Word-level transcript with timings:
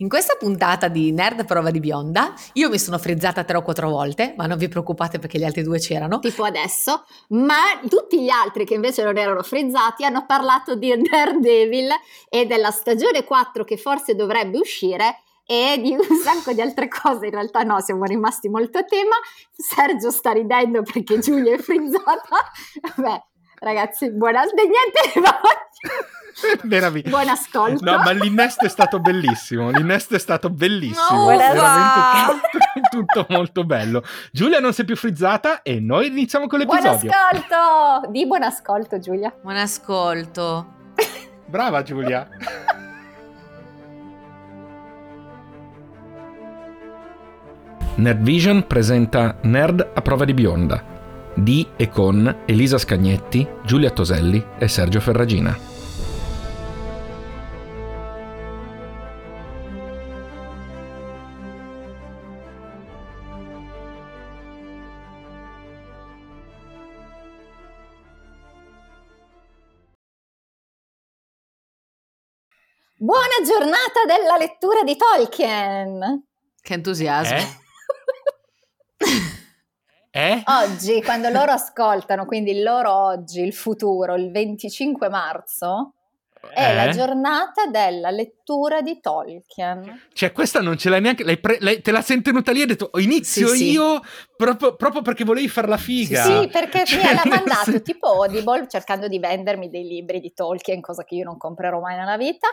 In 0.00 0.10
questa 0.10 0.36
puntata 0.38 0.88
di 0.88 1.10
Nerd 1.10 1.46
Prova 1.46 1.70
di 1.70 1.80
Bionda, 1.80 2.34
io 2.52 2.68
mi 2.68 2.78
sono 2.78 2.98
frizzata 2.98 3.44
tre 3.44 3.56
o 3.56 3.62
quattro 3.62 3.88
volte, 3.88 4.34
ma 4.36 4.44
non 4.44 4.58
vi 4.58 4.68
preoccupate 4.68 5.18
perché 5.18 5.38
gli 5.38 5.44
altri 5.44 5.62
due 5.62 5.78
c'erano. 5.78 6.18
Tipo 6.18 6.44
adesso, 6.44 7.06
ma 7.28 7.80
tutti 7.88 8.22
gli 8.22 8.28
altri 8.28 8.66
che 8.66 8.74
invece 8.74 9.02
non 9.04 9.16
erano 9.16 9.42
frizzati 9.42 10.04
hanno 10.04 10.26
parlato 10.26 10.74
di 10.74 10.94
Daredevil 11.00 11.88
e 12.28 12.44
della 12.44 12.70
stagione 12.72 13.24
4 13.24 13.64
che 13.64 13.78
forse 13.78 14.14
dovrebbe 14.14 14.58
uscire 14.58 15.22
e 15.46 15.80
di 15.80 15.92
un 15.92 16.04
sacco 16.22 16.52
di 16.52 16.60
altre 16.60 16.88
cose. 16.88 17.24
In 17.24 17.32
realtà 17.32 17.62
no, 17.62 17.80
siamo 17.80 18.04
rimasti 18.04 18.50
molto 18.50 18.76
a 18.76 18.84
tema. 18.84 19.16
Sergio 19.50 20.10
sta 20.10 20.32
ridendo 20.32 20.82
perché 20.82 21.20
Giulia 21.20 21.54
è 21.54 21.58
frizzata. 21.58 22.52
Vabbè, 22.96 23.22
ragazzi, 23.60 24.12
buona... 24.12 24.42
Niente, 24.42 25.20
Meraviglioso. 26.62 27.16
Buon 27.16 27.28
ascolto. 27.28 27.84
No, 27.84 27.98
ma 27.98 28.10
l'innesto 28.12 28.64
è 28.64 28.68
stato 28.68 29.00
bellissimo. 29.00 29.70
L'innesto 29.70 30.14
è 30.14 30.18
stato 30.18 30.50
bellissimo. 30.50 31.22
Oh, 31.22 31.26
veramente 31.26 32.48
tutto, 32.90 32.90
tutto, 32.90 33.26
molto 33.30 33.64
bello. 33.64 34.02
Giulia 34.30 34.60
non 34.60 34.72
si 34.72 34.82
è 34.82 34.84
più 34.84 34.96
frizzata 34.96 35.62
e 35.62 35.80
noi 35.80 36.08
iniziamo 36.08 36.46
con 36.46 36.58
l'episodio. 36.58 37.10
Buon 37.10 37.14
ascolto! 37.14 38.10
Di 38.10 38.26
buon 38.26 38.42
ascolto, 38.42 38.98
Giulia. 38.98 39.32
Buon 39.40 39.56
ascolto. 39.56 40.66
Brava, 41.46 41.82
Giulia. 41.82 42.28
Nerd 47.94 48.20
Vision 48.20 48.66
presenta 48.66 49.38
Nerd 49.42 49.90
a 49.94 50.02
prova 50.02 50.26
di 50.26 50.34
bionda 50.34 50.94
di 51.36 51.66
e 51.76 51.90
con 51.90 52.34
Elisa 52.46 52.78
Scagnetti, 52.78 53.46
Giulia 53.62 53.90
Toselli 53.90 54.42
e 54.58 54.68
Sergio 54.68 55.00
Ferragina. 55.00 55.75
Buona 72.98 73.44
giornata 73.44 74.06
della 74.06 74.38
lettura 74.38 74.82
di 74.82 74.96
Tolkien! 74.96 76.24
Che 76.62 76.72
entusiasmo! 76.72 77.36
Eh? 80.10 80.32
eh? 80.32 80.42
Oggi, 80.46 81.02
quando 81.02 81.28
loro 81.28 81.52
ascoltano, 81.52 82.24
quindi 82.24 82.52
il 82.52 82.62
loro 82.62 82.90
oggi, 82.90 83.42
il 83.42 83.52
futuro, 83.52 84.14
il 84.14 84.30
25 84.30 85.10
marzo, 85.10 85.92
è 86.54 86.70
eh? 86.70 86.74
la 86.74 86.88
giornata 86.88 87.66
della 87.66 88.08
lettura 88.08 88.80
di 88.80 88.98
Tolkien. 88.98 90.06
Cioè, 90.14 90.32
questa 90.32 90.62
non 90.62 90.78
ce 90.78 90.88
l'hai 90.88 91.02
neanche. 91.02 91.22
L'hai 91.22 91.38
pre- 91.38 91.58
l'hai, 91.60 91.82
te 91.82 91.90
la 91.90 92.00
sei 92.00 92.22
tenuta 92.22 92.50
lì 92.50 92.60
e 92.60 92.62
hai 92.62 92.68
detto: 92.68 92.88
oh, 92.90 92.98
inizio 92.98 93.48
sì, 93.48 93.72
io 93.72 94.00
sì. 94.02 94.26
Proprio, 94.38 94.74
proprio, 94.74 95.02
perché 95.02 95.24
volevi 95.24 95.48
far 95.48 95.68
la 95.68 95.76
figa. 95.76 96.22
Sì, 96.22 96.48
perché 96.48 96.86
cioè, 96.86 97.12
mi 97.12 97.18
ha 97.18 97.28
mandato 97.28 97.82
tipo 97.82 98.22
Audible 98.22 98.66
cercando 98.68 99.06
di 99.06 99.18
vendermi 99.18 99.68
dei 99.68 99.86
libri 99.86 100.18
di 100.18 100.32
Tolkien, 100.32 100.80
cosa 100.80 101.04
che 101.04 101.16
io 101.16 101.24
non 101.24 101.36
comprerò 101.36 101.78
mai 101.78 101.98
nella 101.98 102.16
vita. 102.16 102.48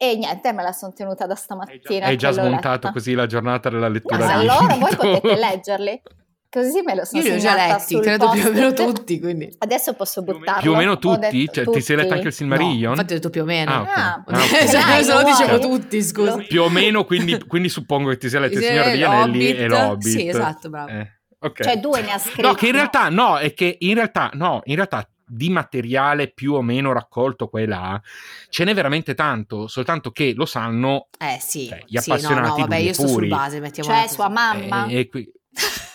E 0.00 0.14
niente, 0.16 0.52
me 0.52 0.62
la 0.62 0.70
sono 0.70 0.92
tenuta 0.92 1.26
da 1.26 1.34
stamattina. 1.34 2.06
Hai 2.06 2.16
già 2.16 2.30
smontato 2.30 2.92
così 2.92 3.14
la 3.14 3.26
giornata 3.26 3.68
della 3.68 3.88
lettura 3.88 4.16
no, 4.16 4.40
di 4.40 4.48
allora 4.48 4.74
voi 4.76 4.94
potete 4.94 5.34
leggerli. 5.34 6.02
Così 6.50 6.82
me 6.82 6.94
lo 6.94 7.04
sono 7.04 7.20
Io 7.20 7.30
li 7.30 7.36
ho 7.36 7.40
già 7.40 7.54
letti, 7.54 7.98
credo 7.98 8.30
più 8.30 8.46
o 8.46 8.52
meno 8.52 8.72
tutti, 8.72 9.18
quindi. 9.18 9.52
Adesso 9.58 9.94
posso 9.94 10.22
buttarlo. 10.22 10.62
Più 10.62 10.72
o 10.72 10.76
meno 10.76 10.98
tutti? 10.98 11.46
Cioè, 11.52 11.64
tutti. 11.64 11.78
ti 11.78 11.84
sei 11.84 11.96
letto 11.96 12.14
anche 12.14 12.28
il 12.28 12.32
Silmarillion? 12.32 12.84
No, 12.84 12.90
infatti 12.92 13.12
ho 13.12 13.16
detto 13.16 13.30
più 13.30 13.42
o 13.42 13.44
meno. 13.44 13.70
Ah, 13.72 13.82
okay. 13.82 13.94
ah, 13.96 14.22
ah 14.24 14.44
okay. 14.44 15.02
se 15.02 15.12
lo 15.12 15.22
dicevo 15.24 15.58
tutti, 15.58 16.02
scusa. 16.02 16.36
Più 16.36 16.62
o 16.62 16.68
meno, 16.70 17.04
quindi, 17.04 17.36
quindi 17.46 17.68
suppongo 17.68 18.10
che 18.10 18.18
ti 18.18 18.28
sia 18.28 18.38
letto 18.38 18.56
il 18.56 18.64
Signore 18.64 18.90
degli 18.92 19.02
Anelli 19.02 19.50
e 19.50 19.66
l'Hobbit. 19.66 20.08
Sì, 20.08 20.28
esatto, 20.28 20.70
bravo. 20.70 20.88
Eh, 20.90 21.08
okay. 21.40 21.66
Cioè 21.66 21.80
due 21.80 22.00
ne 22.02 22.12
ha 22.12 22.18
scritti. 22.18 22.40
No, 22.40 22.54
che 22.54 22.66
in 22.66 22.72
realtà, 22.72 23.08
no, 23.10 23.36
è 23.36 23.52
che 23.52 23.76
in 23.80 23.94
realtà, 23.94 24.30
no, 24.32 24.60
in 24.64 24.76
realtà 24.76 25.06
di 25.28 25.50
materiale 25.50 26.28
più 26.28 26.54
o 26.54 26.62
meno 26.62 26.92
raccolto 26.92 27.48
qua 27.48 27.60
e 27.60 27.66
là, 27.66 28.00
ce 28.48 28.64
n'è 28.64 28.74
veramente 28.74 29.14
tanto, 29.14 29.66
soltanto 29.66 30.10
che 30.10 30.32
lo 30.34 30.46
sanno 30.46 31.08
eh, 31.18 31.38
sì, 31.40 31.66
cioè, 31.66 31.82
gli 31.86 31.96
appassionati 31.96 32.46
sì, 32.46 32.50
no, 32.50 32.56
no, 32.56 32.56
vabbè, 32.56 32.76
io 32.76 32.92
sto 32.92 33.04
puri. 33.04 33.28
sul 33.28 33.28
base, 33.28 33.60
mettiamo 33.60 33.88
Cioè 33.90 34.08
sua 34.08 34.28
mamma. 34.28 34.86
E, 34.86 34.98
e 34.98 35.08
qui... 35.08 35.32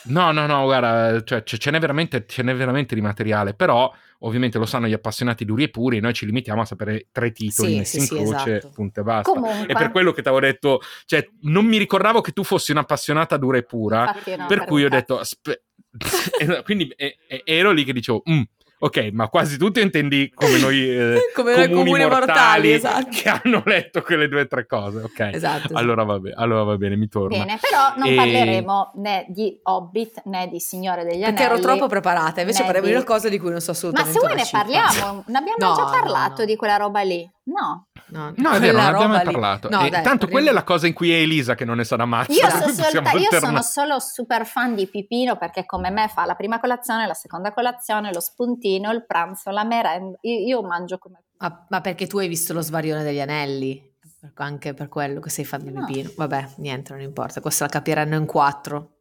No, 0.06 0.32
no, 0.32 0.46
no, 0.46 0.64
guarda, 0.64 1.24
cioè, 1.24 1.44
ce, 1.44 1.72
n'è 1.72 1.80
veramente, 1.80 2.26
ce 2.28 2.44
n'è 2.44 2.54
veramente 2.54 2.94
di 2.94 3.02
materiale, 3.02 3.54
però 3.54 3.92
ovviamente 4.20 4.58
lo 4.58 4.66
sanno 4.66 4.88
gli 4.88 4.94
appassionati 4.94 5.46
duri 5.46 5.64
e 5.64 5.70
puri, 5.70 6.00
noi 6.00 6.14
ci 6.14 6.26
limitiamo 6.26 6.62
a 6.62 6.66
sapere 6.66 7.08
tre 7.12 7.32
titoli 7.32 7.72
sì, 7.72 7.78
messi 7.78 8.00
sì, 8.02 8.18
in 8.18 8.26
croce, 8.26 8.58
esatto. 8.58 8.74
punto 8.74 9.00
e 9.00 9.04
basta. 9.04 9.32
Comunque. 9.32 9.68
E 9.68 9.74
per 9.74 9.92
quello 9.92 10.12
che 10.12 10.22
ti 10.22 10.28
avevo 10.28 10.46
detto, 10.46 10.82
cioè, 11.06 11.26
non 11.44 11.66
mi 11.66 11.78
ricordavo 11.78 12.20
che 12.22 12.32
tu 12.32 12.44
fossi 12.44 12.72
un'appassionata 12.72 13.38
dura 13.38 13.58
e 13.58 13.64
pura, 13.64 14.06
no, 14.06 14.14
per, 14.24 14.46
per 14.46 14.66
cui 14.66 14.84
ho 14.84 14.90
detto, 14.90 15.20
aspe- 15.20 15.64
quindi 16.64 16.88
e, 16.96 17.18
e, 17.28 17.44
ero 17.46 17.72
lì 17.72 17.84
che 17.84 17.94
dicevo, 17.94 18.24
mm, 18.30 18.42
Ok, 18.84 19.12
ma 19.14 19.30
quasi 19.30 19.58
tutti 19.58 19.80
intendi 19.80 20.30
come 20.36 20.58
noi 20.58 20.84
eh, 20.92 21.32
come 21.34 21.54
comuni, 21.54 21.74
comuni 21.74 22.02
mortali, 22.02 22.26
mortali 22.26 22.72
esatto. 22.74 23.08
che 23.12 23.30
hanno 23.30 23.64
letto 23.66 24.02
quelle 24.02 24.28
due 24.28 24.42
o 24.42 24.48
tre 24.48 24.66
cose. 24.66 25.00
Ok, 25.00 25.20
esatto, 25.32 25.74
allora, 25.74 26.04
va 26.04 26.20
bene, 26.20 26.36
allora 26.38 26.64
va 26.64 26.76
bene, 26.76 26.98
mi 26.98 27.08
torno. 27.08 27.38
Bene, 27.38 27.58
però 27.62 27.94
non 27.96 28.12
e... 28.12 28.16
parleremo 28.16 28.92
né 28.96 29.26
di 29.30 29.58
Hobbit 29.64 30.24
né 30.26 30.50
di 30.50 30.60
Signore 30.60 31.06
degli 31.06 31.24
Anelli. 31.24 31.34
Perché 31.34 31.44
ero 31.44 31.60
troppo 31.62 31.88
preparata, 31.88 32.42
invece 32.42 32.64
parleremo 32.64 32.88
di 32.88 32.94
una 32.94 33.04
cosa 33.06 33.30
di 33.30 33.40
cui 33.40 33.52
non 33.52 33.62
so 33.62 33.72
assolutamente 33.72 34.20
Ma 34.20 34.28
se 34.28 34.34
vuoi 34.34 34.44
ne 34.44 34.50
parliamo, 34.52 35.24
ne 35.28 35.38
abbiamo 35.38 35.58
no, 35.60 35.76
già 35.76 35.86
parlato 35.86 36.30
no, 36.32 36.40
no. 36.40 36.46
di 36.46 36.56
quella 36.58 36.76
roba 36.76 37.02
lì. 37.04 37.32
No. 37.46 37.88
No, 38.08 38.34
no 38.38 38.52
è 38.52 38.60
vero, 38.60 38.78
non 38.78 38.86
abbiamo 38.86 39.14
mai 39.14 39.24
parlato. 39.24 39.70
No, 39.70 39.90
dai, 39.90 40.02
tanto 40.02 40.28
quella 40.28 40.52
è 40.52 40.54
la 40.54 40.64
cosa 40.64 40.88
in 40.88 40.94
cui 40.94 41.12
è 41.12 41.16
Elisa 41.16 41.56
che 41.56 41.66
non 41.66 41.78
ne 41.78 41.84
sa 41.84 41.96
da 41.96 42.06
mazza. 42.06 42.32
Io, 42.32 42.48
so 42.50 42.70
solta- 42.70 43.12
io 43.12 43.40
sono 43.40 43.62
solo 43.62 44.00
super 44.00 44.46
fan 44.46 44.76
di 44.76 44.88
Pipino 44.88 45.36
perché 45.36 45.66
come 45.66 45.90
me 45.90 46.08
fa 46.08 46.26
la 46.26 46.36
prima 46.36 46.60
colazione, 46.60 47.06
la 47.06 47.14
seconda 47.14 47.52
colazione, 47.52 48.14
lo 48.14 48.22
spuntino, 48.22 48.92
il 48.92 49.06
pranzo, 49.06 49.50
la 49.50 49.66
merenda. 49.66 50.18
Io, 50.22 50.40
io 50.40 50.62
mangio 50.64 50.98
come... 50.98 51.24
Ma, 51.38 51.66
ma, 51.70 51.82
perché 51.82 52.08
tu 52.08 52.18
hai 52.20 52.30
visto 52.30 52.54
lo 52.54 52.62
svarione 52.62 53.04
degli 53.04 53.20
anelli? 53.20 53.92
Anche 54.36 54.74
per 54.74 54.88
quello 54.88 55.20
che 55.20 55.30
sei 55.30 55.44
fan 55.44 55.64
di 55.64 55.72
no. 55.72 55.86
Pipino. 55.86 56.12
Vabbè, 56.16 56.54
niente, 56.58 56.94
non 56.94 57.02
importa. 57.02 57.42
Questa 57.42 57.66
la 57.66 57.72
capiranno 57.72 58.16
in 58.16 58.26
quattro. 58.26 58.92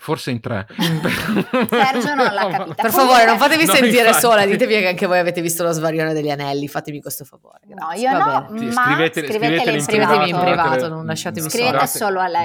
Forse 0.00 0.30
in 0.30 0.40
tre. 0.40 0.64
Sergio 0.78 2.14
non 2.14 2.32
l'ha 2.32 2.48
capita. 2.48 2.82
Per 2.82 2.90
favore, 2.92 3.24
non 3.26 3.36
fatevi 3.36 3.64
no, 3.64 3.74
sentire 3.74 4.06
infatti. 4.06 4.20
sola, 4.20 4.46
ditemi 4.46 4.78
che 4.78 4.86
anche 4.86 5.06
voi 5.06 5.18
avete 5.18 5.40
visto 5.40 5.64
lo 5.64 5.72
svarione 5.72 6.14
degli 6.14 6.30
anelli, 6.30 6.68
fatemi 6.68 7.00
questo 7.00 7.24
favore. 7.24 7.58
Grazie. 7.64 7.84
No, 7.84 8.12
io 8.12 8.18
Va 8.18 8.38
no, 8.38 8.46
bene. 8.48 8.72
ma 8.72 8.84
scrivete, 8.84 9.26
scrivetele, 9.26 9.72
in 9.72 9.82
scrivetemi 9.82 10.30
in 10.30 10.38
privato, 10.38 10.68
datele, 10.68 10.88
non 10.88 11.04
lasciatemi 11.04 11.50
Scrivete 11.50 11.86
sola. 11.86 11.86
solo 11.86 12.20
a 12.20 12.28
lei 12.28 12.44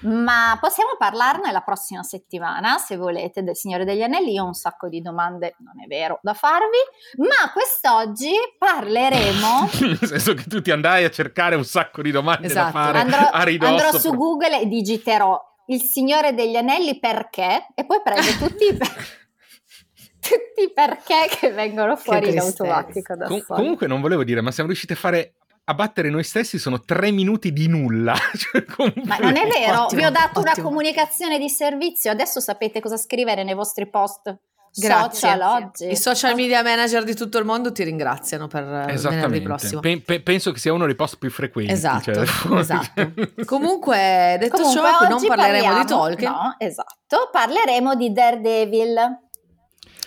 Ma 0.00 0.58
possiamo 0.60 0.96
parlarne 0.98 1.50
la 1.50 1.62
prossima 1.62 2.02
settimana, 2.02 2.76
se 2.76 2.96
volete, 2.96 3.42
del 3.42 3.56
Signore 3.56 3.86
degli 3.86 4.02
Anelli. 4.02 4.34
Io 4.34 4.42
ho 4.42 4.46
un 4.46 4.52
sacco 4.52 4.88
di 4.88 5.00
domande, 5.00 5.56
non 5.60 5.82
è 5.82 5.86
vero, 5.86 6.18
da 6.20 6.34
farvi, 6.34 6.78
ma 7.16 7.50
quest'oggi 7.52 8.34
parleremo... 8.58 9.70
Nel 9.80 9.98
senso 10.06 10.34
che 10.34 10.44
tu 10.44 10.60
ti 10.60 10.70
andai 10.70 11.04
a 11.04 11.10
cercare 11.10 11.56
un 11.56 11.64
sacco 11.64 12.02
di 12.02 12.10
domande 12.10 12.48
esatto. 12.48 12.66
da 12.66 12.84
fare 12.84 12.98
andrò, 12.98 13.30
a 13.30 13.42
ridosso. 13.42 13.72
Andrò 13.72 13.98
su 13.98 14.14
Google 14.14 14.60
e 14.60 14.66
digiterò 14.66 15.52
il 15.66 15.80
Signore 15.80 16.34
degli 16.34 16.56
Anelli 16.56 16.98
perché? 16.98 17.68
E 17.74 17.84
poi 17.84 18.00
prendo 18.02 18.30
tutti 18.38 18.64
i, 18.64 18.76
tutti 20.20 20.62
i 20.62 20.72
perché 20.72 21.28
che 21.30 21.50
vengono 21.50 21.96
fuori 21.96 22.30
in 22.30 22.40
automatico 22.40 23.14
da 23.16 23.26
Com- 23.26 23.44
comunque 23.46 23.86
non 23.86 24.00
volevo 24.00 24.24
dire 24.24 24.40
ma 24.40 24.50
siamo 24.50 24.68
riusciti 24.68 24.92
a 24.92 24.96
fare 24.96 25.34
a 25.66 25.74
battere 25.74 26.10
noi 26.10 26.24
stessi 26.24 26.58
sono 26.58 26.80
tre 26.80 27.10
minuti 27.10 27.52
di 27.52 27.68
nulla. 27.68 28.14
Cioè, 28.36 28.64
ma 29.04 29.16
non 29.16 29.36
è 29.36 29.46
vero? 29.46 29.84
Ottimo, 29.84 30.00
vi 30.00 30.06
ho 30.06 30.10
dato 30.10 30.40
ottimo. 30.40 30.52
una 30.52 30.62
comunicazione 30.62 31.38
di 31.38 31.48
servizio 31.48 32.10
adesso 32.10 32.40
sapete 32.40 32.80
cosa 32.80 32.96
scrivere 32.96 33.44
nei 33.44 33.54
vostri 33.54 33.88
post 33.88 34.36
Grazie. 34.76 35.28
social 35.28 35.40
oggi. 35.40 35.90
I 35.90 35.96
social 35.96 36.34
media 36.34 36.62
manager 36.62 37.04
di 37.04 37.14
tutto 37.14 37.38
il 37.38 37.44
mondo 37.44 37.70
ti 37.70 37.84
ringraziano 37.84 38.48
per 38.48 38.64
venerdì 38.64 39.40
prossimo. 39.40 39.80
Pe- 39.80 40.02
pe- 40.04 40.20
penso 40.20 40.50
che 40.50 40.58
sia 40.58 40.72
uno 40.72 40.86
dei 40.86 40.96
post 40.96 41.18
più 41.18 41.30
frequenti. 41.30 41.72
Esatto, 41.72 42.12
cioè. 42.12 42.24
esatto. 42.58 43.12
Comunque, 43.46 44.36
detto 44.40 44.56
Comunque, 44.56 44.80
ciò, 44.80 45.08
non 45.08 45.24
parleremo 45.26 45.28
parliamo, 45.28 45.78
di 45.78 45.86
Tolkien. 45.86 46.30
No, 46.30 46.56
esatto, 46.58 47.28
parleremo 47.30 47.94
di 47.94 48.12
Daredevil. 48.12 49.22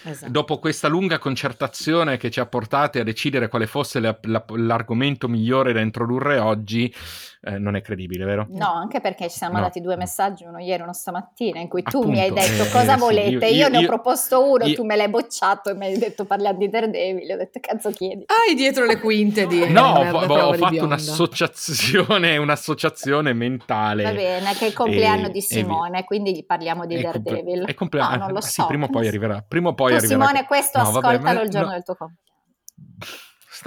Esatto. 0.03 0.31
Dopo 0.31 0.59
questa 0.59 0.87
lunga 0.87 1.17
concertazione 1.17 2.17
che 2.17 2.29
ci 2.29 2.39
ha 2.39 2.45
portati 2.45 2.99
a 2.99 3.03
decidere 3.03 3.47
quale 3.47 3.67
fosse 3.67 3.99
la, 3.99 4.17
la, 4.23 4.43
l'argomento 4.55 5.27
migliore 5.27 5.73
da 5.73 5.81
introdurre 5.81 6.39
oggi, 6.39 6.93
eh, 7.41 7.57
non 7.59 7.75
è 7.75 7.81
credibile, 7.81 8.25
vero? 8.25 8.47
No, 8.49 8.71
anche 8.73 8.99
perché 9.01 9.29
ci 9.29 9.37
siamo 9.37 9.53
No. 9.53 9.59
mandati 9.59 9.81
due 9.81 9.95
messaggi, 9.95 10.43
uno 10.45 10.59
ieri 10.59 10.79
e 10.81 10.83
uno 10.83 10.93
stamattina, 10.93 11.59
in 11.59 11.67
cui 11.67 11.83
tu 11.83 11.97
Appunto, 11.97 12.09
mi 12.09 12.19
hai 12.19 12.31
detto 12.33 12.63
eh, 12.63 12.69
cosa 12.69 12.93
sì, 12.93 12.99
volete. 12.99 13.45
io- 13.45 13.51
Io, 13.51 13.55
io- 13.55 13.69
ne 13.69 13.77
ho 13.77 13.81
io- 13.81 13.87
proposto 13.87 14.49
uno, 14.51 14.65
io- 14.65 14.75
tu 14.75 14.83
me 14.83 14.95
l'hai 14.95 15.09
bocciato 15.09 15.69
e 15.69 15.73
mi 15.75 15.85
hai 15.85 15.97
detto 15.97 16.25
parliamo 16.25 16.57
di 16.57 16.69
Daredevil. 16.69 17.31
Ho 17.31 17.37
detto 17.37 17.59
cazzo 17.61 17.89
chiedi. 17.91 18.25
Hai 18.27 18.55
dietro 18.55 18.85
le 18.85 18.99
quinte 18.99 19.45
di 19.47 19.67
No, 19.69 19.81
ho, 19.93 19.99
ho 20.09 20.53
fatto 20.53 20.69
Bionda. 20.69 20.83
un'associazione, 20.85 22.37
un'associazione 22.37 23.33
mentale. 23.33 24.03
Va 24.03 24.11
bene, 24.11 24.53
che 24.53 24.65
è 24.65 24.67
il 24.67 24.73
compleanno 24.73 25.27
E- 25.27 25.31
di 25.31 25.37
e 25.39 25.41
Simone, 25.41 26.03
quindi 26.03 26.33
gli 26.35 26.45
parliamo 26.45 26.85
di 26.85 26.95
È 26.95 27.03
comple- 27.03 27.21
Daredevil. 27.33 27.65
è 27.65 27.73
comple- 27.73 28.01
no, 28.01 28.15
non 28.15 28.31
lo 28.31 28.37
ah, 28.37 28.41
sì, 28.41 28.61
so. 28.61 28.65
prima 28.67 28.85
o 28.85 28.89
poi 28.89 29.07
arriverà. 29.07 29.43
Prima 29.47 29.69
o 29.69 29.73
poi 29.73 29.91
Tu 29.91 29.97
arriverà. 29.97 30.25
Simone 30.25 30.45
questo 30.47 30.77
No, 30.79 30.91
vabbè, 30.91 31.07
ascoltalo 31.07 31.37
ma- 31.39 31.43
il 31.43 31.49
giorno 31.49 31.67
no. 31.67 31.73
del 31.73 31.83
tuo 31.83 31.95
compleanno. 31.95 32.25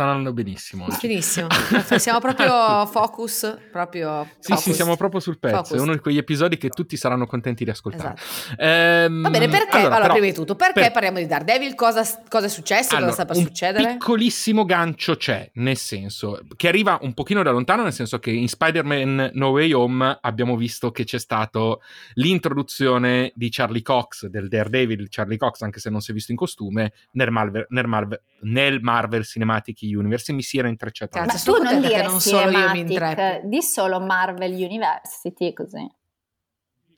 Stanno 0.00 0.10
andando 0.12 0.32
benissimo. 0.32 0.86
Oggi. 0.86 1.06
Benissimo, 1.06 1.48
siamo 1.98 2.20
proprio 2.20 2.86
focus, 2.86 3.58
proprio 3.70 4.26
Sì, 4.38 4.56
sì, 4.56 4.72
siamo 4.72 4.96
proprio 4.96 5.20
sul 5.20 5.38
pezzo, 5.38 5.56
focus. 5.56 5.76
è 5.76 5.80
uno 5.80 5.92
di 5.92 5.98
quegli 5.98 6.16
episodi 6.16 6.56
che 6.56 6.70
tutti 6.70 6.96
saranno 6.96 7.26
contenti 7.26 7.64
di 7.64 7.70
ascoltare. 7.70 8.14
Esatto. 8.14 8.62
Ehm, 8.62 9.22
Va 9.22 9.30
bene, 9.30 9.48
perché? 9.48 9.76
Allora, 9.76 9.96
allora 9.96 10.00
però, 10.00 10.12
prima 10.14 10.26
di 10.26 10.32
tutto, 10.32 10.54
perché 10.54 10.80
per... 10.80 10.92
parliamo 10.92 11.18
di 11.18 11.26
Daredevil? 11.26 11.74
Cosa, 11.74 12.02
cosa 12.28 12.46
è 12.46 12.48
successo? 12.48 12.96
Allora, 12.96 13.10
cosa 13.10 13.24
sta 13.24 13.32
per 13.32 13.42
succedere? 13.42 13.84
Un 13.84 13.92
piccolissimo 13.98 14.64
gancio 14.64 15.16
c'è, 15.16 15.50
nel 15.54 15.76
senso, 15.76 16.40
che 16.56 16.68
arriva 16.68 16.98
un 17.02 17.12
pochino 17.12 17.42
da 17.42 17.50
lontano, 17.50 17.82
nel 17.82 17.92
senso 17.92 18.18
che 18.18 18.30
in 18.30 18.48
Spider-Man 18.48 19.32
No 19.34 19.48
Way 19.48 19.72
Home 19.72 20.18
abbiamo 20.22 20.56
visto 20.56 20.90
che 20.90 21.04
c'è 21.04 21.18
stato 21.18 21.82
l'introduzione 22.14 23.32
di 23.34 23.50
Charlie 23.50 23.82
Cox, 23.82 24.26
del 24.26 24.48
Daredevil 24.48 25.08
Charlie 25.10 25.36
Cox, 25.36 25.60
anche 25.60 25.78
se 25.78 25.90
non 25.90 26.00
si 26.00 26.12
è 26.12 26.14
visto 26.14 26.30
in 26.30 26.38
costume, 26.38 26.92
nel 27.12 27.30
Marvel, 27.30 27.66
nel 27.68 27.86
Marvel, 27.86 28.22
nel 28.42 28.80
Marvel 28.80 29.24
Cinematic 29.24 29.78
Universe 29.82 30.32
e 30.32 30.34
mi 30.34 30.42
si 30.42 30.58
era 30.58 30.68
intrecciato. 30.68 31.18
Ma 31.18 31.26
tu 31.26 31.62
non 31.62 31.80
dire 31.80 32.02
non 32.02 32.20
solo 32.20 32.50
io 32.50 32.70
mi 32.72 32.80
intreppo. 32.80 33.46
di 33.46 33.62
solo 33.62 34.00
Marvel 34.00 34.52
University 34.52 35.52
così. 35.52 35.98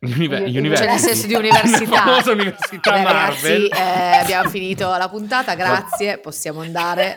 Univer-. 0.02 0.76
Cioè 0.76 0.86
nel 0.86 0.98
senso 0.98 1.26
di 1.26 1.34
università. 1.34 2.04
La 2.04 2.32
università 2.32 2.92
Beh, 2.92 3.02
Marvel. 3.02 3.68
Ragazzi, 3.68 3.68
eh, 3.68 4.16
abbiamo 4.18 4.48
finito 4.50 4.88
la 4.96 5.08
puntata, 5.08 5.54
grazie, 5.54 6.18
possiamo 6.18 6.60
andare. 6.60 7.16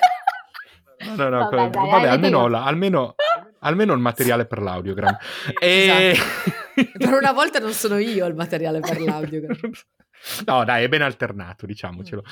No, 1.15 1.15
no, 1.15 1.29
no, 1.29 1.49
vabbè, 1.49 1.69
dai, 1.69 1.89
vabbè 1.89 2.07
almeno, 2.07 2.47
la, 2.47 2.63
almeno, 2.63 3.15
almeno, 3.59 3.93
il 3.93 3.99
materiale 3.99 4.45
per 4.45 4.61
l'audiogram. 4.61 5.17
E... 5.59 6.15
Esatto. 6.15 6.91
per 6.97 7.13
una 7.13 7.33
volta 7.33 7.59
non 7.59 7.73
sono 7.73 7.97
io 7.97 8.25
il 8.25 8.35
materiale 8.35 8.79
per 8.79 9.01
l'audiogram. 9.01 9.57
no, 10.45 10.63
dai, 10.63 10.83
è 10.83 10.87
ben 10.87 11.01
alternato, 11.01 11.65
diciamocelo. 11.65 12.23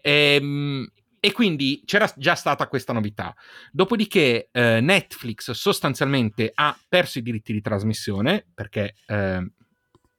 E, 0.00 0.38
ehm, 0.40 0.86
e 1.20 1.32
quindi 1.32 1.82
c'era 1.84 2.10
già 2.16 2.34
stata 2.34 2.66
questa 2.66 2.92
novità. 2.92 3.34
Dopodiché 3.70 4.48
eh, 4.50 4.80
Netflix 4.80 5.50
sostanzialmente 5.52 6.50
ha 6.54 6.76
perso 6.88 7.18
i 7.18 7.22
diritti 7.22 7.52
di 7.52 7.60
trasmissione 7.60 8.46
perché 8.52 8.94
eh, 9.06 9.46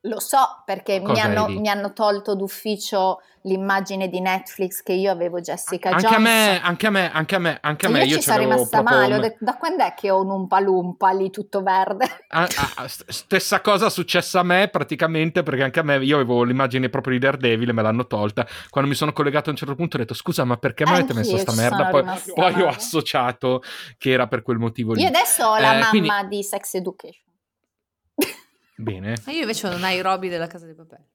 lo 0.06 0.20
so 0.20 0.64
perché 0.66 1.00
mi 1.00 1.20
hanno, 1.20 1.48
mi 1.48 1.70
hanno, 1.70 1.94
tolto 1.94 2.36
d'ufficio 2.36 3.22
l'immagine 3.44 4.08
di 4.08 4.20
Netflix 4.20 4.82
che 4.82 4.94
io 4.94 5.12
avevo 5.12 5.40
Jessica 5.40 5.90
anche 5.90 6.08
Jones. 6.08 6.18
A 6.18 6.20
me, 6.20 6.62
anche 6.62 6.88
a 6.88 6.90
me, 6.90 7.12
anche 7.12 7.36
a 7.36 7.40
me, 7.40 7.58
anche 7.62 7.86
a 7.86 7.90
me. 7.90 8.00
Io, 8.00 8.06
io 8.06 8.16
ci 8.16 8.24
sono 8.24 8.38
rimasta 8.40 8.82
male, 8.82 9.16
ho 9.16 9.20
detto 9.20 9.44
da 9.46 9.58
quando 9.58 9.84
è 9.84 9.94
che 9.96 10.10
ho 10.10 10.22
un 10.22 10.30
Umpa 10.30 10.60
Lumpa 10.60 11.12
lì 11.12 11.30
tutto 11.30 11.62
verde? 11.62 12.06
Ah, 12.30 12.48
ah, 12.76 12.88
stessa 12.88 13.62
cosa 13.62 13.88
è 13.88 13.90
successa 13.90 14.40
a 14.40 14.44
me 14.44 14.70
praticamente 14.70 15.44
perché 15.44 15.64
anche 15.64 15.80
a 15.80 15.84
me, 15.84 15.98
io 15.98 16.16
avevo 16.16 16.44
l'immagine 16.44 16.90
proprio 16.90 17.14
di 17.14 17.20
Daredevil 17.20 17.70
e 17.70 17.74
me 17.74 17.82
l'hanno 17.82 18.08
tolta. 18.08 18.48
Quando 18.70 18.90
mi 18.90 18.96
sono 18.96 19.14
collegato 19.14 19.50
a 19.50 19.52
un 19.52 19.58
certo 19.58 19.76
punto 19.76 19.98
ho 19.98 20.00
detto 20.00 20.14
scusa 20.14 20.44
ma 20.46 20.58
perché 20.58 20.86
mi 20.86 20.94
avete 20.94 21.14
messo 21.14 21.38
sta 21.38 21.54
merda? 21.54 21.90
Poi, 21.90 22.04
poi 22.34 22.62
ho 22.62 22.68
associato 22.68 23.62
che 23.98 24.12
era 24.12 24.28
per 24.28 24.42
quel 24.42 24.58
motivo 24.58 24.94
lì. 24.94 25.02
Io 25.02 25.08
adesso 25.08 25.46
ho 25.46 25.60
la 25.60 25.76
eh, 25.76 25.80
mamma 25.80 25.90
quindi... 25.90 26.38
di 26.38 26.44
Sex 26.44 26.74
Education. 26.74 27.30
Bene. 28.82 29.16
E 29.26 29.32
io 29.32 29.42
invece 29.42 29.70
non 29.70 29.84
hai 29.84 29.98
i 29.98 30.02
Roby 30.02 30.28
della 30.28 30.48
casa 30.48 30.66
di 30.66 30.74
papel. 30.74 31.06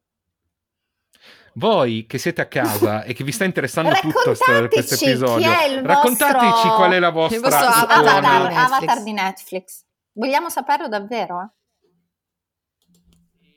Voi 1.55 2.07
che 2.07 2.19
siete 2.19 2.43
a 2.43 2.47
casa 2.47 3.03
e 3.05 3.13
che 3.13 3.25
vi 3.25 3.33
sta 3.33 3.45
interessando 3.45 3.93
tutto 3.95 4.35
questo 4.37 5.05
episodio, 5.05 5.51
raccontateci 5.83 6.51
vostro... 6.51 6.75
qual 6.77 6.93
è 6.93 6.99
la 6.99 7.11
vostra 7.11 7.87
avatar, 7.89 8.53
avatar, 8.53 9.03
di 9.03 9.13
Netflix. 9.13 9.85
Vogliamo 10.13 10.49
saperlo 10.49 10.89
davvero? 10.89 11.43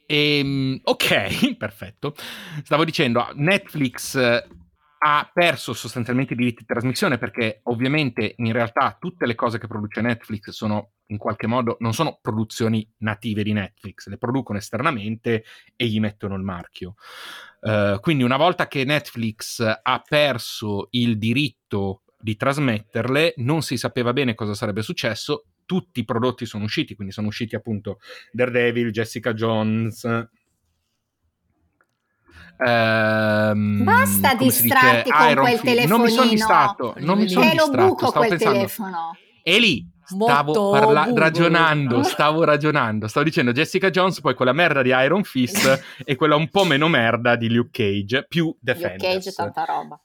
Eh? 0.08 0.40
Ehm, 0.40 0.80
ok, 0.84 1.56
perfetto. 1.58 2.16
Stavo 2.64 2.84
dicendo, 2.84 3.28
Netflix 3.36 4.18
ha 5.02 5.30
perso 5.34 5.74
sostanzialmente 5.74 6.34
i 6.34 6.36
diritti 6.36 6.62
di 6.62 6.66
trasmissione 6.66 7.18
perché 7.18 7.62
ovviamente 7.64 8.34
in 8.38 8.52
realtà 8.52 8.98
tutte 9.00 9.26
le 9.26 9.36
cose 9.36 9.58
che 9.58 9.68
produce 9.68 10.02
Netflix 10.02 10.50
sono 10.50 10.92
in 11.08 11.18
qualche 11.18 11.48
modo 11.48 11.78
non 11.80 11.94
sono 11.94 12.20
produzioni 12.22 12.88
native 12.98 13.44
di 13.44 13.54
Netflix, 13.54 14.08
le 14.08 14.18
producono 14.18 14.58
esternamente 14.58 15.44
e 15.76 15.86
gli 15.88 16.00
mettono 16.00 16.36
il 16.36 16.44
marchio. 16.44 16.96
Uh, 17.62 18.00
quindi 18.00 18.24
una 18.24 18.38
volta 18.38 18.68
che 18.68 18.84
Netflix 18.84 19.62
ha 19.62 20.04
perso 20.08 20.88
il 20.92 21.18
diritto 21.18 22.04
di 22.20 22.36
trasmetterle, 22.36 23.36
non 23.38 23.62
si 23.62 23.78
sapeva 23.78 24.12
bene 24.12 24.36
cosa 24.36 24.54
sarebbe 24.54 24.82
successo, 24.82 25.46
tutti 25.66 26.02
i 26.02 26.06
prodotti 26.06 26.46
sono 26.46 26.66
usciti, 26.66 26.96
quindi 26.96 27.14
sono 27.14 27.28
usciti 27.28 27.56
appunto 27.56 28.00
Daredevil, 28.32 28.92
Jessica 28.92 29.34
Jones, 29.34 30.04
Ehm, 32.58 33.84
Basta 33.84 34.34
distrarti 34.36 35.10
con 35.10 35.30
Iron 35.30 35.44
quel 35.44 35.60
telefonino. 35.60 35.96
Non 35.98 36.06
mi 36.06 36.12
sono 36.12 36.30
distratto, 36.30 36.94
non 36.98 37.18
mi 37.18 37.30
sono 37.30 37.50
distratto. 37.50 37.88
buco 37.88 38.08
stavo 38.08 38.26
quel 38.26 38.30
pensando, 38.30 38.58
telefono. 38.58 39.18
Eli, 39.44 39.90
stavo 40.04 40.72
parla- 40.72 41.08
ragionando, 41.14 42.04
stavo 42.04 42.44
ragionando, 42.44 43.08
stavo 43.08 43.26
dicendo 43.26 43.52
Jessica 43.52 43.90
Jones, 43.90 44.20
poi 44.22 44.34
quella 44.34 44.54
merda 44.54 44.82
di 44.82 44.90
Iron 44.90 45.24
Fist 45.24 45.98
e 46.04 46.16
quella 46.16 46.36
un 46.36 46.50
po' 46.50 46.66
meno 46.66 46.88
merda 46.88 47.36
di 47.36 47.50
Luke 47.50 47.70
Cage, 47.72 48.26
più 48.28 48.56
Defenders. 48.60 49.02
Luke 49.04 49.14
Cage 49.16 49.30
è 49.30 49.34
tanta 49.34 49.66
roba. 49.66 50.02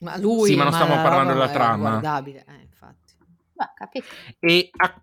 Ma 0.00 0.16
lui, 0.16 0.50
sì, 0.50 0.54
ma 0.54 0.62
non 0.62 0.72
ma 0.72 0.78
stiamo 0.78 1.02
parlando 1.02 1.32
della 1.32 1.48
trama. 1.48 2.00
Eh, 2.00 2.60
infatti. 2.62 3.12
Beh, 3.52 3.70
capito. 3.74 4.06
E 4.38 4.70
a 4.76 5.02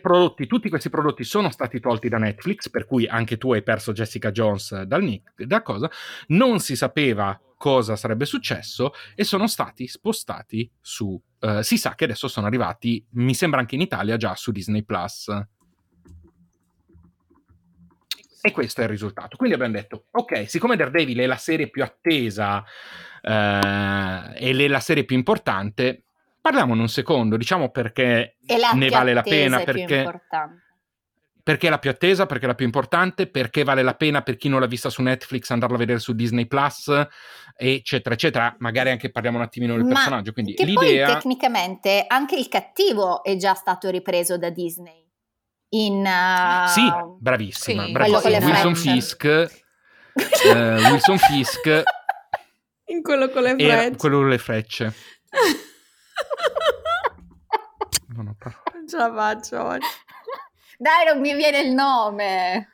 prodotti, 0.00 0.46
tutti 0.46 0.68
questi 0.68 0.90
prodotti 0.90 1.24
sono 1.24 1.50
stati 1.50 1.80
tolti 1.80 2.08
da 2.08 2.18
Netflix, 2.18 2.70
per 2.70 2.86
cui 2.86 3.06
anche 3.06 3.36
tu 3.38 3.52
hai 3.52 3.62
perso 3.62 3.92
Jessica 3.92 4.30
Jones 4.30 4.82
dal 4.82 5.02
Nick, 5.02 5.42
da 5.44 5.62
cosa, 5.62 5.90
non 6.28 6.60
si 6.60 6.76
sapeva 6.76 7.38
cosa 7.60 7.94
sarebbe 7.94 8.24
successo 8.24 8.92
e 9.14 9.22
sono 9.22 9.46
stati 9.46 9.86
spostati 9.86 10.70
su, 10.80 11.20
uh, 11.40 11.60
si 11.60 11.76
sa 11.76 11.94
che 11.94 12.04
adesso 12.04 12.26
sono 12.26 12.46
arrivati, 12.46 13.04
mi 13.10 13.34
sembra 13.34 13.60
anche 13.60 13.74
in 13.74 13.82
Italia, 13.82 14.16
già 14.16 14.34
su 14.34 14.50
Disney 14.50 14.82
Plus. 14.82 15.28
E 18.42 18.52
questo 18.52 18.80
è 18.80 18.84
il 18.84 18.90
risultato. 18.90 19.36
Quindi 19.36 19.56
abbiamo 19.56 19.74
detto, 19.74 20.06
ok, 20.10 20.48
siccome 20.48 20.76
Daredevil 20.76 21.18
è 21.18 21.26
la 21.26 21.36
serie 21.36 21.68
più 21.68 21.82
attesa 21.82 22.60
uh, 22.60 24.32
e 24.34 24.66
la 24.66 24.80
serie 24.80 25.04
più 25.04 25.16
importante, 25.16 26.04
Parliamone 26.40 26.80
un 26.80 26.88
secondo, 26.88 27.36
diciamo 27.36 27.70
perché 27.70 28.36
ne 28.74 28.88
vale 28.88 29.12
la 29.12 29.22
pena, 29.22 29.60
perché, 29.60 30.22
perché 31.42 31.66
è 31.66 31.70
la 31.70 31.78
più 31.78 31.90
attesa, 31.90 32.24
perché 32.26 32.44
è 32.44 32.48
la 32.48 32.54
più 32.54 32.64
importante, 32.64 33.26
perché 33.26 33.62
vale 33.62 33.82
la 33.82 33.94
pena 33.94 34.22
per 34.22 34.36
chi 34.36 34.48
non 34.48 34.60
l'ha 34.60 34.66
vista 34.66 34.88
su 34.88 35.02
Netflix 35.02 35.50
andarla 35.50 35.76
a 35.76 35.78
vedere 35.78 35.98
su 35.98 36.14
Disney 36.14 36.46
Plus, 36.46 36.90
eccetera, 37.56 38.14
eccetera. 38.14 38.54
Magari 38.58 38.90
anche 38.90 39.10
parliamo 39.10 39.36
un 39.36 39.42
attimino 39.42 39.74
del 39.74 39.84
Ma 39.84 39.94
personaggio. 39.94 40.32
Quindi 40.32 40.54
che 40.54 40.64
l'idea... 40.64 41.06
poi 41.06 41.14
tecnicamente 41.14 42.04
anche 42.06 42.36
il 42.36 42.48
cattivo 42.48 43.22
è 43.22 43.36
già 43.36 43.54
stato 43.54 43.90
ripreso 43.90 44.38
da 44.38 44.48
Disney. 44.48 45.06
In, 45.72 46.04
uh... 46.04 46.68
Sì, 46.68 46.90
bravissima, 47.18 47.84
sì, 47.84 47.92
bravissima. 47.92 48.38
Wilson 48.38 48.74
Fisk, 48.74 49.24
uh, 50.14 50.50
Wilson 50.90 51.18
Fisk 51.18 51.82
in 52.86 53.02
quello 53.02 53.28
con 53.28 53.42
le 53.42 53.54
frecce. 53.54 53.96
Quello 53.96 54.18
con 54.18 54.28
le 54.28 54.38
frecce. 54.38 54.94
Non 58.14 58.28
ho 58.28 58.36
parole. 58.38 58.62
Non 58.74 58.88
ce 58.88 58.96
la 58.96 59.12
faccio 59.14 59.62
oggi. 59.62 59.86
Dai, 60.78 61.04
non 61.06 61.20
mi 61.20 61.34
viene 61.34 61.60
il 61.60 61.72
nome. 61.72 62.68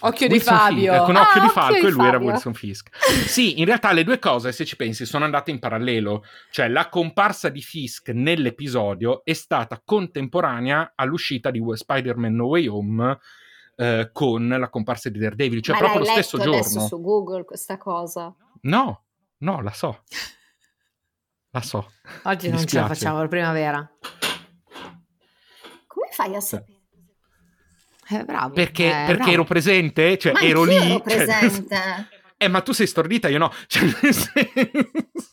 Occhio 0.00 0.28
Wilson 0.28 0.28
di 0.28 0.40
Fabio. 0.40 0.92
Fisk, 0.92 1.04
con 1.04 1.16
Occhio 1.16 1.40
ah, 1.40 1.44
di 1.44 1.50
Falco 1.50 1.74
occhio 1.74 1.88
e 1.88 1.90
lui 1.90 2.04
Fabio. 2.04 2.08
era 2.08 2.18
Wilson 2.18 2.54
Fisk. 2.54 2.96
Sì, 3.26 3.58
in 3.58 3.64
realtà 3.64 3.92
le 3.92 4.04
due 4.04 4.18
cose, 4.18 4.52
se 4.52 4.64
ci 4.64 4.76
pensi, 4.76 5.06
sono 5.06 5.24
andate 5.24 5.50
in 5.50 5.58
parallelo. 5.58 6.24
Cioè, 6.50 6.68
la 6.68 6.88
comparsa 6.88 7.48
di 7.48 7.62
Fisk 7.62 8.10
nell'episodio 8.10 9.24
è 9.24 9.32
stata 9.32 9.80
contemporanea 9.82 10.92
all'uscita 10.94 11.50
di 11.50 11.62
Spider-Man 11.72 12.34
No 12.34 12.46
Way 12.46 12.66
Home 12.66 13.18
eh, 13.76 14.10
con 14.12 14.48
la 14.48 14.68
comparsa 14.68 15.08
di 15.08 15.18
Daredevil. 15.18 15.62
Cioè, 15.62 15.74
Ma 15.74 15.80
proprio 15.80 16.00
lo 16.00 16.10
stesso 16.10 16.36
giorno. 16.36 16.58
adesso 16.58 16.86
su 16.86 17.00
Google 17.00 17.44
questa 17.44 17.78
cosa? 17.78 18.34
No, 18.62 19.04
no, 19.38 19.62
la 19.62 19.72
so. 19.72 20.02
La 21.54 21.60
so. 21.60 21.92
Oggi 22.22 22.48
non 22.48 22.66
ce 22.66 22.80
la 22.80 22.86
facciamo, 22.86 23.20
la 23.20 23.28
primavera. 23.28 23.90
Come 25.86 26.08
fai 26.10 26.34
a 26.34 26.40
sapere? 26.40 26.80
Eh, 28.08 28.24
bravo. 28.24 28.54
Perché, 28.54 28.86
eh, 28.86 29.04
perché 29.04 29.14
bravo. 29.16 29.30
ero 29.32 29.44
presente, 29.44 30.16
cioè 30.16 30.32
ma 30.32 30.40
ero 30.40 30.64
lì. 30.64 30.76
Ero 30.76 31.02
cioè, 31.06 31.26
presente. 31.26 32.08
eh, 32.38 32.48
ma 32.48 32.62
tu 32.62 32.72
sei 32.72 32.86
stordita, 32.86 33.28
io 33.28 33.36
no. 33.36 33.52
Cioè, 33.66 33.84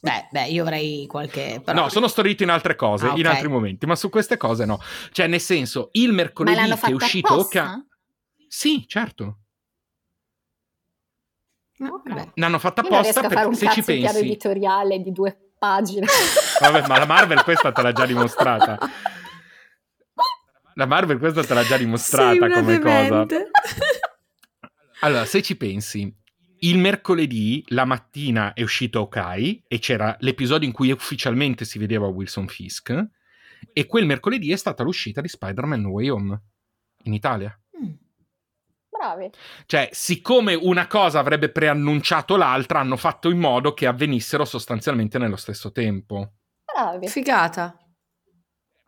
beh, 0.02 0.28
beh, 0.30 0.48
io 0.48 0.64
avrei 0.64 1.06
qualche. 1.08 1.62
Però... 1.64 1.84
No, 1.84 1.90
sono 1.90 2.10
stordito 2.10 2.44
in 2.44 2.50
altre 2.50 2.76
cose, 2.76 3.06
ah, 3.06 3.10
okay. 3.10 3.22
in 3.22 3.28
altri 3.28 3.48
momenti, 3.48 3.86
ma 3.86 3.96
su 3.96 4.10
queste 4.10 4.36
cose 4.36 4.66
no. 4.66 4.82
Cioè, 5.14 5.28
nel 5.28 5.40
senso, 5.40 5.88
il 5.94 6.12
mercoledì 6.12 6.76
che 6.76 6.88
è 6.88 6.92
uscito. 6.92 7.48
Ca... 7.50 7.82
Sì, 8.46 8.86
certo. 8.88 9.38
Okay. 11.80 12.32
L'hanno 12.34 12.60
fatta 12.60 12.82
apposta 12.82 13.22
perché 13.26 13.56
se 13.56 13.70
ci 13.70 13.82
pensi. 13.84 14.18
un 14.18 14.24
editoriale 14.26 15.00
di 15.00 15.14
due 15.14 15.49
pagine. 15.60 16.08
Vabbè, 16.60 16.88
ma 16.88 16.98
la 16.98 17.06
Marvel 17.06 17.44
questa 17.44 17.72
te 17.72 17.82
l'ha 17.82 17.92
già 17.92 18.06
dimostrata. 18.06 18.78
La 20.74 20.86
Marvel 20.86 21.20
questa 21.20 21.44
te 21.44 21.54
l'ha 21.54 21.64
già 21.64 21.78
dimostrata 21.78 22.50
come 22.50 22.80
demente. 22.80 23.50
cosa. 23.52 24.00
Allora, 25.02 25.26
se 25.26 25.42
ci 25.42 25.56
pensi, 25.56 26.14
il 26.60 26.78
mercoledì, 26.78 27.64
la 27.68 27.86
mattina, 27.86 28.54
è 28.54 28.62
uscito 28.62 29.02
Ok 29.02 29.18
e 29.68 29.80
c'era 29.80 30.16
l'episodio 30.20 30.68
in 30.68 30.74
cui 30.74 30.92
ufficialmente 30.92 31.66
si 31.66 31.78
vedeva 31.78 32.08
Wilson 32.08 32.48
Fisk. 32.48 33.08
E 33.74 33.86
quel 33.86 34.06
mercoledì 34.06 34.52
è 34.52 34.56
stata 34.56 34.84
l'uscita 34.84 35.22
di 35.22 35.28
Spider-Man 35.28 35.82
No 35.82 35.90
Way 35.90 36.10
Home 36.10 36.42
in 37.04 37.14
Italia. 37.14 37.58
Bravi. 39.00 39.32
Cioè, 39.66 39.88
siccome 39.94 40.56
una 40.56 40.86
cosa 40.88 41.20
avrebbe 41.20 41.50
preannunciato 41.50 42.36
l'altra, 42.36 42.82
hanno 42.82 42.98
fatto 42.98 43.30
in 43.30 43.40
modo 43.40 43.74
che 43.74 43.88
avvenissero 43.88 44.44
sostanzialmente 44.44 45.18
nello 45.18 45.38
stesso 45.38 45.72
tempo. 45.72 46.34
Bravi. 46.66 47.08
Figata. 47.08 47.78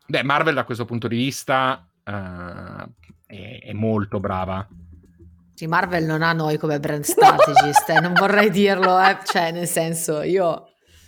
Beh, 0.05 0.23
Marvel 0.23 0.53
da 0.53 0.65
questo 0.65 0.83
punto 0.83 1.07
di 1.07 1.15
vista 1.15 1.89
uh, 2.03 2.11
è, 3.25 3.59
è, 3.63 3.71
molto 3.71 4.19
brava. 4.19 4.67
Sì, 5.53 5.65
Marvel 5.67 6.03
non 6.03 6.23
ha 6.23 6.33
noi 6.33 6.57
come 6.57 6.77
brand 6.81 7.03
strategist, 7.05 7.89
no. 7.89 7.95
eh, 7.95 8.01
non 8.01 8.11
vorrei 8.13 8.49
dirlo, 8.49 8.99
eh. 8.99 9.17
cioè 9.23 9.51
nel 9.51 9.67
senso 9.67 10.21
io... 10.23 10.65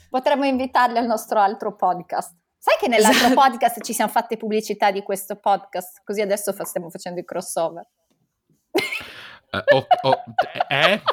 Potremmo 0.10 0.46
invitarli 0.46 0.98
al 0.98 1.08
nostro 1.08 1.40
altro 1.40 1.76
podcast. 1.76 2.38
Sai 2.58 2.78
che 2.80 2.88
nell'altro 2.88 3.26
esatto. 3.26 3.34
podcast 3.34 3.82
ci 3.84 3.92
siamo 3.92 4.12
fatte 4.12 4.38
pubblicità 4.38 4.92
di 4.92 5.04
questo 5.04 5.36
podcast, 5.36 6.02
così 6.06 6.22
adesso 6.22 6.54
fa- 6.54 6.64
stiamo 6.64 6.90
facendo 6.90 7.20
i 7.20 7.26
crossover. 7.26 7.86
Uh, 9.52 9.76
oh, 9.76 9.88
oh, 10.02 10.24
eh? 10.68 11.02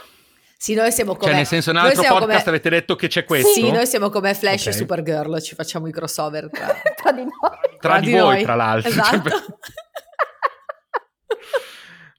Sì, 0.60 0.74
noi 0.74 0.92
siamo 0.92 1.14
come... 1.14 1.28
Cioè, 1.28 1.36
nel 1.36 1.46
senso, 1.46 1.72
nell'altro 1.72 2.02
podcast 2.02 2.44
come... 2.44 2.56
avete 2.56 2.68
detto 2.68 2.94
che 2.94 3.08
c'è 3.08 3.24
questo? 3.24 3.48
Sì, 3.48 3.70
noi 3.70 3.86
siamo 3.86 4.10
come 4.10 4.34
Flash 4.34 4.60
okay. 4.66 4.74
e 4.74 4.76
Supergirl, 4.76 5.40
ci 5.40 5.54
facciamo 5.54 5.86
i 5.86 5.90
crossover 5.90 6.50
tra, 6.50 6.66
tra 6.94 7.12
di 7.12 7.22
noi. 7.22 7.30
Tra, 7.40 7.78
tra 7.78 7.98
di, 7.98 8.06
di 8.08 8.18
voi, 8.18 8.42
tra 8.42 8.56
l'altro. 8.56 8.90
Cioè, 8.90 9.00
esatto. 9.00 9.30
Cioè, 9.30 9.40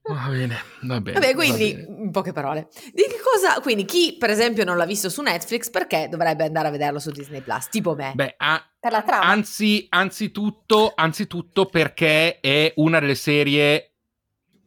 Va 0.04 0.28
bene, 0.30 0.58
va 0.82 1.00
bene. 1.00 1.20
Vabbè, 1.20 1.36
quindi, 1.36 1.74
va 1.74 1.82
bene. 1.82 2.04
in 2.04 2.12
poche 2.12 2.34
parole, 2.34 2.68
di 2.92 3.04
che 3.04 3.20
cosa, 3.24 3.62
quindi 3.62 3.86
chi 3.86 4.18
per 4.18 4.32
esempio 4.32 4.66
non 4.66 4.76
l'ha 4.76 4.86
visto 4.86 5.10
su 5.10 5.22
Netflix, 5.22 5.70
perché 5.70 6.08
dovrebbe 6.10 6.44
andare 6.44 6.68
a 6.68 6.72
vederlo 6.72 6.98
su 6.98 7.12
Disney 7.12 7.42
Plus? 7.42 7.70
Tipo 7.70 7.94
me. 7.94 8.12
Beh, 8.16 8.34
a, 8.38 8.62
per 8.80 8.92
la 8.92 9.04
trama. 9.04 9.24
Anzi, 9.26 9.86
anzitutto, 9.90 10.92
anzitutto 10.96 11.68
perché 11.68 12.40
è 12.40 12.74
una 12.78 13.00
delle 13.00 13.16
serie 13.16 13.91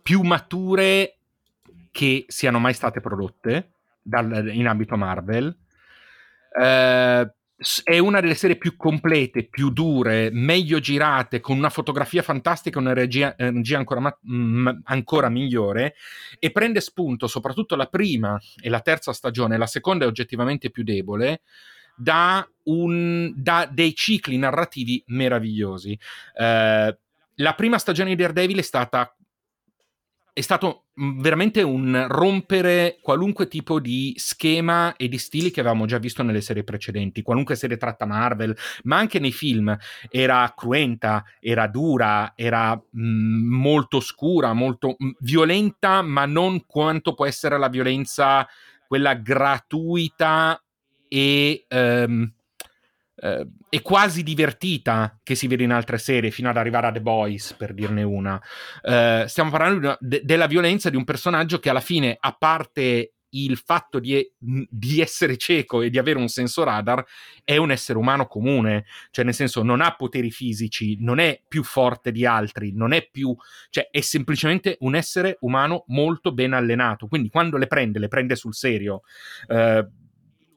più 0.04 0.20
mature 0.20 1.16
che 1.90 2.26
siano 2.28 2.58
mai 2.58 2.75
state 2.75 3.00
prodotte 3.00 3.70
dal, 4.02 4.50
in 4.52 4.66
ambito 4.66 4.96
Marvel. 4.99 5.56
Eh, 6.61 7.34
è 7.84 7.99
una 7.99 8.20
delle 8.20 8.34
serie 8.34 8.56
più 8.56 8.76
complete, 8.76 9.49
più 9.49 9.70
dure, 9.70 10.28
meglio 10.30 10.78
girate, 10.78 11.40
con 11.40 11.56
una 11.56 11.70
fotografia 11.70 12.20
fantastica 12.20 12.78
e 12.78 12.82
una 12.82 12.92
regia, 12.92 13.34
regia 13.38 13.78
ancora, 13.78 14.00
ma, 14.00 14.18
m, 14.25 14.82
ancora, 14.84 15.30
migliore 15.30 15.94
e 16.38 16.52
prende 16.52 16.82
spunto 16.82 17.26
soprattutto 17.26 17.75
la 17.75 17.87
prima 17.87 18.38
e 18.61 18.68
la 18.68 18.80
terza 18.80 19.14
stagione, 19.14 19.56
la 19.56 19.66
seconda 19.66 20.04
è 20.04 20.08
oggettivamente 20.08 20.68
più 20.68 20.82
debole, 20.82 21.40
da, 21.96 22.46
un, 22.64 23.32
da 23.34 23.66
dei 23.73 23.94
cicli 23.94 24.37
narrativi 24.37 25.02
meravigliosi. 25.06 25.99
Eh, 26.37 26.99
la 27.37 27.54
prima 27.54 27.78
stagione 27.78 28.11
di 28.11 28.16
Daredevil 28.16 28.58
è 28.58 28.62
stata 28.62 29.16
è 30.34 30.40
stato 30.40 30.86
veramente 30.94 31.62
un 31.62 32.06
rompere 32.08 32.98
qualunque 33.00 33.46
tipo 33.46 33.78
di 33.78 34.14
schema 34.16 34.96
e 34.96 35.06
di 35.06 35.16
stili 35.16 35.52
che 35.52 35.60
avevamo 35.60 35.86
già 35.86 35.98
visto 35.98 36.24
nelle 36.24 36.40
serie 36.40 36.64
precedenti, 36.64 37.22
qualunque 37.22 37.54
serie 37.54 37.76
tratta 37.76 38.04
Marvel, 38.04 38.56
ma 38.82 38.96
anche 38.96 39.20
nei 39.20 39.30
film. 39.30 39.76
Era 40.10 40.52
cruenta, 40.56 41.22
era 41.38 41.68
dura, 41.68 42.32
era 42.34 42.74
mh, 42.74 43.00
molto 43.00 44.00
scura, 44.00 44.52
molto 44.54 44.96
mh, 44.98 45.10
violenta, 45.20 46.02
ma 46.02 46.26
non 46.26 46.66
quanto 46.66 47.14
può 47.14 47.26
essere 47.26 47.56
la 47.56 47.68
violenza, 47.68 48.44
quella 48.88 49.14
gratuita 49.14 50.60
e... 51.06 51.64
Um, 51.70 52.32
eh, 53.16 53.47
è 53.68 53.83
quasi 53.83 54.23
divertita 54.23 55.18
che 55.23 55.35
si 55.35 55.47
vede 55.47 55.64
in 55.64 55.73
altre 55.73 55.99
serie 55.99 56.30
fino 56.30 56.49
ad 56.49 56.56
arrivare 56.56 56.88
a 56.88 56.92
The 56.92 57.00
Boys 57.00 57.54
per 57.54 57.73
dirne 57.73 58.02
una. 58.02 58.40
Eh, 58.83 59.25
stiamo 59.28 59.50
parlando 59.50 59.97
de- 60.00 60.23
della 60.25 60.47
violenza 60.47 60.90
di 60.90 60.97
un 60.97 61.04
personaggio 61.04 61.59
che 61.59 61.71
alla 61.71 61.80
fine 61.80 62.16
a 62.18 62.33
parte 62.33 63.14
il 63.35 63.56
fatto 63.56 63.99
di, 63.99 64.25
di, 64.38 65.00
essere 65.00 65.37
cieco 65.37 65.83
e 65.83 65.90
di 65.90 65.99
avere 65.99 66.18
un 66.18 66.28
senso 66.28 66.62
radar 66.62 67.04
è 67.42 67.56
un 67.56 67.71
essere 67.71 67.99
umano 67.99 68.26
comune, 68.26 68.85
cioè 69.11 69.25
nel 69.25 69.35
senso 69.35 69.62
non 69.62 69.80
ha 69.80 69.94
poteri 69.97 70.30
fisici, 70.30 70.97
non 71.00 71.18
è 71.18 71.40
più 71.47 71.62
forte 71.64 72.12
di 72.12 72.25
altri, 72.25 72.73
non 72.73 72.92
è 72.92 73.09
più, 73.11 73.35
cioè 73.71 73.88
è 73.90 74.00
semplicemente 74.00 74.76
un 74.80 74.94
essere 74.94 75.37
umano 75.40 75.85
molto 75.88 76.33
ben 76.33 76.52
allenato, 76.52 77.09
quindi 77.09 77.28
quando 77.28 77.56
le 77.56 77.66
prende, 77.66 77.99
le 77.99 78.09
prende 78.09 78.37
sul 78.37 78.54
serio. 78.54 79.02
Uh, 79.49 80.02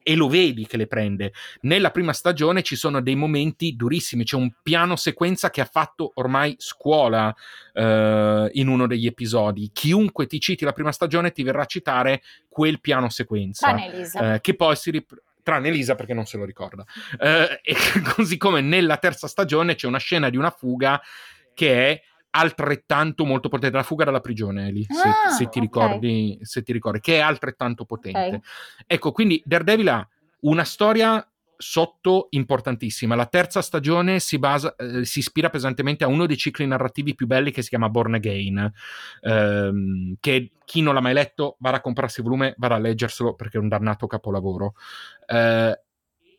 e 0.08 0.16
lo 0.16 0.26
vedi 0.26 0.66
che 0.66 0.78
le 0.78 0.86
prende. 0.86 1.34
Nella 1.62 1.90
prima 1.90 2.14
stagione 2.14 2.62
ci 2.62 2.76
sono 2.76 3.02
dei 3.02 3.14
momenti 3.14 3.76
durissimi, 3.76 4.24
c'è 4.24 4.36
un 4.36 4.50
piano 4.62 4.96
sequenza 4.96 5.50
che 5.50 5.60
ha 5.60 5.68
fatto 5.70 6.12
ormai 6.14 6.54
scuola 6.56 7.34
eh, 7.74 8.48
in 8.54 8.68
uno 8.68 8.86
degli 8.86 9.04
episodi. 9.04 9.68
Chiunque 9.70 10.26
ti 10.26 10.40
citi 10.40 10.64
la 10.64 10.72
prima 10.72 10.92
stagione 10.92 11.30
ti 11.30 11.42
verrà 11.42 11.64
a 11.64 11.66
citare 11.66 12.22
quel 12.48 12.80
piano 12.80 13.10
sequenza. 13.10 13.66
Eh, 14.34 14.40
che 14.40 14.56
poi 14.56 14.76
si 14.76 14.90
riprende 14.92 15.26
tranne 15.48 15.68
Elisa 15.68 15.94
perché 15.94 16.12
non 16.12 16.26
se 16.26 16.36
lo 16.38 16.44
ricorda. 16.44 16.84
Eh, 17.18 17.60
e 17.62 17.74
così 18.16 18.38
come 18.38 18.62
nella 18.62 18.96
terza 18.96 19.26
stagione 19.28 19.74
c'è 19.74 19.86
una 19.86 19.98
scena 19.98 20.30
di 20.30 20.36
una 20.38 20.50
fuga 20.50 21.00
che 21.54 21.90
è 21.90 22.02
altrettanto 22.30 23.24
molto 23.24 23.48
potente. 23.48 23.76
La 23.76 23.82
fuga 23.82 24.04
dalla 24.04 24.20
prigione, 24.20 24.70
lì, 24.70 24.86
ah, 24.88 24.94
se, 25.30 25.44
se, 25.44 25.48
ti 25.48 25.60
ricordi, 25.60 26.32
okay. 26.34 26.44
se 26.44 26.62
ti 26.62 26.72
ricordi, 26.72 27.00
che 27.00 27.16
è 27.16 27.20
altrettanto 27.20 27.84
potente. 27.84 28.18
Okay. 28.18 28.40
Ecco, 28.86 29.12
quindi 29.12 29.42
Daredevil 29.44 29.88
ha 29.88 30.08
una 30.40 30.64
storia 30.64 31.26
sotto 31.58 32.28
importantissima. 32.30 33.16
La 33.16 33.26
terza 33.26 33.60
stagione 33.60 34.20
si, 34.20 34.38
basa, 34.38 34.74
eh, 34.76 35.04
si 35.04 35.18
ispira 35.18 35.50
pesantemente 35.50 36.04
a 36.04 36.06
uno 36.06 36.24
dei 36.24 36.36
cicli 36.36 36.66
narrativi 36.66 37.14
più 37.14 37.26
belli 37.26 37.50
che 37.50 37.62
si 37.62 37.68
chiama 37.70 37.88
Born 37.88 38.14
Again, 38.14 38.72
ehm, 39.22 40.14
che 40.20 40.52
chi 40.64 40.80
non 40.80 40.94
l'ha 40.94 41.00
mai 41.00 41.14
letto 41.14 41.56
vada 41.58 41.78
a 41.78 41.80
comprarsi 41.80 42.20
il 42.20 42.26
volume, 42.26 42.54
vada 42.58 42.76
a 42.76 42.78
leggerselo 42.78 43.34
perché 43.34 43.58
è 43.58 43.60
un 43.60 43.68
dannato 43.68 44.06
capolavoro. 44.06 44.74
Eh, 45.26 45.82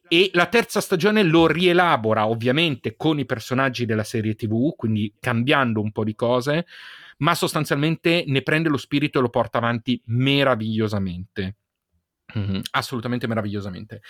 e 0.10 0.30
la 0.34 0.48
terza 0.48 0.82
stagione 0.82 1.24
lo 1.24 1.48
rielabora 1.48 2.28
ovviamente 2.28 2.96
con 2.98 3.20
i 3.20 3.25
personaggi 3.25 3.86
della 3.86 4.04
serie 4.04 4.36
TV, 4.36 4.75
quindi 4.75 5.13
cambiando 5.20 5.80
un 5.82 5.92
po' 5.92 6.04
di 6.04 6.16
cose, 6.16 6.66
ma 7.20 7.36
sostanzialmente 7.36 8.24
ne 8.28 8.42
prende 8.42 8.70
lo 8.70 8.78
spirito 8.78 9.20
e 9.20 9.22
lo 9.22 9.30
porta 9.30 9.60
avanti 9.60 10.01
meravigliosamente. 10.08 11.56
Mm-hmm, 12.38 12.60
assolutamente 12.72 13.25
meravigliosamente. 13.25 14.01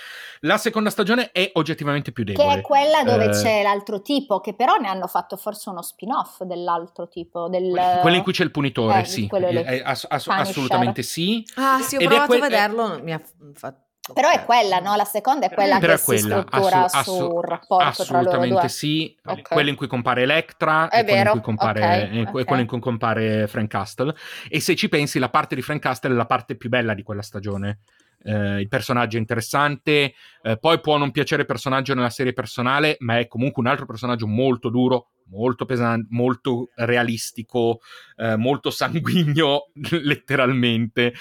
La 0.41 0.57
seconda 0.57 0.89
stagione 0.89 1.31
è 1.31 1.51
oggettivamente 1.53 2.11
più 2.11 2.25
debole. 2.25 2.55
Che 2.55 2.59
è 2.59 2.61
quella 2.61 3.03
dove 3.03 3.25
eh, 3.25 3.29
c'è 3.29 3.61
l'altro 3.63 4.01
tipo, 4.01 4.41
che 4.41 4.53
però 4.53 4.75
ne 4.75 4.89
hanno 4.89 5.07
fatto 5.07 5.37
forse 5.37 5.69
uno 5.69 5.81
spin-off 5.81 6.43
dell'altro 6.43 7.07
tipo. 7.07 7.47
Del... 7.47 7.71
Quello 8.01 8.17
in 8.17 8.23
cui 8.23 8.33
c'è 8.33 8.43
il 8.43 8.51
punitore, 8.51 9.01
eh, 9.01 9.05
sì. 9.05 9.29
Eh, 9.31 9.81
ass- 9.85 10.05
ass- 10.09 10.27
assolutamente 10.27 11.01
sì. 11.01 11.45
Ah, 11.55 11.79
sì, 11.81 11.95
ho 11.95 11.99
Ed 11.99 12.07
provato 12.07 12.27
que- 12.27 12.37
a 12.37 12.41
vederlo, 12.41 13.01
mi 13.01 13.13
ha 13.13 13.21
fatto 13.53 13.87
però 14.13 14.29
è 14.29 14.43
quella, 14.45 14.79
no? 14.79 14.95
La 14.95 15.05
seconda 15.05 15.47
è 15.47 15.53
quella 15.53 15.79
Però 15.79 15.95
che 15.95 16.01
è 16.01 16.03
quella, 16.03 16.19
si 16.19 16.25
struttura 16.27 16.83
assu- 16.83 16.97
assu- 16.97 17.17
sul 17.17 17.43
rapporto 17.43 18.03
tra 18.03 18.17
loro 18.17 18.29
Assolutamente 18.29 18.69
sì. 18.69 19.15
Okay. 19.23 19.41
Quella 19.41 19.69
in 19.69 19.75
cui 19.75 19.87
compare 19.87 20.21
Electra 20.23 20.89
è 20.89 20.99
e 20.99 21.03
quella 21.03 21.21
in 21.21 21.29
cui 21.29 21.41
compare, 21.41 21.79
okay. 21.79 22.21
Okay. 22.21 22.43
quella 22.43 22.61
in 22.61 22.67
cui 22.67 22.79
compare 22.79 23.47
Frank 23.47 23.69
Castle. 23.69 24.15
E 24.49 24.59
se 24.59 24.75
ci 24.75 24.89
pensi, 24.89 25.19
la 25.19 25.29
parte 25.29 25.55
di 25.55 25.61
Frank 25.61 25.81
Castle 25.81 26.13
è 26.13 26.15
la 26.15 26.25
parte 26.25 26.55
più 26.55 26.69
bella 26.69 26.93
di 26.93 27.03
quella 27.03 27.21
stagione. 27.21 27.79
Eh, 28.21 28.59
il 28.59 28.67
personaggio 28.67 29.15
è 29.15 29.19
interessante, 29.19 30.13
eh, 30.41 30.57
poi 30.59 30.81
può 30.81 30.97
non 30.97 31.11
piacere 31.11 31.41
il 31.41 31.47
personaggio 31.47 31.93
nella 31.93 32.09
serie 32.09 32.33
personale, 32.33 32.97
ma 32.99 33.17
è 33.17 33.27
comunque 33.27 33.61
un 33.63 33.69
altro 33.69 33.85
personaggio 33.85 34.27
molto 34.27 34.69
duro, 34.69 35.11
molto 35.29 35.65
pesante, 35.65 36.07
molto 36.11 36.69
realistico, 36.75 37.79
eh, 38.17 38.35
molto 38.35 38.69
sanguigno, 38.71 39.69
letteralmente. 40.01 41.13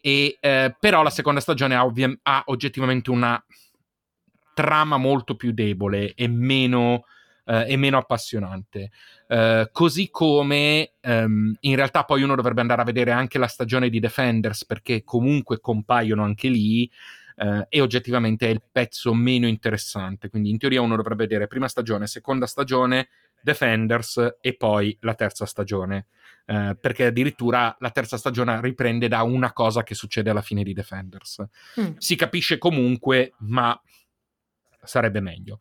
E, 0.00 0.38
eh, 0.40 0.74
però 0.78 1.02
la 1.02 1.10
seconda 1.10 1.40
stagione 1.40 1.74
ha, 1.74 1.84
ovvia- 1.84 2.16
ha, 2.22 2.42
oggettivamente 2.46 3.10
una 3.10 3.42
trama 4.54 4.96
molto 4.96 5.36
più 5.36 5.52
debole 5.52 6.14
e 6.14 6.28
meno, 6.28 7.04
eh, 7.44 7.72
e 7.72 7.76
meno 7.76 7.98
appassionante. 7.98 8.90
Eh, 9.26 9.68
così 9.72 10.10
come 10.10 10.92
ehm, 11.00 11.56
in 11.60 11.76
realtà 11.76 12.04
poi 12.04 12.22
uno 12.22 12.34
dovrebbe 12.34 12.60
andare 12.60 12.82
a 12.82 12.84
vedere 12.84 13.10
anche 13.10 13.38
la 13.38 13.46
stagione 13.46 13.88
di 13.88 14.00
Defenders 14.00 14.64
perché 14.64 15.04
comunque 15.04 15.60
compaiono 15.60 16.24
anche 16.24 16.48
lì. 16.48 16.90
Uh, 17.40 17.64
e 17.70 17.80
oggettivamente 17.80 18.46
è 18.46 18.50
il 18.50 18.60
pezzo 18.70 19.14
meno 19.14 19.46
interessante. 19.46 20.28
Quindi 20.28 20.50
in 20.50 20.58
teoria 20.58 20.82
uno 20.82 20.94
dovrebbe 20.94 21.22
vedere 21.22 21.46
prima 21.46 21.68
stagione, 21.68 22.06
seconda 22.06 22.44
stagione, 22.44 23.08
Defenders 23.42 24.36
e 24.40 24.56
poi 24.56 24.96
la 25.00 25.14
terza 25.14 25.46
stagione. 25.46 26.06
Uh, 26.46 26.76
perché 26.80 27.06
addirittura 27.06 27.76
la 27.78 27.90
terza 27.90 28.16
stagione 28.16 28.60
riprende 28.60 29.06
da 29.06 29.22
una 29.22 29.52
cosa 29.52 29.84
che 29.84 29.94
succede 29.94 30.30
alla 30.30 30.42
fine 30.42 30.64
di 30.64 30.72
Defenders. 30.72 31.44
Mm. 31.80 31.92
Si 31.98 32.16
capisce 32.16 32.58
comunque, 32.58 33.34
ma 33.40 33.80
sarebbe 34.82 35.20
meglio. 35.20 35.60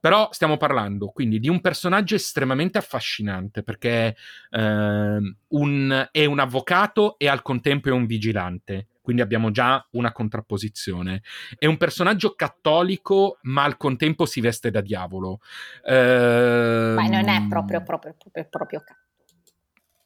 Però 0.00 0.28
stiamo 0.32 0.56
parlando 0.56 1.08
quindi 1.08 1.40
di 1.40 1.48
un 1.48 1.60
personaggio 1.60 2.14
estremamente 2.14 2.78
affascinante 2.78 3.62
perché 3.62 4.16
uh, 4.50 4.58
un, 4.58 6.08
è 6.10 6.24
un 6.24 6.38
avvocato 6.38 7.18
e 7.18 7.28
al 7.28 7.42
contempo 7.42 7.88
è 7.88 7.92
un 7.92 8.06
vigilante 8.06 8.86
quindi 9.10 9.22
abbiamo 9.26 9.50
già 9.50 9.84
una 9.94 10.12
contrapposizione. 10.12 11.22
È 11.58 11.66
un 11.66 11.76
personaggio 11.76 12.34
cattolico, 12.36 13.38
ma 13.42 13.64
al 13.64 13.76
contempo 13.76 14.24
si 14.24 14.40
veste 14.40 14.70
da 14.70 14.80
diavolo. 14.80 15.40
Eh, 15.84 16.92
ma 16.94 17.06
non 17.08 17.28
è 17.28 17.44
proprio, 17.48 17.82
proprio, 17.82 18.14
proprio, 18.16 18.46
proprio 18.48 18.78
cattolico. 18.78 19.08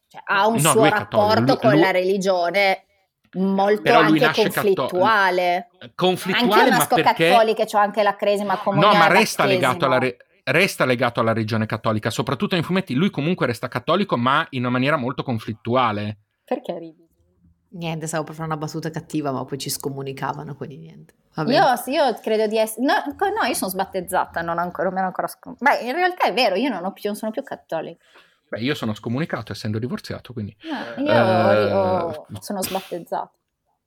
Cioè, 0.09 0.23
ha 0.25 0.47
un 0.47 0.55
no, 0.55 0.71
suo 0.71 0.85
rapporto 0.89 1.43
lui, 1.43 1.57
con 1.59 1.71
lui, 1.73 1.81
la 1.81 1.91
religione 1.91 2.87
molto 3.33 3.93
anche 3.93 4.33
conflittuale. 4.33 5.69
Catto- 5.71 5.93
conflittuale, 5.95 6.71
anche 6.71 6.77
ma 6.77 6.87
perché... 6.87 7.29
cattolica, 7.29 7.65
c'ho 7.67 7.79
anche 7.79 8.03
la 8.03 8.17
cresima 8.17 8.57
comunale. 8.57 8.93
No, 8.95 8.99
ma 8.99 9.09
resta 9.09 9.45
legato 9.45 9.85
alla 9.85 9.99
re- 9.99 10.17
resta 10.45 10.87
legato 10.87 11.21
alla 11.21 11.35
regione 11.35 11.67
cattolica, 11.67 12.09
soprattutto 12.09 12.55
nei 12.55 12.65
fumetti. 12.65 12.95
Lui 12.95 13.11
comunque 13.11 13.45
resta 13.45 13.69
cattolico, 13.69 14.17
ma 14.17 14.47
in 14.51 14.61
una 14.61 14.71
maniera 14.71 14.97
molto 14.97 15.23
conflittuale. 15.23 16.21
Perché 16.43 16.79
ridi? 16.79 17.04
Niente, 17.75 18.07
stavo 18.07 18.25
per 18.25 18.35
fare 18.35 18.47
una 18.47 18.57
battuta 18.57 18.91
cattiva, 18.91 19.33
ma 19.33 19.45
poi 19.45 19.59
ci 19.59 19.69
scomunicavano, 19.69 20.55
quindi 20.55 20.79
niente. 20.79 21.15
Io, 21.47 21.65
io, 21.87 22.15
credo 22.21 22.47
di 22.47 22.57
essere. 22.57 22.87
No, 22.87 22.95
no, 22.95 23.47
io 23.47 23.55
sono 23.55 23.71
sbattezzata, 23.71 24.43
non, 24.43 24.59
ancora, 24.59 24.89
non 24.89 24.99
mi 24.99 25.05
ancora 25.05 25.27
scomunicata. 25.27 25.77
Beh, 25.77 25.85
in 25.85 25.93
realtà 25.93 26.25
è 26.25 26.33
vero, 26.33 26.55
io 26.55 26.69
non, 26.69 26.93
più, 26.93 27.03
non 27.07 27.17
sono 27.17 27.33
più 27.33 27.43
cattolica. 27.43 28.05
Beh, 28.49 28.61
io 28.61 28.75
sono 28.75 28.95
scomunicato 28.95 29.51
essendo 29.51 29.81
divorziato, 29.81 30.33
quindi... 30.33 30.57
No, 30.63 31.03
io, 31.03 31.13
uh, 31.13 32.11
io 32.11 32.41
sono 32.41 32.63
sbattezzata. 32.63 33.33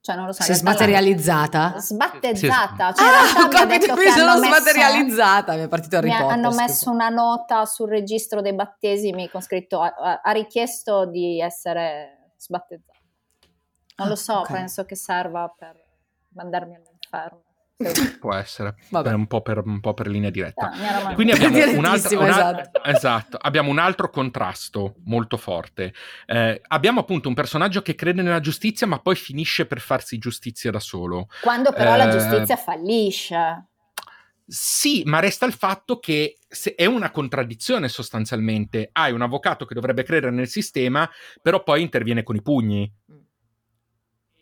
Cioè, 0.00 0.16
non 0.16 0.26
lo 0.26 0.32
so. 0.32 0.42
Sei 0.42 0.54
smaterializzata? 0.54 1.72
La... 1.74 1.80
Sbattezzata. 1.80 2.92
Cioè, 2.92 3.06
ah, 3.06 3.44
ho 3.44 3.48
capito, 3.48 3.94
mi 3.94 4.06
sono 4.08 4.38
messo... 4.38 4.44
smaterializzata. 4.44 5.54
Mi 5.54 5.62
è 5.62 5.68
partito 5.68 5.96
il 5.96 6.02
riporto. 6.02 6.26
Hanno 6.26 6.50
scusa. 6.50 6.62
messo 6.62 6.90
una 6.90 7.08
nota 7.08 7.64
sul 7.64 7.88
registro 7.88 8.42
dei 8.42 8.54
battesimi 8.54 9.30
con 9.30 9.40
scritto 9.40 9.80
ha, 9.80 10.20
ha 10.22 10.32
richiesto 10.32 11.06
di 11.06 11.40
essere 11.40 12.32
sbattezzata. 12.36 12.97
Non 13.98 14.08
lo 14.08 14.16
so, 14.16 14.40
okay. 14.40 14.56
penso 14.56 14.84
che 14.84 14.94
serva 14.94 15.52
per 15.56 15.76
mandarmi 16.30 16.76
all'inferno. 16.76 17.42
Può 18.18 18.34
essere, 18.34 18.74
per 18.90 19.14
un, 19.14 19.28
po 19.28 19.40
per, 19.40 19.62
un, 19.64 19.78
po 19.78 19.94
per, 19.94 20.08
linea 20.08 20.30
diretta. 20.30 20.70
No, 20.70 21.14
Quindi 21.14 21.32
abbiamo 21.32 21.78
un, 21.78 21.84
altro, 21.84 22.18
un, 22.18 22.26
esatto. 22.26 22.82
esatto, 22.82 23.36
abbiamo 23.40 23.70
un 23.70 23.78
altro 23.78 24.10
contrasto 24.10 24.96
molto 25.04 25.36
forte. 25.36 25.94
Eh, 26.26 26.60
abbiamo 26.66 27.00
appunto 27.00 27.28
un 27.28 27.34
personaggio 27.34 27.80
che 27.82 27.94
crede 27.94 28.22
nella 28.22 28.40
giustizia, 28.40 28.88
ma 28.88 28.98
poi 28.98 29.14
finisce 29.14 29.66
per 29.66 29.78
farsi 29.78 30.18
giustizia 30.18 30.72
da 30.72 30.80
solo. 30.80 31.28
Quando 31.40 31.72
però 31.72 31.94
eh, 31.94 31.98
la 31.98 32.08
giustizia 32.08 32.56
fallisce. 32.56 33.66
Sì, 34.50 35.02
ma 35.04 35.20
resta 35.20 35.44
il 35.44 35.52
fatto 35.52 35.98
che 35.98 36.38
è 36.74 36.86
una 36.86 37.10
contraddizione 37.10 37.88
sostanzialmente. 37.88 38.88
Hai 38.90 39.12
un 39.12 39.20
avvocato 39.20 39.66
che 39.66 39.74
dovrebbe 39.74 40.04
credere 40.04 40.32
nel 40.32 40.48
sistema, 40.48 41.08
però 41.42 41.62
poi 41.62 41.82
interviene 41.82 42.22
con 42.22 42.34
i 42.34 42.42
pugni. 42.42 42.90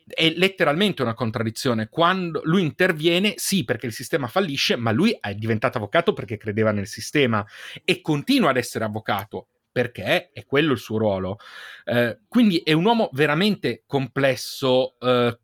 È 0.08 0.32
letteralmente 0.36 1.02
una 1.02 1.14
contraddizione. 1.14 1.88
Quando 1.88 2.40
lui 2.44 2.62
interviene, 2.62 3.34
sì, 3.36 3.64
perché 3.64 3.86
il 3.86 3.92
sistema 3.92 4.28
fallisce, 4.28 4.76
ma 4.76 4.92
lui 4.92 5.16
è 5.20 5.34
diventato 5.34 5.78
avvocato 5.78 6.12
perché 6.12 6.36
credeva 6.36 6.70
nel 6.70 6.86
sistema 6.86 7.44
e 7.84 8.00
continua 8.00 8.50
ad 8.50 8.56
essere 8.56 8.84
avvocato 8.84 9.48
perché 9.76 10.30
è 10.32 10.46
quello 10.46 10.72
il 10.72 10.78
suo 10.78 10.96
ruolo. 10.96 11.36
Eh, 11.84 12.20
quindi 12.28 12.58
è 12.58 12.72
un 12.72 12.86
uomo 12.86 13.10
veramente 13.12 13.82
complesso, 13.86 14.98
eh, 14.98 15.38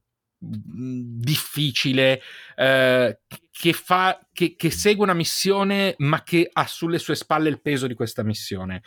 difficile, 0.44 2.20
eh, 2.56 3.20
che, 3.50 3.72
fa, 3.72 4.18
che, 4.32 4.56
che, 4.56 4.70
segue 4.70 5.04
una 5.04 5.14
missione 5.14 5.94
ma 5.98 6.24
che 6.24 6.50
ha 6.52 6.66
sulle 6.66 6.98
sue 6.98 7.14
spalle 7.14 7.48
il 7.48 7.60
peso 7.60 7.86
di 7.86 7.94
questa 7.94 8.24
missione. 8.24 8.82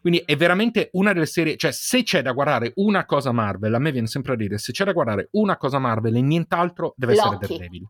Quindi 0.00 0.22
è 0.24 0.36
veramente 0.36 0.90
una 0.92 1.12
delle 1.12 1.26
serie, 1.26 1.56
cioè 1.56 1.72
se 1.72 2.04
c'è 2.04 2.22
da 2.22 2.30
guardare 2.32 2.72
una 2.76 3.04
cosa 3.06 3.32
Marvel, 3.32 3.74
a 3.74 3.78
me 3.78 3.90
viene 3.90 4.06
sempre 4.06 4.34
a 4.34 4.36
dire, 4.36 4.58
se 4.58 4.70
c'è 4.72 4.84
da 4.84 4.92
guardare 4.92 5.28
una 5.32 5.56
cosa 5.56 5.78
Marvel 5.78 6.16
e 6.16 6.20
nient'altro, 6.20 6.94
deve 6.96 7.16
Loki. 7.16 7.26
essere 7.26 7.38
Daredevil. 7.46 7.88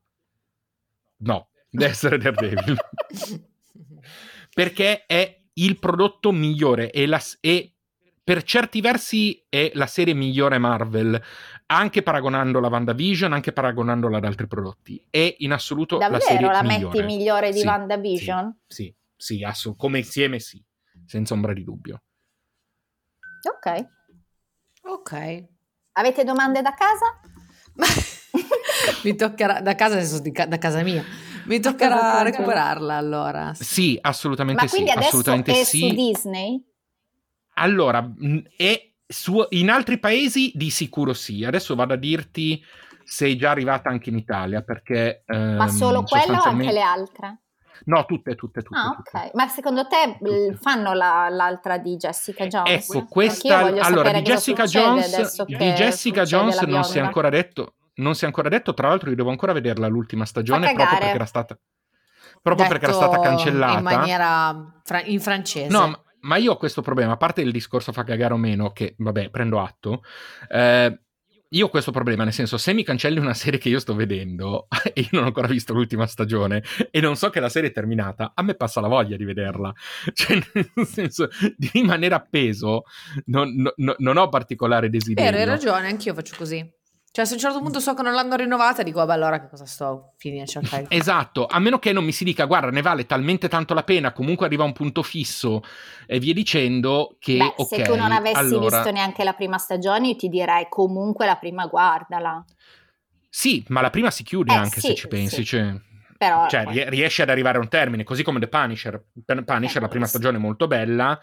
No, 1.18 1.48
deve 1.68 1.90
essere 1.90 2.18
Daredevil. 2.18 2.76
Perché 4.54 5.04
è 5.04 5.42
il 5.54 5.78
prodotto 5.78 6.32
migliore 6.32 6.90
e, 6.90 7.06
la, 7.06 7.20
e 7.40 7.74
per 8.30 8.44
certi 8.44 8.80
versi 8.80 9.44
è 9.48 9.72
la 9.74 9.88
serie 9.88 10.14
migliore 10.14 10.58
Marvel, 10.58 11.20
anche 11.66 12.00
paragonandola 12.00 12.68
a 12.68 12.70
WandaVision, 12.70 13.32
anche 13.32 13.52
paragonandola 13.52 14.18
ad 14.18 14.24
altri 14.24 14.46
prodotti. 14.46 15.04
È 15.10 15.34
in 15.38 15.50
assoluto 15.50 15.98
Davvero, 15.98 16.18
la 16.18 16.24
serie 16.24 16.46
la 16.46 16.62
migliore. 16.62 17.02
metti 17.02 17.02
migliore 17.02 17.50
di 17.50 17.58
sì, 17.58 17.66
WandaVision? 17.66 18.58
Sì, 18.68 18.84
sì, 18.84 18.94
sì 19.16 19.42
assolut- 19.42 19.80
come 19.80 19.98
insieme 19.98 20.38
sì, 20.38 20.64
senza 21.06 21.34
ombra 21.34 21.52
di 21.52 21.64
dubbio. 21.64 22.02
Ok. 23.52 23.88
Ok. 24.82 25.44
Avete 25.94 26.22
domande 26.22 26.62
da 26.62 26.72
casa? 26.72 27.20
Mi 29.02 29.16
toccherà, 29.16 29.60
da 29.60 29.74
casa, 29.74 30.20
da 30.46 30.58
casa 30.58 30.82
mia. 30.84 31.04
Mi 31.46 31.58
toccherà 31.58 32.22
recuperarla 32.22 32.94
allora. 32.94 33.54
Sì, 33.54 33.98
assolutamente 34.00 34.62
Ma 34.62 34.68
sì. 34.68 34.74
quindi 34.76 34.92
adesso 34.92 35.08
assolutamente 35.08 35.50
è 35.50 35.64
sì. 35.64 35.78
su 35.80 35.94
Disney? 35.96 36.68
Allora, 37.54 38.12
è 38.56 38.90
su, 39.06 39.44
in 39.50 39.70
altri 39.70 39.98
paesi 39.98 40.52
di 40.54 40.70
sicuro 40.70 41.12
sì. 41.12 41.44
Adesso 41.44 41.74
vado 41.74 41.94
a 41.94 41.96
dirti 41.96 42.62
se 43.04 43.28
è 43.28 43.36
già 43.36 43.50
arrivata 43.50 43.88
anche 43.88 44.10
in 44.10 44.16
Italia, 44.16 44.62
perché... 44.62 45.24
Ehm, 45.26 45.56
Ma 45.56 45.68
solo 45.68 46.04
quello 46.04 46.38
o 46.38 46.42
anche 46.42 46.72
le 46.72 46.80
altre? 46.80 47.40
No, 47.86 48.04
tutte, 48.04 48.34
tutte, 48.34 48.62
tutte. 48.62 48.78
Ah, 48.78 48.94
tutte. 48.94 49.26
ok. 49.26 49.34
Ma 49.34 49.48
secondo 49.48 49.86
te 49.86 50.16
tutte. 50.18 50.58
fanno 50.60 50.92
la, 50.92 51.28
l'altra 51.28 51.78
di 51.78 51.96
Jessica 51.96 52.46
Jones? 52.46 52.88
Ecco, 52.88 53.06
questa... 53.06 53.58
Allora, 53.58 54.12
di 54.12 54.22
Jessica 54.22 54.64
Jones, 54.64 55.44
di 55.44 55.56
Jessica 55.56 56.22
Jones 56.24 56.60
non 56.60 56.84
si 56.84 56.98
è 56.98 57.00
ancora 57.00 57.28
detto... 57.30 57.74
Non 57.92 58.14
si 58.14 58.24
è 58.24 58.26
ancora 58.26 58.48
detto, 58.48 58.72
tra 58.72 58.88
l'altro 58.88 59.10
io 59.10 59.16
devo 59.16 59.28
ancora 59.30 59.52
vederla 59.52 59.86
l'ultima 59.86 60.24
stagione 60.24 60.72
proprio 60.72 60.98
perché 60.98 61.14
era 61.14 61.26
stata 61.26 61.58
proprio 62.40 62.66
perché 62.66 62.84
era 62.84 62.94
stata 62.94 63.20
cancellata 63.20 63.78
in 63.78 63.84
maniera 63.84 64.80
fra- 64.84 65.02
in 65.02 65.20
francese. 65.20 65.68
No, 65.68 65.88
ma 65.88 66.02
ma 66.20 66.36
io 66.36 66.52
ho 66.52 66.56
questo 66.56 66.82
problema, 66.82 67.12
a 67.12 67.16
parte 67.16 67.40
il 67.40 67.52
discorso 67.52 67.92
fa 67.92 68.04
cagare 68.04 68.34
o 68.34 68.36
meno, 68.36 68.72
che 68.72 68.94
vabbè, 68.98 69.30
prendo 69.30 69.60
atto. 69.60 70.02
Eh, 70.48 70.98
io 71.52 71.66
ho 71.66 71.68
questo 71.68 71.90
problema, 71.90 72.22
nel 72.22 72.32
senso, 72.32 72.58
se 72.58 72.72
mi 72.72 72.84
cancelli 72.84 73.18
una 73.18 73.34
serie 73.34 73.58
che 73.58 73.68
io 73.68 73.80
sto 73.80 73.94
vedendo 73.94 74.68
e 74.94 75.00
io 75.00 75.08
non 75.12 75.24
ho 75.24 75.26
ancora 75.26 75.48
visto 75.48 75.72
l'ultima 75.72 76.06
stagione 76.06 76.62
e 76.90 77.00
non 77.00 77.16
so 77.16 77.28
che 77.30 77.40
la 77.40 77.48
serie 77.48 77.70
è 77.70 77.72
terminata, 77.72 78.32
a 78.34 78.42
me 78.42 78.54
passa 78.54 78.80
la 78.80 78.88
voglia 78.88 79.16
di 79.16 79.24
vederla. 79.24 79.72
Cioè, 80.12 80.38
nel 80.52 80.86
senso, 80.86 81.28
di 81.56 81.70
rimanere 81.72 82.14
appeso 82.14 82.84
non, 83.26 83.52
non, 83.76 83.94
non 83.98 84.16
ho 84.16 84.28
particolare 84.28 84.90
desiderio. 84.90 85.30
Eh, 85.30 85.40
hai 85.40 85.46
ragione, 85.46 85.88
anch'io 85.88 86.14
faccio 86.14 86.34
così. 86.36 86.78
Cioè, 87.12 87.24
se 87.24 87.32
a 87.32 87.34
un 87.34 87.40
certo 87.40 87.58
punto 87.60 87.80
so 87.80 87.92
che 87.94 88.02
non 88.02 88.12
l'hanno 88.12 88.36
rinnovata, 88.36 88.84
dico, 88.84 88.98
vabbè, 88.98 89.12
allora 89.14 89.40
che 89.40 89.48
cosa 89.48 89.66
sto 89.66 90.12
finendo 90.16 90.44
a 90.44 90.46
cercare? 90.46 90.86
esatto, 90.90 91.46
a 91.46 91.58
meno 91.58 91.80
che 91.80 91.92
non 91.92 92.04
mi 92.04 92.12
si 92.12 92.22
dica, 92.22 92.44
guarda, 92.44 92.70
ne 92.70 92.82
vale 92.82 93.04
talmente 93.04 93.48
tanto 93.48 93.74
la 93.74 93.82
pena, 93.82 94.12
comunque 94.12 94.46
arriva 94.46 94.62
a 94.62 94.66
un 94.66 94.72
punto 94.72 95.02
fisso 95.02 95.62
e 96.06 96.20
via 96.20 96.32
dicendo 96.32 97.16
che, 97.18 97.38
Beh, 97.38 97.54
ok, 97.56 97.66
se 97.66 97.82
tu 97.82 97.96
non 97.96 98.12
avessi 98.12 98.38
allora... 98.38 98.76
visto 98.76 98.92
neanche 98.92 99.24
la 99.24 99.32
prima 99.32 99.58
stagione, 99.58 100.08
io 100.08 100.16
ti 100.16 100.28
direi 100.28 100.66
comunque 100.68 101.26
la 101.26 101.34
prima 101.34 101.66
guardala. 101.66 102.44
Sì, 103.28 103.64
ma 103.68 103.80
la 103.80 103.90
prima 103.90 104.12
si 104.12 104.22
chiude 104.22 104.52
eh, 104.52 104.56
anche 104.56 104.80
sì, 104.80 104.88
se 104.88 104.94
ci 104.94 105.08
pensi, 105.08 105.36
sì. 105.36 105.44
cioè... 105.44 105.74
Però, 106.16 106.46
cioè, 106.48 106.66
riesce 106.90 107.22
ad 107.22 107.30
arrivare 107.30 107.56
a 107.56 107.60
un 107.62 107.68
termine, 107.68 108.04
così 108.04 108.22
come 108.22 108.38
The 108.38 108.48
Punisher. 108.48 109.02
Punisher, 109.24 109.78
eh, 109.78 109.80
la 109.80 109.88
prima 109.88 110.06
stagione 110.06 110.36
è 110.36 110.40
molto 110.40 110.66
bella, 110.66 111.18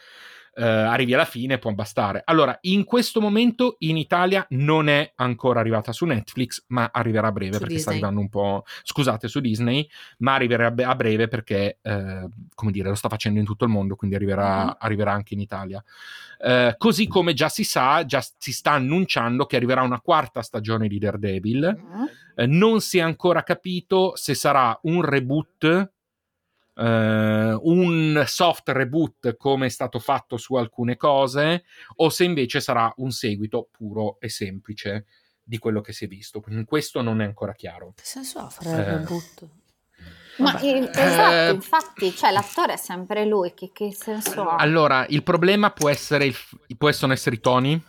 eh, 0.57 0.65
arrivi 0.65 1.13
alla 1.13 1.25
fine 1.25 1.59
può 1.59 1.71
bastare. 1.71 2.23
Allora, 2.25 2.57
in 2.61 2.83
questo 2.83 3.21
momento 3.21 3.75
in 3.79 3.95
Italia 3.95 4.43
non 4.49 4.89
è 4.89 5.13
ancora 5.15 5.59
arrivata 5.59 5.91
su 5.91 6.05
Netflix, 6.05 6.63
ma 6.67 6.89
arriverà 6.91 7.27
a 7.27 7.31
breve 7.31 7.53
su 7.53 7.59
perché 7.59 7.75
Disney. 7.75 7.81
sta 7.81 7.91
arrivando 7.91 8.19
un 8.19 8.29
po'. 8.29 8.65
Scusate, 8.83 9.27
su 9.27 9.39
Disney, 9.39 9.87
ma 10.19 10.33
arriverà 10.33 10.73
a 10.75 10.95
breve 10.95 11.27
perché, 11.27 11.77
eh, 11.81 12.27
come 12.55 12.71
dire, 12.71 12.89
lo 12.89 12.95
sta 12.95 13.07
facendo 13.07 13.39
in 13.39 13.45
tutto 13.45 13.65
il 13.65 13.71
mondo, 13.71 13.95
quindi 13.95 14.15
arriverà, 14.15 14.63
mm-hmm. 14.63 14.73
arriverà 14.79 15.11
anche 15.11 15.35
in 15.35 15.41
Italia. 15.41 15.83
Eh, 16.39 16.73
così 16.77 17.07
come 17.07 17.33
già 17.33 17.49
si 17.49 17.63
sa, 17.63 18.03
già 18.05 18.23
si 18.37 18.51
sta 18.51 18.71
annunciando 18.71 19.45
che 19.45 19.57
arriverà 19.57 19.83
una 19.83 20.01
quarta 20.01 20.41
stagione 20.41 20.87
di 20.87 20.97
Daredevil. 20.97 21.77
Mm-hmm. 21.77 22.51
non 22.51 22.81
si 22.81 22.97
è 22.97 23.01
ancora 23.01 23.43
capito 23.43 24.15
se 24.15 24.33
sarà 24.33 24.77
un 24.83 25.03
reboot 25.03 25.91
Uh, 26.77 27.59
un 27.63 28.23
soft 28.27 28.69
reboot 28.69 29.35
come 29.35 29.65
è 29.65 29.69
stato 29.69 29.97
fatto 29.97 30.37
su 30.37 30.53
alcune 30.53 30.95
cose 30.95 31.63
o 31.95 32.09
se 32.09 32.23
invece 32.23 32.59
sarà 32.59 32.93
un 32.97 33.09
seguito 33.09 33.69
puro 33.71 34.19
e 34.19 34.29
semplice 34.29 35.05
di 35.41 35.57
quello 35.57 35.81
che 35.81 35.91
si 35.91 36.05
è 36.05 36.07
visto. 36.07 36.39
Quindi 36.39 36.65
questo 36.65 37.01
non 37.01 37.21
è 37.21 37.25
ancora 37.25 37.53
chiaro. 37.53 37.93
Che 37.95 38.03
senso 38.03 38.39
ha 38.39 38.49
fare 38.49 38.69
il 38.69 38.85
reboot? 38.85 39.49
Ma 40.37 40.61
esatto, 40.61 40.99
eh, 40.99 41.51
infatti, 41.51 42.15
cioè, 42.15 42.31
l'attore 42.31 42.73
è 42.73 42.77
sempre 42.77 43.25
lui, 43.25 43.53
che, 43.55 43.71
che 43.73 43.91
senso 43.91 44.47
ha? 44.47 44.57
Allora, 44.57 45.05
il 45.09 45.23
problema 45.23 45.71
può 45.71 45.89
essere, 45.89 46.25
il, 46.25 46.35
possono 46.77 47.13
essere 47.13 47.37
i 47.37 47.39
toni, 47.39 47.83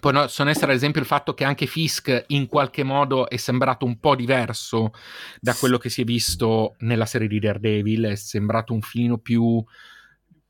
possono 0.00 0.50
essere 0.50 0.72
ad 0.72 0.76
esempio 0.76 1.00
il 1.00 1.06
fatto 1.06 1.34
che 1.34 1.44
anche 1.44 1.66
Fisk 1.66 2.24
in 2.28 2.46
qualche 2.46 2.82
modo 2.82 3.28
è 3.28 3.36
sembrato 3.36 3.84
un 3.84 3.98
po' 3.98 4.14
diverso 4.14 4.92
da 5.40 5.54
quello 5.54 5.78
che 5.78 5.90
si 5.90 6.02
è 6.02 6.04
visto 6.04 6.74
nella 6.78 7.06
serie 7.06 7.28
di 7.28 7.38
Daredevil, 7.38 8.04
è 8.04 8.14
sembrato 8.14 8.72
un 8.72 8.80
filino 8.80 9.18
più, 9.18 9.62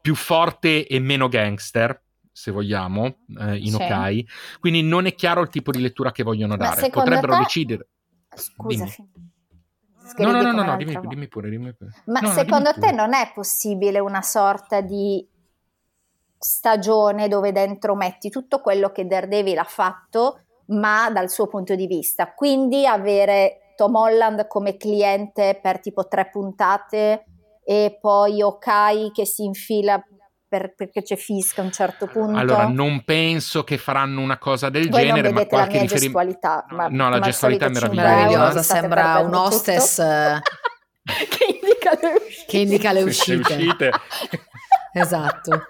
più 0.00 0.14
forte 0.14 0.86
e 0.86 0.98
meno 1.00 1.28
gangster. 1.28 2.00
se 2.34 2.50
vogliamo, 2.50 3.24
eh, 3.40 3.56
in 3.58 3.72
Sì. 3.72 3.82
Okai, 3.82 4.26
quindi 4.58 4.82
non 4.82 5.04
è 5.04 5.14
chiaro 5.14 5.42
il 5.42 5.50
tipo 5.50 5.70
di 5.70 5.82
lettura 5.82 6.12
che 6.12 6.22
vogliono 6.22 6.56
Ma 6.56 6.64
dare. 6.70 6.88
Potrebbero 6.88 7.34
te- 7.34 7.38
decidere. 7.40 7.88
Scusa, 8.34 8.86
No, 10.16 10.32
no, 10.32 10.42
no, 10.42 10.52
no, 10.52 10.62
no, 10.64 10.76
dimmi, 10.76 10.98
dimmi 11.08 11.28
pure, 11.28 11.48
dimmi 11.48 11.74
pure. 11.74 11.92
Ma 12.06 12.20
No, 12.20 12.28
no, 12.28 12.32
secondo 12.34 12.70
dimmi 12.72 12.86
te 12.86 12.90
pure. 12.90 12.92
non 12.94 13.14
è 13.14 13.30
possibile 13.34 13.98
una 13.98 14.22
sorta 14.22 14.80
di 14.80 15.26
stagione 16.44 17.28
dove 17.28 17.52
dentro 17.52 17.94
metti 17.94 18.28
tutto 18.30 18.60
quello 18.60 18.90
che 18.90 19.06
Daredevil 19.06 19.58
ha 19.58 19.64
fatto, 19.64 20.40
ma 20.66 21.08
dal 21.10 21.30
suo 21.30 21.46
punto 21.46 21.74
di 21.74 21.86
vista? 21.86 22.32
Quindi 22.34 22.86
avere 22.86 23.72
Tom 23.76 23.94
Holland 23.94 24.46
come 24.48 24.76
cliente 24.76 25.58
per 25.62 25.80
tipo 25.80 26.06
tre 26.08 26.28
puntate 26.30 27.24
e 27.64 27.96
poi 28.00 28.42
Okai 28.42 29.10
che 29.12 29.24
si 29.24 29.44
infila 29.44 30.02
per- 30.48 30.74
perché 30.74 31.00
c'è 31.02 31.16
Fisk 31.16 31.58
a 31.60 31.62
un 31.62 31.72
certo 31.72 32.06
punto. 32.06 32.38
Allora, 32.38 32.66
non 32.66 33.02
penso 33.04 33.64
che 33.64 33.78
faranno 33.78 34.20
una 34.20 34.36
cosa 34.38 34.68
del 34.68 34.90
Voi 34.90 35.00
genere, 35.04 35.28
non 35.30 35.34
ma 35.34 35.46
qualche 35.46 35.72
mia 35.78 35.82
riferimento. 35.82 36.18
gestualità, 36.18 36.66
ma 36.70 36.88
No, 36.88 37.08
la 37.08 37.20
gestualità 37.20 37.66
è 37.66 37.68
meravigliosa. 37.70 38.62
sembra 38.62 39.18
un 39.20 39.32
hostess 39.34 39.96
che 41.02 41.44
indica 41.60 41.98
le 42.00 42.12
uscite. 42.26 42.44
che 42.46 42.58
indica 42.58 42.92
le 42.92 43.00
Le 43.00 43.08
uscite. 43.08 43.40
uscite. 43.54 43.90
Esatto. 44.92 45.62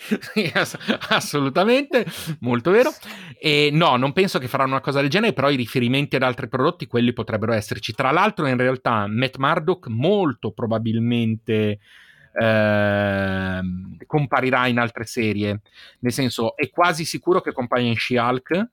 Assolutamente, 1.10 2.06
molto 2.40 2.70
vero. 2.70 2.90
E 3.38 3.70
no, 3.72 3.96
non 3.96 4.12
penso 4.12 4.38
che 4.38 4.48
faranno 4.48 4.72
una 4.72 4.80
cosa 4.80 5.00
del 5.00 5.10
genere, 5.10 5.32
però 5.32 5.50
i 5.50 5.56
riferimenti 5.56 6.16
ad 6.16 6.22
altri 6.22 6.48
prodotti, 6.48 6.86
quelli 6.86 7.12
potrebbero 7.12 7.52
esserci. 7.52 7.92
Tra 7.92 8.10
l'altro, 8.10 8.46
in 8.46 8.56
realtà, 8.56 9.06
Matt 9.06 9.36
Murdock 9.36 9.88
molto 9.88 10.52
probabilmente 10.52 11.78
ehm, 12.32 13.96
comparirà 14.06 14.66
in 14.66 14.78
altre 14.78 15.04
serie. 15.04 15.60
Nel 16.00 16.12
senso, 16.12 16.56
è 16.56 16.70
quasi 16.70 17.04
sicuro 17.04 17.40
che 17.40 17.52
compaia 17.52 17.86
in 17.86 17.96
She-Hulk. 17.96 18.68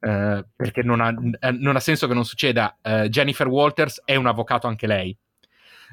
eh, 0.00 0.44
perché 0.54 0.82
non 0.82 1.00
ha, 1.00 1.12
eh, 1.40 1.50
non 1.52 1.76
ha 1.76 1.80
senso 1.80 2.06
che 2.06 2.14
non 2.14 2.24
succeda. 2.24 2.78
Eh, 2.82 3.08
Jennifer 3.08 3.48
Walters 3.48 4.02
è 4.04 4.14
un 4.16 4.26
avvocato 4.26 4.66
anche 4.68 4.86
lei, 4.86 5.16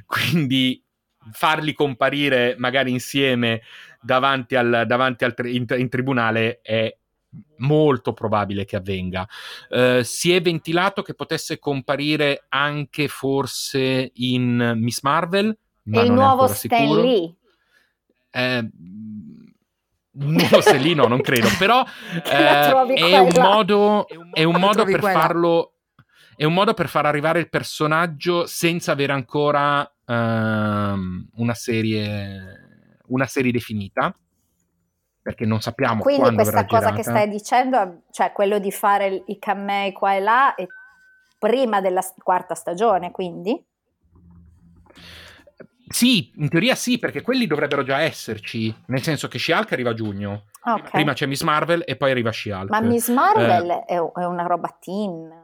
quindi 0.06 0.82
farli 1.32 1.74
comparire 1.74 2.56
magari 2.60 2.92
insieme 2.92 3.62
davanti 4.06 4.56
al, 4.56 4.84
davanti 4.86 5.26
al 5.26 5.34
tri- 5.34 5.56
in, 5.56 5.66
in 5.78 5.90
tribunale 5.90 6.60
è 6.62 6.96
molto 7.58 8.14
probabile 8.14 8.66
che 8.66 8.76
avvenga. 8.76 9.28
Eh, 9.70 10.04
si 10.04 10.34
è 10.34 10.42
ventilato 10.42 11.02
che 11.02 11.16
potesse 11.16 11.60
comparire 11.60 12.46
anche 12.50 13.08
forse 13.08 14.12
in 14.14 14.74
Miss 14.78 15.02
Marvel, 15.02 15.58
ma 15.84 16.02
il 16.02 16.08
non 16.08 16.18
è 16.18 16.20
nuovo 16.20 16.42
ancora 16.42 16.54
Stan 16.54 16.80
sicuro. 16.80 17.02
Lee. 17.02 17.36
Eh, 18.32 18.70
no, 20.12 20.62
se 20.62 20.78
lì 20.78 20.94
no, 20.94 21.08
non 21.08 21.22
credo, 21.22 21.48
però 21.58 21.84
eh, 22.26 22.94
è, 22.94 23.18
un 23.18 23.32
modo, 23.36 24.08
è 24.32 24.44
un 24.44 24.56
modo 24.56 24.84
per 24.84 25.00
qua 25.00 25.12
là. 25.12 25.20
farlo. 25.20 25.70
È 26.38 26.44
un 26.44 26.54
modo 26.54 26.74
per 26.74 26.90
far 26.90 27.06
arrivare 27.06 27.40
il 27.40 27.50
personaggio 27.50 28.46
senza 28.46 28.92
avere 28.92 29.14
ancora 29.14 29.90
ehm, 30.06 31.30
una 31.36 31.54
serie 31.54 32.65
una 33.08 33.26
serie 33.26 33.52
definita 33.52 34.16
perché 35.26 35.46
non 35.46 35.60
sappiamo 35.60 36.04
Quindi 36.04 36.22
quando 36.22 36.44
questa 36.44 36.66
cosa 36.66 36.92
che 36.92 37.02
girata. 37.02 37.18
stai 37.18 37.30
dicendo, 37.30 38.02
cioè 38.12 38.32
quello 38.32 38.60
di 38.60 38.72
fare 38.72 39.24
i 39.26 39.40
camei 39.40 39.92
qua 39.92 40.14
e 40.14 40.20
là, 40.20 40.54
è 40.54 40.68
prima 41.40 41.82
della 41.82 42.04
quarta 42.22 42.54
stagione, 42.54 43.10
quindi? 43.10 43.60
Sì, 45.88 46.32
in 46.36 46.50
teoria 46.50 46.76
sì, 46.76 47.00
perché 47.00 47.24
quelli 47.24 47.48
dovrebbero 47.48 47.82
già 47.84 48.02
esserci, 48.02 48.72
nel 48.88 49.02
senso 49.02 49.28
che 49.28 49.40
She-Hulk 49.40 49.72
arriva 49.72 49.90
a 49.90 49.94
giugno. 49.96 50.44
Ok. 50.64 50.92
Prima 50.92 51.14
c'è 51.14 51.26
Miss 51.26 51.42
Marvel 51.42 51.84
e 51.86 51.96
poi 51.96 52.12
arriva 52.12 52.32
She-Hulk. 52.32 52.70
Ma 52.70 52.82
Miss 52.82 53.10
Marvel 53.10 53.84
è, 53.88 53.96
è 53.96 54.26
una 54.26 54.46
roba 54.46 54.78
teen. 54.80 55.44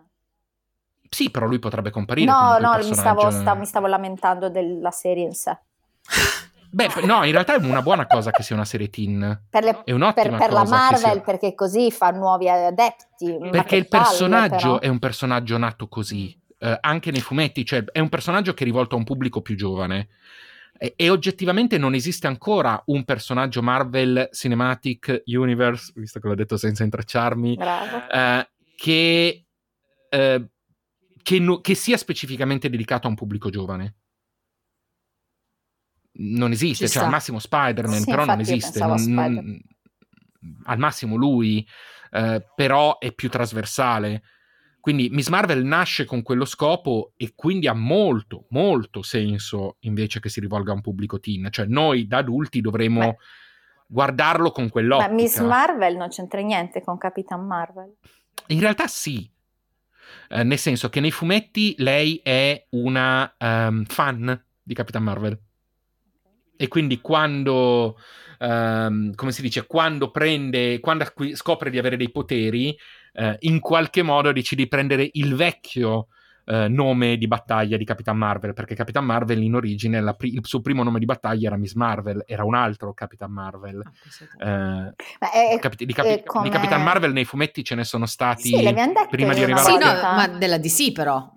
Sì, 1.09 1.31
però 1.31 1.47
lui 1.47 1.57
potrebbe 1.59 1.89
comparire. 1.89 2.29
No, 2.29 2.57
no, 2.59 2.77
mi 2.77 2.93
stavo, 2.93 3.31
sta- 3.31 3.55
mi 3.55 3.65
stavo 3.65 3.87
lamentando 3.87 4.49
della 4.49 4.91
serie 4.91 5.23
in 5.23 5.33
sé. 5.33 5.57
Beh, 6.73 6.87
no, 7.05 7.23
in 7.25 7.31
realtà 7.31 7.55
è 7.55 7.57
una 7.65 7.81
buona 7.81 8.07
cosa 8.07 8.31
che 8.31 8.43
sia 8.43 8.55
una 8.55 8.65
serie 8.65 8.89
teen. 8.89 9.43
Per, 9.49 9.63
le- 9.63 9.81
È 9.83 9.91
un'ottima 9.91 10.37
per- 10.37 10.47
per 10.47 10.51
la 10.53 10.63
Marvel, 10.65 10.99
sia- 10.99 11.19
perché 11.21 11.53
così 11.53 11.91
fa 11.91 12.11
nuovi 12.11 12.47
adepti. 12.49 13.37
Perché 13.51 13.75
il 13.75 13.87
palle, 13.87 14.03
personaggio 14.05 14.57
però. 14.75 14.79
è 14.79 14.87
un 14.87 14.99
personaggio 14.99 15.57
nato 15.57 15.87
così, 15.89 16.33
eh, 16.59 16.77
anche 16.79 17.11
nei 17.11 17.19
fumetti, 17.21 17.65
cioè 17.65 17.83
è 17.83 17.99
un 17.99 18.07
personaggio 18.09 18.53
che 18.53 18.63
è 18.63 18.65
rivolto 18.65 18.95
a 18.95 18.97
un 18.99 19.03
pubblico 19.03 19.41
più 19.41 19.55
giovane. 19.55 20.07
E, 20.77 20.93
e 20.95 21.09
oggettivamente 21.09 21.77
non 21.77 21.93
esiste 21.93 22.27
ancora 22.27 22.81
un 22.85 23.03
personaggio 23.03 23.61
Marvel 23.61 24.29
Cinematic 24.31 25.23
Universe, 25.25 25.91
visto 25.95 26.19
che 26.19 26.27
l'ho 26.27 26.35
detto 26.35 26.55
senza 26.57 26.83
intracciarmi, 26.83 27.55
eh, 28.11 28.49
che, 28.77 29.45
eh, 30.09 30.45
che, 31.21 31.39
no- 31.39 31.59
che 31.59 31.75
sia 31.75 31.97
specificamente 31.97 32.69
dedicato 32.69 33.07
a 33.07 33.09
un 33.09 33.15
pubblico 33.15 33.49
giovane. 33.49 33.95
Non 36.13 36.51
esiste, 36.51 36.85
Ci 36.85 36.91
cioè 36.93 37.01
sta. 37.01 37.03
al 37.05 37.09
massimo 37.09 37.39
Spider-Man, 37.39 37.99
Sì, 37.99 38.05
però 38.05 38.25
non 38.25 38.39
esiste. 38.39 38.79
non- 38.79 39.03
non- 39.13 39.61
al 40.65 40.77
massimo 40.77 41.15
lui, 41.15 41.65
eh, 42.11 42.45
però 42.55 42.97
è 42.99 43.11
più 43.13 43.29
trasversale. 43.29 44.23
Quindi 44.81 45.09
Miss 45.11 45.29
Marvel 45.29 45.63
nasce 45.63 46.05
con 46.05 46.23
quello 46.23 46.43
scopo 46.45 47.13
e 47.15 47.33
quindi 47.35 47.67
ha 47.67 47.73
molto, 47.73 48.45
molto 48.49 49.03
senso 49.03 49.77
invece 49.81 50.19
che 50.19 50.27
si 50.27 50.39
rivolga 50.39 50.71
a 50.71 50.75
un 50.75 50.81
pubblico 50.81 51.19
teen. 51.19 51.47
Cioè 51.51 51.67
noi 51.67 52.07
da 52.07 52.17
adulti 52.17 52.61
dovremmo 52.61 52.99
Beh. 52.99 53.17
guardarlo 53.87 54.51
con 54.51 54.65
Ma 54.65 54.69
quell'ottica. 54.71 55.11
Miss 55.13 55.39
Marvel 55.39 55.95
non 55.97 56.09
c'entra 56.09 56.41
niente 56.41 56.81
con 56.81 56.97
Capitan 56.97 57.45
Marvel. 57.45 57.95
In 58.47 58.59
realtà 58.59 58.87
sì, 58.87 59.29
Eh, 60.29 60.43
nel 60.43 60.57
senso 60.57 60.89
che 60.89 60.99
nei 60.99 61.11
fumetti 61.11 61.73
lei 61.77 62.19
è 62.23 62.65
una 62.71 63.33
ehm, 63.37 63.85
fan 63.85 64.43
di 64.61 64.73
Capitan 64.73 65.03
Marvel. 65.03 65.39
E 66.61 66.67
quindi 66.67 67.01
quando, 67.01 67.97
ehm, 68.37 69.15
come 69.15 69.31
si 69.31 69.41
dice, 69.41 69.65
quando 69.65 70.11
prende, 70.11 70.79
quando 70.79 71.03
acqui- 71.03 71.35
scopre 71.35 71.71
di 71.71 71.79
avere 71.79 71.97
dei 71.97 72.11
poteri, 72.11 72.77
eh, 73.13 73.35
in 73.41 73.59
qualche 73.59 74.03
modo 74.03 74.31
decide 74.31 74.61
di 74.63 74.67
prendere 74.67 75.09
il 75.13 75.33
vecchio 75.35 76.07
eh, 76.43 76.67
nome 76.67 77.17
di 77.17 77.27
battaglia 77.27 77.77
di 77.77 77.85
Capitan 77.85 78.17
Marvel, 78.17 78.53
perché 78.53 78.73
Capitan 78.75 79.05
Marvel 79.05 79.41
in 79.41 79.53
origine, 79.55 80.01
la 80.01 80.13
pri- 80.15 80.33
il 80.33 80.41
suo 80.43 80.59
primo 80.59 80.81
nome 80.83 80.97
di 80.99 81.05
battaglia 81.05 81.47
era 81.47 81.55
Miss 81.55 81.73
Marvel, 81.75 82.23
era 82.27 82.43
un 82.43 82.55
altro 82.55 82.93
Capitan 82.93 83.31
Marvel. 83.31 83.81
Ah, 83.85 83.91
questo 84.01 84.23
è- 84.37 84.43
Eh, 84.43 84.93
Ma 85.19 85.31
è, 85.31 85.59
Capi- 85.59 85.85
di, 85.85 85.93
Capi- 85.93 86.23
di 86.43 86.49
Capitan 86.49 86.83
Marvel 86.83 87.13
nei 87.13 87.25
fumetti 87.25 87.63
ce 87.63 87.75
ne 87.75 87.83
sono 87.83 88.05
stati 88.07 88.49
Sì, 88.49 88.73
prima 89.09 89.33
di 89.33 89.43
arrivare 89.43 89.63
Sì, 89.65 89.75
a 89.75 89.77
no, 89.77 89.85
volta. 89.91 90.13
ma 90.15 90.27
della 90.27 90.57
DC 90.57 90.91
però. 90.91 91.31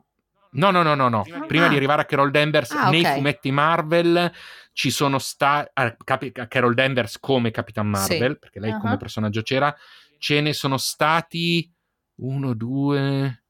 No, 0.56 0.70
no, 0.70 0.82
no, 0.82 0.94
no, 0.94 1.08
no. 1.08 1.22
Prima 1.48 1.66
Ah. 1.66 1.68
di 1.68 1.76
arrivare 1.76 2.02
a 2.02 2.04
Carol 2.06 2.30
Danvers, 2.30 2.70
Ah, 2.72 2.88
nei 2.88 3.04
ok. 3.04 3.14
fumetti 3.14 3.50
Marvel 3.52 4.32
ci 4.74 4.90
sono 4.90 5.18
stati. 5.18 5.70
Carol 6.48 6.74
Danvers 6.74 7.18
come 7.18 7.50
Capitan 7.50 7.86
Marvel, 7.86 8.32
Sì. 8.32 8.38
perché 8.38 8.60
lei 8.60 8.72
Ah. 8.72 8.78
come 8.78 8.98
personaggio 8.98 9.40
c'era. 9.40 9.74
Ce 10.18 10.40
ne 10.42 10.52
sono 10.52 10.76
stati 10.76 11.72
uno, 12.16 12.52
due, 12.54 13.44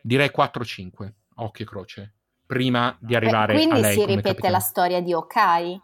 direi 0.00 0.30
4-5. 0.30 1.14
Occhio 1.36 1.64
e 1.64 1.68
croce. 1.68 2.14
Prima 2.46 2.96
di 3.00 3.08
Beh, 3.08 3.16
arrivare 3.16 3.52
a 3.52 3.56
quindi 3.56 3.80
lei 3.80 3.92
si 3.94 4.04
ripete 4.04 4.28
Capitan 4.28 4.50
la 4.52 4.60
storia 4.60 5.00
di 5.00 5.12
Okai, 5.14 5.80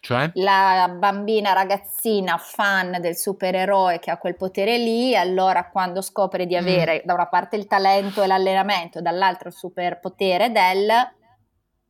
Cioè? 0.00 0.30
la 0.34 0.94
bambina 0.98 1.52
ragazzina 1.52 2.38
fan 2.38 2.98
del 3.00 3.16
supereroe 3.16 3.98
che 3.98 4.10
ha 4.10 4.16
quel 4.18 4.36
potere 4.36 4.78
lì, 4.78 5.14
allora 5.16 5.68
quando 5.68 6.00
scopre 6.02 6.46
di 6.46 6.54
Mm. 6.54 6.58
avere 6.58 7.02
da 7.04 7.14
una 7.14 7.26
parte 7.28 7.56
il 7.56 7.66
talento 7.66 8.22
e 8.22 8.26
l'allenamento, 8.26 9.00
dall'altro 9.02 9.48
il 9.48 9.54
superpotere 9.54 10.50
del 10.50 10.88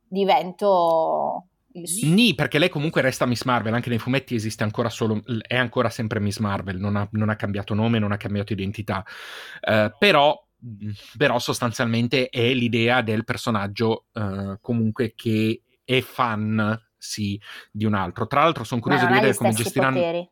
divento 0.09 1.47
Nì, 2.03 2.33
perché 2.33 2.57
lei 2.57 2.69
comunque 2.69 3.01
resta 3.01 3.25
Miss 3.25 3.43
Marvel, 3.43 3.73
anche 3.73 3.89
nei 3.89 3.99
fumetti 3.99 4.33
esiste 4.33 4.63
ancora 4.63 4.89
solo, 4.89 5.21
è 5.45 5.55
ancora 5.55 5.89
sempre 5.89 6.19
Miss 6.19 6.39
Marvel, 6.39 6.77
non 6.77 6.95
ha, 6.95 7.07
non 7.11 7.29
ha 7.29 7.35
cambiato 7.35 7.73
nome, 7.73 7.99
non 7.99 8.11
ha 8.11 8.17
cambiato 8.17 8.53
identità. 8.53 9.05
Eh, 9.61 9.93
però, 9.97 10.43
però 11.17 11.39
sostanzialmente 11.39 12.29
è 12.29 12.53
l'idea 12.53 13.01
del 13.01 13.23
personaggio 13.23 14.05
eh, 14.13 14.57
comunque 14.59 15.13
che 15.15 15.61
è 15.83 16.01
fan, 16.01 16.79
sì, 16.97 17.39
di 17.71 17.85
un 17.85 17.93
altro. 17.93 18.25
Tra 18.25 18.41
l'altro 18.41 18.63
sono 18.63 18.81
curioso 18.81 19.05
di 19.05 19.13
vedere 19.13 19.35
come 19.35 19.51
gestiranno... 19.51 19.99
poteri. 19.99 20.29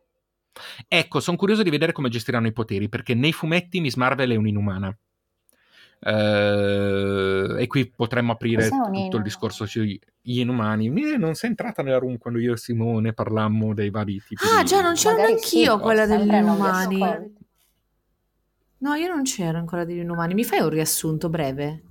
Ecco, 0.87 1.19
sono 1.19 1.37
curioso 1.37 1.63
di 1.63 1.69
vedere 1.69 1.91
come 1.91 2.09
gestiranno 2.09 2.47
i 2.47 2.53
poteri, 2.53 2.89
perché 2.89 3.13
nei 3.13 3.33
fumetti 3.33 3.81
Miss 3.81 3.95
Marvel 3.95 4.31
è 4.31 4.35
un'inumana. 4.35 4.97
Eh, 5.99 7.55
e 7.57 7.67
qui 7.67 7.89
potremmo 7.89 8.33
aprire 8.33 8.69
tutto 8.69 9.17
il 9.17 9.23
discorso 9.23 9.65
sugli 9.65 9.99
inumani. 10.23 10.89
Non 11.17 11.35
sei 11.35 11.49
entrata 11.49 11.81
nella 11.81 11.97
room 11.97 12.17
quando 12.17 12.39
io 12.39 12.53
e 12.53 12.57
Simone 12.57 13.13
parlammo 13.13 13.73
dei 13.73 13.89
vari 13.89 14.21
tipi 14.21 14.43
Ah, 14.55 14.61
di... 14.61 14.67
già, 14.67 14.81
non 14.81 14.93
c'ero 14.93 15.15
Magari 15.15 15.33
neanch'io 15.33 15.75
sì, 15.75 15.81
quella 15.81 16.05
degli 16.05 16.33
inumani. 16.33 17.33
No, 18.77 18.93
io 18.93 19.07
non 19.07 19.23
c'ero 19.23 19.57
ancora 19.57 19.83
degli 19.85 19.99
inumani. 19.99 20.33
Mi 20.33 20.43
fai 20.43 20.59
un 20.59 20.69
riassunto 20.69 21.29
breve? 21.29 21.84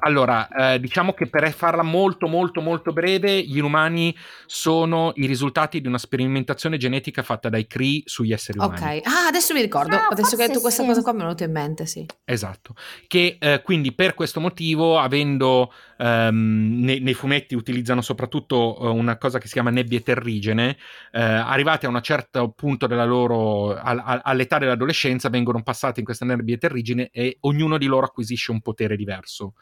Allora, 0.00 0.48
eh, 0.74 0.80
diciamo 0.80 1.12
che 1.12 1.28
per 1.28 1.52
farla 1.52 1.82
molto 1.82 2.26
molto 2.26 2.60
molto 2.60 2.92
breve, 2.92 3.42
gli 3.42 3.58
inumani 3.58 4.14
sono 4.46 5.12
i 5.14 5.26
risultati 5.26 5.80
di 5.80 5.86
una 5.86 5.98
sperimentazione 5.98 6.76
genetica 6.76 7.22
fatta 7.22 7.48
dai 7.48 7.66
Cree 7.66 8.02
sugli 8.04 8.32
esseri 8.32 8.58
umani. 8.58 8.98
Ok, 8.98 9.06
ah, 9.06 9.26
adesso 9.28 9.54
mi 9.54 9.60
ricordo, 9.60 9.94
Ah, 9.94 10.08
adesso 10.10 10.34
che 10.36 10.42
hai 10.42 10.48
detto 10.48 10.60
forse 10.60 10.82
questa 10.82 10.82
sì. 10.82 10.88
cosa 10.88 11.02
qua 11.02 11.12
mi 11.12 11.18
è 11.18 11.22
venuto 11.22 11.44
in 11.44 11.52
mente, 11.52 11.86
sì. 11.86 12.04
Esatto, 12.24 12.74
che 13.06 13.36
eh, 13.38 13.62
quindi 13.62 13.92
per 13.92 14.14
questo 14.14 14.40
motivo, 14.40 14.98
avendo 14.98 15.72
ehm, 15.98 16.80
nei, 16.80 17.00
nei 17.00 17.14
fumetti 17.14 17.54
utilizzano 17.54 18.00
soprattutto 18.00 18.76
eh, 18.80 18.88
una 18.88 19.18
cosa 19.18 19.38
che 19.38 19.46
si 19.46 19.52
chiama 19.52 19.70
nebbie 19.70 20.02
terrigene, 20.02 20.76
eh, 21.12 21.20
arrivati 21.20 21.86
a 21.86 21.90
un 21.90 22.00
certo 22.02 22.50
punto 22.50 22.86
della 22.86 23.04
loro, 23.04 23.76
al- 23.76 24.02
al- 24.04 24.20
all'età 24.24 24.58
dell'adolescenza, 24.58 25.28
vengono 25.28 25.62
passati 25.62 26.00
in 26.00 26.04
queste 26.06 26.24
nebbie 26.24 26.58
terrigene 26.58 27.10
e 27.12 27.36
ognuno 27.40 27.78
di 27.78 27.86
loro 27.86 28.06
acquisisce 28.06 28.50
un 28.50 28.60
potere 28.60 28.96
diverso, 28.96 29.54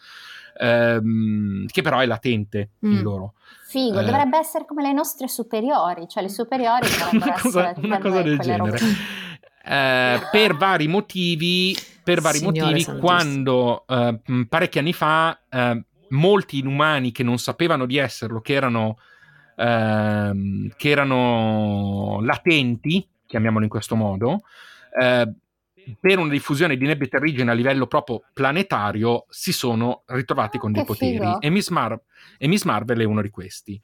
ehm, 0.58 1.66
che 1.66 1.82
però 1.82 1.98
è 1.98 2.06
latente 2.06 2.70
in 2.80 2.98
Mm. 2.98 3.02
loro. 3.02 3.34
Figo, 3.66 4.00
Eh. 4.00 4.04
dovrebbe 4.04 4.38
essere 4.38 4.64
come 4.64 4.82
le 4.82 4.92
nostre 4.92 5.28
superiori, 5.28 6.06
cioè 6.08 6.22
le 6.22 6.30
superiori 6.30 6.86
dovrebbero 6.88 7.26
una 7.26 7.40
cosa, 7.40 7.68
essere 7.70 7.86
una 7.86 7.96
per 7.98 8.10
cosa 8.10 8.22
del 8.22 8.38
genere. 8.38 8.78
Eh, 9.64 10.20
per 10.30 10.56
vari 10.56 10.88
motivi, 10.88 11.76
per 12.02 12.22
vari 12.22 12.40
motivi 12.40 12.84
quando 12.98 13.84
eh, 13.86 14.20
parecchi 14.48 14.78
anni 14.78 14.94
fa 14.94 15.38
eh, 15.50 15.84
molti 16.08 16.58
inumani 16.58 17.12
che 17.12 17.22
non 17.22 17.36
sapevano 17.38 17.84
di 17.84 17.98
esserlo, 17.98 18.40
che 18.40 18.54
erano, 18.54 18.96
ehm, 19.56 20.70
che 20.76 20.88
erano 20.88 22.20
latenti, 22.22 23.06
chiamiamolo 23.26 23.64
in 23.64 23.70
questo 23.70 23.94
modo, 23.94 24.40
eh, 24.98 25.30
per 26.00 26.18
una 26.18 26.30
diffusione 26.30 26.76
di 26.76 26.86
nebbie 26.86 27.08
terrigene 27.08 27.50
a 27.50 27.54
livello 27.54 27.86
proprio 27.86 28.22
planetario 28.32 29.26
si 29.28 29.52
sono 29.52 30.02
ritrovati 30.06 30.58
con 30.58 30.72
dei 30.72 30.82
Che 30.82 30.86
poteri 30.86 31.12
figo. 31.18 31.40
e 31.40 31.50
Miss, 31.50 31.68
Mar- 31.70 32.00
e 32.38 32.48
Miss 32.48 32.64
Marvel 32.64 32.98
è 33.00 33.04
uno 33.04 33.22
di 33.22 33.30
questi. 33.30 33.80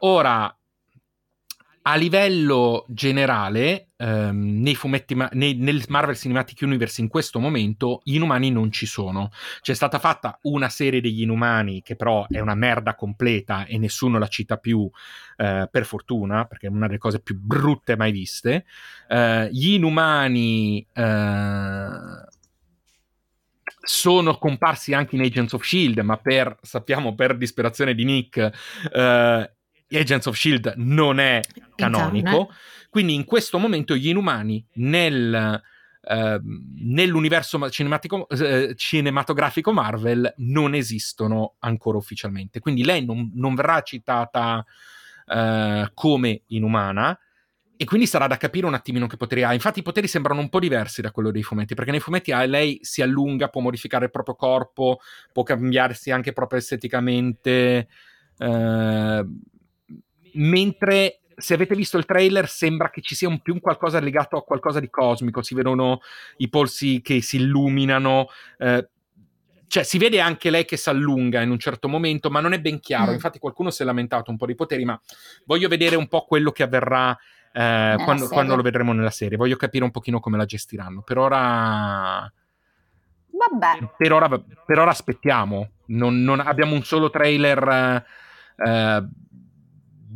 Ora, 0.00 0.54
a 1.88 1.94
livello 1.94 2.84
generale, 2.88 3.90
ehm, 3.96 4.60
nei 4.60 4.74
fumetti 4.74 5.14
ma- 5.14 5.28
nei- 5.34 5.54
nel 5.54 5.84
Marvel 5.88 6.16
Cinematic 6.16 6.62
Universe 6.62 7.00
in 7.00 7.06
questo 7.06 7.38
momento 7.38 8.00
gli 8.02 8.16
inumani 8.16 8.50
non 8.50 8.72
ci 8.72 8.86
sono. 8.86 9.30
C'è 9.60 9.72
stata 9.72 10.00
fatta 10.00 10.36
una 10.42 10.68
serie 10.68 11.00
degli 11.00 11.22
inumani 11.22 11.82
che 11.82 11.94
però 11.94 12.26
è 12.28 12.40
una 12.40 12.56
merda 12.56 12.96
completa 12.96 13.66
e 13.66 13.78
nessuno 13.78 14.18
la 14.18 14.26
cita 14.26 14.56
più, 14.56 14.90
eh, 15.36 15.68
per 15.70 15.86
fortuna, 15.86 16.46
perché 16.46 16.66
è 16.66 16.70
una 16.70 16.86
delle 16.88 16.98
cose 16.98 17.20
più 17.20 17.38
brutte 17.38 17.96
mai 17.96 18.10
viste. 18.10 18.64
Eh, 19.08 19.48
gli 19.52 19.74
inumani 19.74 20.84
eh, 20.92 21.88
sono 23.86 24.38
comparsi 24.38 24.92
anche 24.92 25.14
in 25.14 25.22
Agents 25.22 25.52
of 25.52 25.62
Shield, 25.62 25.98
ma 26.00 26.16
per 26.16 26.58
sappiamo 26.62 27.14
per 27.14 27.36
disperazione 27.36 27.94
di 27.94 28.04
Nick, 28.04 28.50
eh, 28.92 29.55
Agents 29.90 30.26
of 30.26 30.36
Shield 30.36 30.74
non 30.76 31.18
è 31.20 31.40
canonico. 31.74 32.24
canone. 32.24 32.48
Quindi 32.90 33.14
in 33.14 33.24
questo 33.24 33.58
momento 33.58 33.94
gli 33.94 34.08
inumani 34.08 34.64
nel, 34.74 35.62
ehm, 36.02 36.64
nell'universo 36.80 37.60
eh, 37.66 38.74
cinematografico 38.76 39.72
Marvel 39.72 40.32
non 40.38 40.74
esistono 40.74 41.56
ancora 41.60 41.98
ufficialmente. 41.98 42.60
Quindi 42.60 42.84
lei 42.84 43.04
non, 43.04 43.30
non 43.34 43.54
verrà 43.54 43.82
citata 43.82 44.64
eh, 45.26 45.90
come 45.94 46.42
inumana. 46.46 47.18
E 47.78 47.84
quindi 47.84 48.06
sarà 48.06 48.26
da 48.26 48.38
capire 48.38 48.64
un 48.64 48.72
attimino 48.72 49.06
che 49.06 49.18
poteri 49.18 49.42
ha. 49.42 49.52
Infatti, 49.52 49.80
i 49.80 49.82
poteri 49.82 50.08
sembrano 50.08 50.40
un 50.40 50.48
po' 50.48 50.60
diversi 50.60 51.02
da 51.02 51.10
quello 51.10 51.30
dei 51.30 51.42
fumetti, 51.42 51.74
perché 51.74 51.90
nei 51.90 52.00
fumetti 52.00 52.32
ah, 52.32 52.46
lei 52.46 52.78
si 52.80 53.02
allunga, 53.02 53.48
può 53.48 53.60
modificare 53.60 54.06
il 54.06 54.10
proprio 54.10 54.34
corpo, 54.34 55.00
può 55.30 55.42
cambiarsi 55.42 56.10
anche 56.10 56.32
proprio 56.32 56.58
esteticamente. 56.58 57.88
eh, 58.38 59.24
mentre 60.36 61.20
se 61.36 61.54
avete 61.54 61.74
visto 61.74 61.98
il 61.98 62.06
trailer 62.06 62.48
sembra 62.48 62.90
che 62.90 63.02
ci 63.02 63.14
sia 63.14 63.28
un 63.28 63.40
più 63.40 63.54
un 63.54 63.60
qualcosa 63.60 64.00
legato 64.00 64.36
a 64.36 64.42
qualcosa 64.42 64.80
di 64.80 64.88
cosmico, 64.88 65.42
si 65.42 65.54
vedono 65.54 66.00
i 66.38 66.48
polsi 66.48 67.02
che 67.02 67.20
si 67.20 67.36
illuminano, 67.36 68.28
eh, 68.58 68.88
cioè 69.66 69.82
si 69.82 69.98
vede 69.98 70.20
anche 70.20 70.48
lei 70.48 70.64
che 70.64 70.76
si 70.76 70.88
allunga 70.88 71.42
in 71.42 71.50
un 71.50 71.58
certo 71.58 71.88
momento, 71.88 72.30
ma 72.30 72.40
non 72.40 72.52
è 72.52 72.60
ben 72.60 72.80
chiaro. 72.80 73.10
Mm. 73.10 73.14
Infatti 73.14 73.38
qualcuno 73.38 73.70
si 73.70 73.82
è 73.82 73.84
lamentato 73.84 74.30
un 74.30 74.36
po' 74.36 74.46
dei 74.46 74.54
poteri, 74.54 74.84
ma 74.84 74.98
voglio 75.44 75.68
vedere 75.68 75.96
un 75.96 76.08
po' 76.08 76.24
quello 76.24 76.52
che 76.52 76.62
avverrà 76.62 77.16
eh, 77.52 77.96
quando, 78.02 78.28
quando 78.28 78.56
lo 78.56 78.62
vedremo 78.62 78.92
nella 78.92 79.10
serie. 79.10 79.36
Voglio 79.36 79.56
capire 79.56 79.84
un 79.84 79.90
pochino 79.90 80.20
come 80.20 80.38
la 80.38 80.44
gestiranno. 80.44 81.02
Per 81.02 81.18
ora 81.18 82.32
Vabbè, 83.36 83.90
per 83.96 84.12
ora, 84.12 84.28
per 84.28 84.78
ora 84.78 84.90
aspettiamo. 84.90 85.70
Non, 85.86 86.22
non- 86.22 86.40
abbiamo 86.40 86.74
un 86.74 86.82
solo 86.82 87.10
trailer 87.10 88.04
eh, 88.56 89.08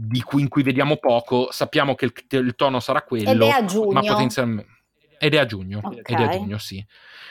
di 0.03 0.23
cui, 0.23 0.41
in 0.43 0.49
cui 0.49 0.63
vediamo 0.63 0.97
poco. 0.97 1.49
Sappiamo 1.51 1.95
che 1.95 2.07
il, 2.07 2.13
il 2.29 2.55
tono 2.55 2.81
sarà 2.81 3.03
quello. 3.03 3.31
ed 3.31 3.43
è 3.43 3.49
a 3.51 3.61
Ma 3.61 3.67
giugno. 3.67 4.01
potenzialmente. 4.01 4.71
Ed 5.19 5.35
è 5.35 5.39
a 5.39 5.45
giugno. 5.45 5.81
Ok. 5.83 5.97
Ed 6.11 6.19
è 6.19 6.23
a 6.23 6.29
giugno, 6.29 6.57
sì. 6.57 6.85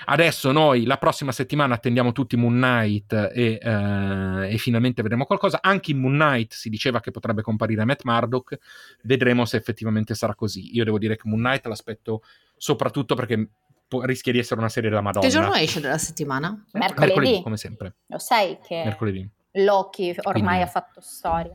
Adesso 0.05 0.51
noi 0.51 0.85
la 0.85 0.97
prossima 0.97 1.31
settimana 1.31 1.73
attendiamo 1.73 2.11
tutti 2.11 2.37
Moon 2.37 2.53
Knight 2.53 3.11
e, 3.33 3.57
eh, 3.61 4.53
e 4.53 4.57
finalmente 4.57 5.01
vedremo 5.01 5.25
qualcosa. 5.25 5.59
Anche 5.61 5.91
in 5.91 5.99
Moon 5.99 6.13
Knight 6.13 6.53
si 6.53 6.69
diceva 6.69 6.99
che 6.99 7.09
potrebbe 7.11 7.41
comparire 7.41 7.83
Matt 7.85 8.01
Murdock. 8.03 8.57
Vedremo 9.03 9.45
se 9.45 9.57
effettivamente 9.57 10.13
sarà 10.13 10.35
così. 10.35 10.75
Io 10.75 10.83
devo 10.83 10.99
dire 10.99 11.15
che 11.15 11.23
Moon 11.25 11.39
Knight 11.41 11.65
l'aspetto 11.65 12.21
soprattutto 12.55 13.15
perché 13.15 13.49
può- 13.87 14.03
rischia 14.03 14.31
di 14.31 14.37
essere 14.39 14.59
una 14.59 14.69
serie 14.69 14.89
della 14.89 15.01
Madonna. 15.01 15.25
Che 15.25 15.31
giorno 15.31 15.53
esce 15.55 15.79
della 15.81 15.97
settimana? 15.97 16.49
Mercoledì. 16.73 17.13
Mercoledì, 17.15 17.41
come 17.41 17.57
sempre. 17.57 17.95
Lo 18.05 18.19
sai 18.19 18.59
che 18.63 18.83
Mercoledì. 18.85 19.27
Loki 19.53 20.15
ormai 20.21 20.41
Quindi- 20.43 20.61
ha 20.61 20.67
fatto 20.67 21.01
storia. 21.01 21.53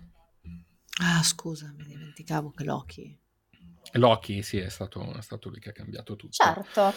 Ah, 1.02 1.22
scusa, 1.22 1.72
mi 1.76 1.85
dimenticavo 1.85 2.50
che 2.50 2.64
Loki. 2.64 3.18
Loki, 3.92 4.42
sì, 4.42 4.59
è 4.59 4.68
stato, 4.68 5.12
è 5.16 5.22
stato 5.22 5.48
lui 5.48 5.61
che 5.61 5.70
ha 5.70 5.72
cambiato 5.72 6.16
tutto. 6.16 6.33
Certo. 6.35 6.92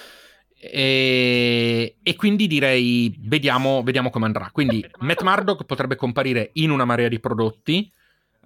E, 0.60 1.98
e 2.02 2.16
quindi 2.16 2.48
direi, 2.48 3.16
vediamo, 3.20 3.84
vediamo 3.84 4.10
come 4.10 4.26
andrà. 4.26 4.50
Quindi 4.52 4.88
Matt 5.00 5.22
Murdock 5.22 5.66
potrebbe 5.66 5.96
comparire 5.96 6.50
in 6.54 6.72
una 6.72 6.86
marea 6.86 7.08
di 7.08 7.20
prodotti. 7.20 7.92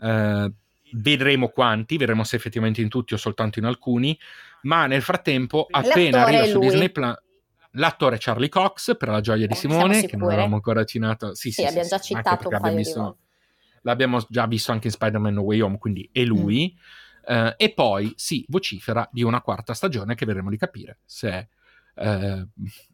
eh, 0.01 0.51
vedremo 0.93 1.47
quanti, 1.49 1.95
vedremo 1.95 2.25
se 2.25 2.35
effettivamente 2.35 2.81
in 2.81 2.89
tutti 2.89 3.13
o 3.13 3.17
soltanto 3.17 3.59
in 3.59 3.65
alcuni. 3.65 4.17
Ma 4.63 4.87
nel 4.87 5.01
frattempo, 5.01 5.67
appena 5.71 6.17
L'attore 6.19 6.19
arriva 6.37 6.45
su 6.45 6.57
lui. 6.57 6.67
Disney 6.69 6.89
Plus, 6.89 7.15
l'attore 7.71 8.17
Charlie 8.19 8.49
Cox 8.49 8.97
per 8.97 9.07
la 9.07 9.21
gioia 9.21 9.47
di 9.47 9.55
Simone, 9.55 10.05
che 10.05 10.17
non 10.17 10.27
avevamo 10.29 10.55
ancora 10.55 10.83
citato. 10.83 11.33
Sì, 11.33 11.51
Sì, 11.51 11.61
sì, 11.61 11.67
abbiamo 11.67 11.83
sì, 11.83 11.89
già 11.89 11.99
citato 11.99 12.49
un 12.49 12.59
paio 12.59 12.75
visto- 12.75 13.01
volte. 13.01 13.19
L'abbiamo 13.81 14.25
già 14.29 14.45
visto 14.45 14.71
anche 14.71 14.87
in 14.87 14.93
Spider-Man 14.93 15.33
No 15.33 15.41
Way 15.41 15.61
Home, 15.61 15.77
quindi 15.77 16.09
è 16.11 16.23
lui. 16.23 16.77
Eh, 17.25 17.53
e 17.57 17.73
poi 17.73 18.13
si 18.15 18.45
vocifera 18.47 19.07
di 19.11 19.23
una 19.23 19.41
quarta 19.41 19.73
stagione 19.73 20.15
che 20.15 20.25
vedremo 20.25 20.49
di 20.49 20.57
capire 20.57 20.99
se 21.05 21.29
è 21.29 21.47
eh, 21.95 22.47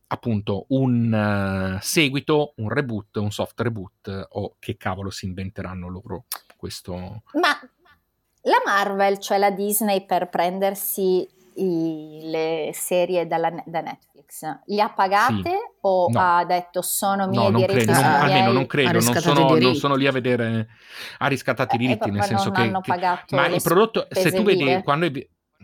appunto 0.08 0.66
un 0.70 1.14
eh, 1.14 1.82
seguito, 1.82 2.54
un 2.58 2.70
reboot, 2.70 3.18
un 3.18 3.32
soft 3.32 3.60
reboot 3.60 4.28
o 4.30 4.56
che 4.60 4.78
cavolo 4.78 5.10
si 5.10 5.26
inventeranno 5.26 5.88
loro 5.90 6.26
questo. 6.56 6.96
Ma 7.34 7.60
la 8.42 8.62
Marvel, 8.66 9.20
cioè 9.20 9.38
la 9.38 9.52
Disney, 9.52 10.06
per 10.06 10.30
prendersi 10.30 11.28
i- 11.58 12.20
le 12.24 12.72
serie 12.74 13.26
dalla- 13.28 13.64
da 13.66 13.82
Netflix, 13.82 14.44
li 14.66 14.80
ha 14.80 14.90
pagate 14.90 15.74
o 15.82 16.08
No. 16.10 16.20
ha 16.20 16.46
detto 16.46 16.82
sono 16.82 17.28
miei 17.28 17.44
No, 17.44 17.50
non 17.50 17.62
diritti? 17.62 17.86
credo, 17.86 17.92
non- 17.94 18.02
sono 18.02 18.16
almeno 18.18 18.42
miei"? 18.42 18.54
non 18.54 18.66
credo, 18.68 18.92
non 18.92 19.02
sono, 19.16 19.56
non 19.56 19.76
sono 19.76 19.96
lì 19.96 20.08
a 20.08 20.12
vedere, 20.12 20.68
ha 21.18 21.28
riscattato 21.28 21.76
i 21.76 21.78
Eh, 21.78 21.82
diritti, 21.82 22.10
nel 22.10 22.18
proprio 22.20 22.38
senso 22.38 22.52
non 22.52 22.54
che, 22.62 22.68
hanno 22.70 22.82
che- 22.82 22.92
pagato 22.92 23.36
ma 23.36 23.48
il 23.48 23.62
prodotto, 23.62 24.08
se 24.12 24.32
tu 24.32 24.44
vedi, 24.44 24.64
vive. 24.64 24.84
quando, 24.84 25.10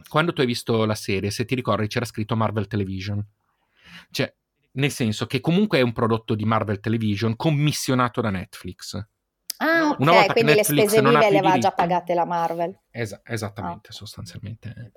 quando 0.10 0.34
tu 0.34 0.42
hai 0.42 0.48
visto 0.48 0.86
la 0.86 0.96
serie, 0.96 1.30
se 1.32 1.46
ti 1.46 1.56
ricordi 1.56 1.88
c'era 1.88 2.06
scritto 2.06 2.36
Marvel 2.36 2.68
Television, 2.68 3.24
cioè 4.12 4.34
nel 4.76 4.92
senso 4.92 5.28
che 5.28 5.40
comunque 5.40 5.78
è 5.78 5.82
un 5.82 5.94
prodotto 5.94 6.34
di 6.34 6.46
Marvel 6.46 6.80
Television 6.80 7.36
commissionato 7.36 8.22
da 8.22 8.32
Netflix. 8.32 9.00
Ah, 9.58 9.90
ok, 9.92 10.00
Una 10.00 10.12
volta 10.14 10.34
quindi 10.34 10.54
le 10.56 10.64
spese 10.64 11.00
vive 11.02 11.10
più 11.10 11.18
le 11.20 11.26
aveva 11.26 11.58
già 11.58 11.72
pagate 11.72 12.14
la 12.14 12.26
Marvel. 12.26 12.78
Esa- 12.92 13.22
esattamente, 13.24 13.90
Ah. 13.90 13.94
sostanzialmente, 13.94 14.92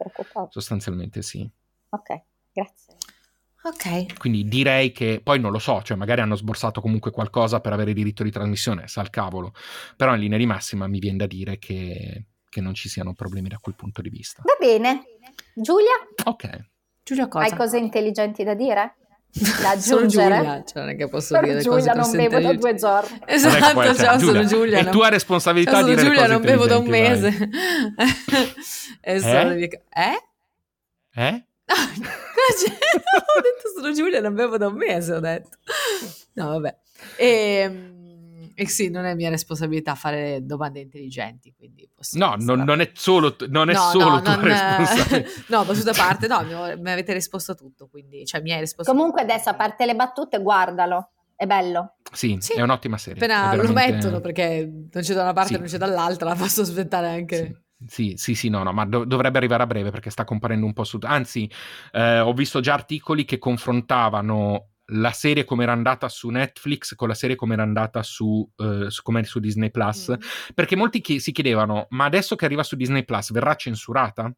sostanzialmente 0.51 1.23
sì. 1.23 1.49
Ok, 1.91 2.23
grazie. 2.53 2.95
Ok. 3.63 4.17
Quindi 4.19 4.45
direi 4.45 4.93
che 4.93 5.21
poi 5.23 5.41
non 5.41 5.51
lo 5.51 5.59
so, 5.59 5.83
cioè 5.83 5.97
magari 5.97 6.21
hanno 6.21 6.37
sborsato 6.37 6.81
comunque 6.81 7.11
qualcosa 7.11 7.61
per 7.61 7.73
avere 7.73 7.93
diritto 7.93 8.23
di 8.23 8.31
trasmissione, 8.31 8.87
sa 8.87 9.01
il 9.01 9.11
cavolo. 9.11 9.53
Però 9.97 10.15
in 10.15 10.21
linea 10.21 10.39
di 10.39 10.47
massima 10.47 10.87
mi 10.87 11.01
viene 11.01 11.17
da 11.19 11.27
dire 11.27 11.59
che, 11.59 12.27
che 12.49 12.61
non 12.61 12.75
ci 12.75 12.89
siano 12.89 13.13
problemi 13.15 13.49
da 13.49 13.59
quel 13.59 13.75
punto 13.75 14.03
di 14.03 14.09
vista. 14.09 14.43
Va 14.45 14.57
bene. 14.59 15.03
Giulia, 15.55 15.95
Ok. 16.25 16.69
Giulia 17.03 17.27
cosa? 17.29 17.45
hai 17.45 17.57
cose 17.57 17.79
intelligenti 17.79 18.45
da 18.45 18.55
dire? 18.55 18.97
Da 19.33 19.77
Sono 19.81 20.01
aggiungere? 20.01 20.37
Giulia, 20.37 20.65
cioè 20.65 20.83
non 20.83 20.89
è 20.91 20.97
che 20.97 21.09
posso 21.09 21.35
Per 21.35 21.45
dire 21.45 21.61
Giulia 21.63 21.93
cose 21.93 21.93
non 21.95 22.11
bevo 22.29 22.41
da 22.41 22.53
due 22.55 22.75
giorni. 22.75 23.21
Esatto, 23.27 23.75
que- 23.81 23.87
cioè, 23.87 23.95
ciao, 23.97 24.19
sono 24.19 24.33
Giulia, 24.33 24.45
Giulia. 24.47 24.79
È 24.79 24.83
non- 24.83 24.93
tua 24.93 25.09
responsabilità 25.09 25.71
Ciao, 25.73 25.81
sono 25.81 25.95
dire 25.95 26.03
le 26.03 26.09
Giulia, 26.09 26.23
cose 26.23 26.33
non 26.33 26.43
bevo 26.43 26.67
da 26.67 26.79
un 26.79 26.87
mese. 26.87 27.49
e 29.01 29.21
sono 29.21 29.51
Eh? 29.51 29.55
mie- 29.55 29.83
Eh? 29.95 30.23
Eh? 31.15 31.45
Ho 31.69 33.41
detto 33.41 33.69
sono 33.81 33.93
Giulia, 33.93 34.21
non 34.21 34.35
bevo 34.35 34.57
da 34.57 34.69
un 34.69 34.75
mese, 34.77 35.13
ho 35.15 35.21
detto. 35.21 35.59
No, 36.35 36.49
vabbè. 36.51 36.77
E, 37.17 37.93
e 38.59 38.67
sì, 38.69 38.89
non 38.89 39.05
è 39.05 39.15
mia 39.15 39.29
responsabilità 39.29 39.95
fare 39.95 40.39
domande 40.43 40.81
intelligenti, 40.81 41.53
quindi 41.55 41.87
No, 42.13 42.37
non, 42.39 42.61
non, 42.61 42.81
è 42.81 42.91
solo, 42.95 43.37
non 43.49 43.69
è 43.69 43.75
no, 43.75 43.81
solo 43.91 44.09
no, 44.09 44.23
tua 44.23 44.37
non, 44.37 44.45
responsabilità. 44.49 45.31
no, 45.49 45.65
battuta 45.65 45.91
a 45.91 45.95
parte, 45.95 46.27
no, 46.27 46.41
mi 46.43 46.91
avete 46.91 47.13
risposto 47.13 47.53
a 47.53 47.55
tutto, 47.55 47.87
quindi, 47.87 48.25
cioè 48.25 48.41
mi 48.41 48.53
hai 48.53 48.61
risposto 48.61 48.91
Comunque 48.91 49.21
adesso, 49.21 49.51
a 49.51 49.55
parte 49.55 49.85
le 49.85 49.95
battute, 49.95 50.41
guardalo, 50.41 51.11
è 51.35 51.45
bello. 51.45 51.97
Sì, 52.11 52.39
sì. 52.41 52.55
è 52.55 52.63
un'ottima 52.63 52.97
serie. 52.97 53.23
Appena 53.23 53.51
veramente... 53.51 53.67
lo 53.67 53.75
mettono, 53.75 54.21
perché 54.21 54.67
non 54.91 55.03
c'è 55.03 55.13
da 55.13 55.23
una 55.23 55.35
parte 55.35 55.51
e 55.51 55.55
sì. 55.55 55.61
non 55.61 55.69
c'è 55.69 55.77
dall'altra, 55.79 56.29
la 56.31 56.35
posso 56.41 56.63
aspettare 56.63 57.09
anche... 57.09 57.37
Sì. 57.37 57.65
Sì, 57.87 58.15
sì, 58.17 58.35
sì, 58.35 58.49
no, 58.49 58.63
no, 58.63 58.73
ma 58.73 58.87
do- 58.87 59.05
dovrebbe 59.05 59.37
arrivare 59.37 59.63
a 59.63 59.67
breve 59.67 59.91
perché 59.91 60.09
sta 60.09 60.25
comparendo 60.25 60.65
un 60.65 60.73
po' 60.73 60.85
su... 60.85 60.99
Anzi, 61.03 61.51
eh, 61.93 62.21
ho 62.21 62.33
visto 62.33 62.61
già 62.61 62.73
articoli 62.73 63.27
che 63.27 63.37
confrontavano 63.37 64.71
la 64.91 65.11
serie 65.11 65.45
come 65.45 65.65
era 65.65 65.73
andata 65.73 66.09
su 66.09 66.29
Netflix 66.29 66.95
con 66.95 67.09
la 67.09 67.15
serie 67.15 67.35
come 67.35 67.55
era 67.55 67.63
andata 67.63 68.03
su, 68.03 68.49
uh, 68.57 68.89
su, 68.89 69.03
su 69.23 69.41
Disney 69.41 69.71
Plus, 69.71 70.11
mm. 70.11 70.53
perché 70.55 70.77
molti 70.77 71.01
chi- 71.01 71.21
si 71.21 71.33
chiedevano, 71.33 71.87
ma 71.91 72.05
adesso 72.05 72.37
che 72.37 72.45
arriva 72.45 72.63
su 72.63 72.77
Disney 72.77 73.05
Plus 73.05 73.33
verrà 73.33 73.55
censurata? 73.55 74.33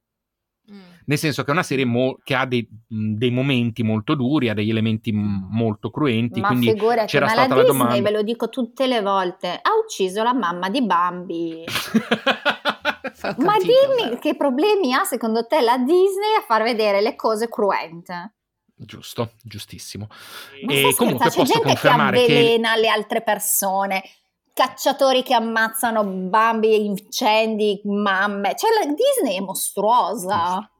Mm. 0.71 0.81
Nel 1.07 1.19
senso 1.19 1.43
che 1.43 1.49
è 1.49 1.53
una 1.53 1.63
serie 1.63 1.87
mo- 1.87 2.19
che 2.23 2.35
ha 2.35 2.45
dei, 2.45 2.69
dei, 2.87 3.31
momenti 3.31 3.83
molto 3.83 4.15
duri, 4.15 4.51
ha 4.51 4.55
degli 4.55 4.69
elementi 4.69 5.13
m- 5.13 5.49
molto 5.51 5.91
cruenti. 5.91 6.41
Ma 6.41 6.49
quindi 6.49 6.71
figurati, 6.73 7.07
c'era 7.07 7.25
ma 7.25 7.33
stata 7.33 7.49
la, 7.49 7.55
la 7.55 7.63
Disney, 7.63 7.79
domanda. 7.79 8.03
ve 8.03 8.11
lo 8.11 8.23
dico 8.23 8.49
tutte 8.51 8.87
le 8.87 9.01
volte, 9.01 9.49
ha 9.49 9.71
ucciso 9.83 10.23
la 10.23 10.35
mamma 10.35 10.69
di 10.69 10.85
Bambi. 10.85 11.65
ma 13.39 13.57
dimmi 13.57 14.11
beh. 14.11 14.19
che 14.19 14.37
problemi 14.37 14.93
ha 14.93 15.05
secondo 15.05 15.47
te 15.47 15.63
la 15.63 15.79
Disney 15.79 16.37
a 16.39 16.45
far 16.47 16.63
vedere 16.63 17.01
le 17.01 17.17
cose 17.17 17.49
cruente? 17.49 18.35
Giusto, 18.81 19.33
giustissimo. 19.43 20.09
Ma 20.65 20.73
e 20.73 20.95
comunque 20.97 21.27
posso 21.27 21.43
gente 21.43 21.63
confermare 21.63 22.25
che 22.25 22.33
avvelena 22.33 22.75
che... 22.75 22.81
le 22.81 22.89
altre 22.89 23.23
persone, 23.23 24.03
cacciatori 24.53 25.23
che 25.25 25.35
ammazzano 25.35 26.05
bambi, 26.05 26.85
incendi, 26.85 27.81
mamme. 27.85 28.55
Cioè 28.57 28.71
la 28.73 28.95
Disney 28.95 29.37
è 29.37 29.41
mostruosa. 29.41 30.71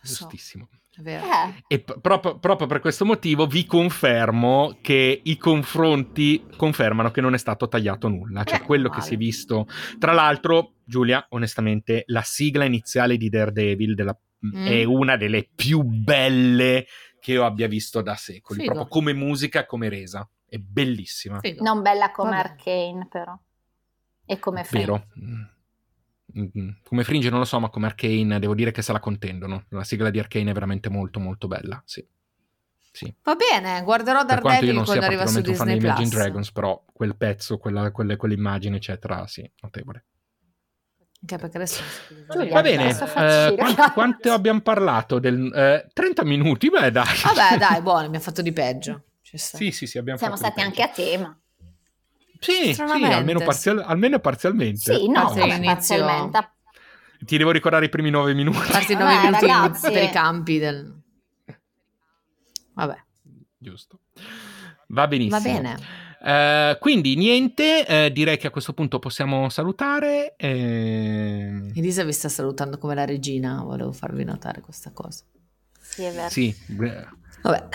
Giustissimo. 0.00 0.68
Eh. 1.04 1.62
E 1.68 1.78
p- 1.80 2.00
proprio, 2.00 2.38
proprio, 2.38 2.66
per 2.66 2.80
questo 2.80 3.04
motivo 3.04 3.46
vi 3.46 3.64
confermo 3.66 4.78
che 4.80 5.20
i 5.22 5.36
confronti 5.36 6.44
confermano 6.56 7.12
che 7.12 7.20
non 7.20 7.34
è 7.34 7.38
stato 7.38 7.68
tagliato 7.68 8.08
nulla, 8.08 8.42
cioè 8.42 8.58
eh, 8.58 8.62
quello 8.62 8.88
male. 8.88 9.00
che 9.00 9.06
si 9.06 9.14
è 9.14 9.16
visto. 9.16 9.66
Tra 9.98 10.12
l'altro, 10.12 10.74
Giulia, 10.84 11.24
onestamente, 11.30 12.02
la 12.06 12.22
sigla 12.22 12.64
iniziale 12.64 13.16
di 13.16 13.28
Daredevil 13.28 13.94
della, 13.94 14.18
mm. 14.44 14.66
è 14.66 14.84
una 14.84 15.16
delle 15.16 15.48
più 15.54 15.82
belle 15.82 16.86
che 17.20 17.32
io 17.32 17.44
abbia 17.44 17.68
visto 17.68 18.00
da 18.00 18.14
secoli, 18.14 18.60
Figo. 18.60 18.72
proprio 18.72 18.92
come 18.92 19.12
musica, 19.12 19.66
come 19.66 19.88
resa. 19.88 20.28
È 20.46 20.56
bellissima. 20.56 21.40
Figo. 21.40 21.62
Non 21.62 21.82
bella 21.82 22.10
come 22.10 22.30
Vabbè. 22.30 22.42
Arcane, 22.42 23.06
però. 23.08 23.38
E 24.24 24.38
come 24.38 24.64
Fringe. 24.64 24.86
Vero. 24.86 25.06
Mm-hmm. 26.38 26.68
Come 26.84 27.04
Fringe 27.04 27.30
non 27.30 27.38
lo 27.38 27.44
so, 27.44 27.58
ma 27.58 27.70
come 27.70 27.86
Arcane 27.86 28.38
devo 28.38 28.54
dire 28.54 28.70
che 28.70 28.82
se 28.82 28.92
la 28.92 29.00
contendono. 29.00 29.64
La 29.70 29.84
sigla 29.84 30.10
di 30.10 30.18
Arcane 30.18 30.50
è 30.50 30.54
veramente 30.54 30.88
molto 30.88 31.20
molto 31.20 31.48
bella, 31.48 31.82
sì. 31.84 32.06
Sì. 32.90 33.14
Va 33.22 33.36
bene, 33.36 33.82
guarderò 33.82 34.24
Daredevil 34.24 34.82
quando 34.82 35.04
arriva 35.04 35.26
su 35.26 35.40
Disney+. 35.40 35.54
Fan 35.54 35.78
di 35.78 35.84
Imagine 35.84 36.08
Dragons, 36.08 36.50
però 36.50 36.82
quel 36.92 37.16
pezzo, 37.16 37.58
quella, 37.58 37.92
quelle, 37.92 38.16
quell'immagine, 38.16 38.76
eccetera, 38.76 39.26
sì, 39.26 39.48
notevole. 39.60 40.06
Anche 41.20 41.36
perché 41.36 41.56
adesso... 41.56 41.82
Giulia, 42.30 42.52
Va 42.52 42.62
bene, 42.62 42.90
eh, 42.90 43.54
quanto, 43.56 43.90
quanto, 43.92 44.32
abbiamo 44.32 44.60
parlato? 44.60 45.18
Del, 45.18 45.52
eh, 45.52 45.88
30 45.92 46.24
minuti? 46.24 46.68
Beh, 46.68 46.90
dai. 46.90 47.06
Vabbè, 47.24 47.58
dai, 47.58 47.82
buono, 47.82 48.06
abbiamo 48.06 48.24
fatto 48.24 48.42
di 48.42 48.52
peggio. 48.52 49.04
Sì, 49.20 49.70
sì, 49.72 49.86
sì, 49.86 49.98
abbiamo 49.98 50.18
Siamo 50.18 50.36
stati 50.36 50.60
anche 50.60 50.82
a 50.82 50.88
tema. 50.88 51.38
Sì, 52.40 52.72
sì 52.72 52.80
almeno, 52.80 53.40
parzial- 53.40 53.82
almeno, 53.84 54.20
parzialmente. 54.20 54.94
Sì, 54.94 55.08
no, 55.08 55.34
no 55.34 55.60
parzialmente. 55.64 56.52
Ti 57.24 57.36
devo 57.36 57.50
ricordare 57.50 57.86
i 57.86 57.88
primi 57.88 58.10
nove 58.10 58.32
minuti. 58.32 58.70
Parti 58.70 58.94
nove 58.94 59.14
Vabbè, 59.14 59.42
minuti 59.42 59.46
ragazzi. 59.46 59.92
per 59.92 60.02
i 60.02 60.10
campi 60.10 60.58
del... 60.58 61.02
Vabbè. 62.74 63.04
Giusto. 63.58 63.98
Va 64.88 65.08
benissimo. 65.08 65.54
Va 65.54 65.60
bene. 65.60 65.76
Uh, 66.28 66.78
quindi 66.78 67.16
niente, 67.16 67.86
uh, 67.88 68.12
direi 68.12 68.36
che 68.36 68.48
a 68.48 68.50
questo 68.50 68.74
punto 68.74 68.98
possiamo 68.98 69.48
salutare. 69.48 70.34
E... 70.36 71.70
Elisa 71.74 72.04
vi 72.04 72.12
sta 72.12 72.28
salutando 72.28 72.76
come 72.76 72.94
la 72.94 73.06
regina, 73.06 73.62
volevo 73.64 73.92
farvi 73.92 74.24
notare 74.24 74.60
questa 74.60 74.90
cosa. 74.92 75.22
Sì, 75.80 76.02
è 76.02 76.12
vero. 76.12 76.28
Sì. 76.28 76.54
Vabbè. 77.40 77.68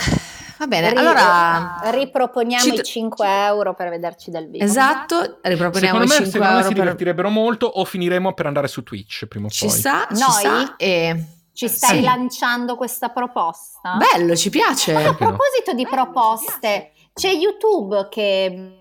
Va 0.60 0.68
bene, 0.68 0.92
Ri- 0.92 0.98
allora 0.98 1.82
riproponiamo 1.86 2.64
ci... 2.64 2.76
i 2.76 2.84
5 2.84 3.28
euro 3.28 3.74
per 3.74 3.90
vederci 3.90 4.30
dal 4.30 4.48
vivo. 4.48 4.64
Esatto, 4.64 5.40
riproponiamo 5.42 6.06
secondo 6.06 6.14
i 6.14 6.18
5 6.18 6.26
secondo 6.26 6.54
euro. 6.54 6.62
Me 6.62 6.68
si 6.68 6.74
divertirebero 6.74 7.30
molto 7.30 7.66
o 7.66 7.84
finiremo 7.84 8.34
per 8.34 8.46
andare 8.46 8.68
su 8.68 8.84
Twitch 8.84 9.26
prima 9.26 9.48
o 9.48 9.50
ci 9.50 9.66
poi. 9.66 9.76
Sa, 9.76 10.08
Noi? 10.12 10.20
Ci 10.20 10.42
sa 10.42 10.76
e... 10.78 11.26
Ci 11.54 11.68
stai 11.68 11.98
sì. 11.98 12.04
lanciando 12.04 12.76
questa 12.76 13.10
proposta? 13.10 13.98
Bello, 13.98 14.36
ci 14.36 14.50
piace. 14.50 14.94
Ma 14.94 15.10
a 15.10 15.14
proposito 15.14 15.74
di 15.76 15.86
proposte, 15.86 16.94
c'è 17.14 17.32
YouTube 17.32 18.08
che... 18.10 18.80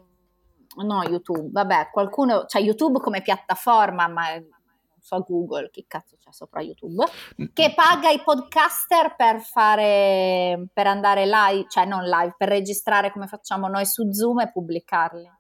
No, 0.75 1.03
YouTube, 1.03 1.51
vabbè, 1.51 1.91
qualcuno... 1.93 2.45
Cioè 2.47 2.63
YouTube 2.63 2.99
come 3.01 3.23
piattaforma, 3.23 4.09
ma 4.09 4.35
non 4.35 4.49
so 5.01 5.25
Google, 5.27 5.71
che 5.71 5.85
cazzo 5.87 6.17
c'è 6.19 6.33
sopra 6.33 6.63
YouTube, 6.63 7.05
che 7.53 7.75
paga 7.75 8.11
i 8.11 8.23
podcaster 8.23 9.15
per 9.17 9.41
fare... 9.41 10.69
per 10.73 10.87
andare 10.87 11.27
live, 11.27 11.67
cioè 11.69 11.85
non 11.85 12.05
live, 12.05 12.35
per 12.37 12.49
registrare 12.49 13.13
come 13.13 13.27
facciamo 13.27 13.69
noi 13.69 13.85
su 13.87 14.11
Zoom 14.11 14.41
e 14.41 14.51
pubblicarli. 14.51 15.31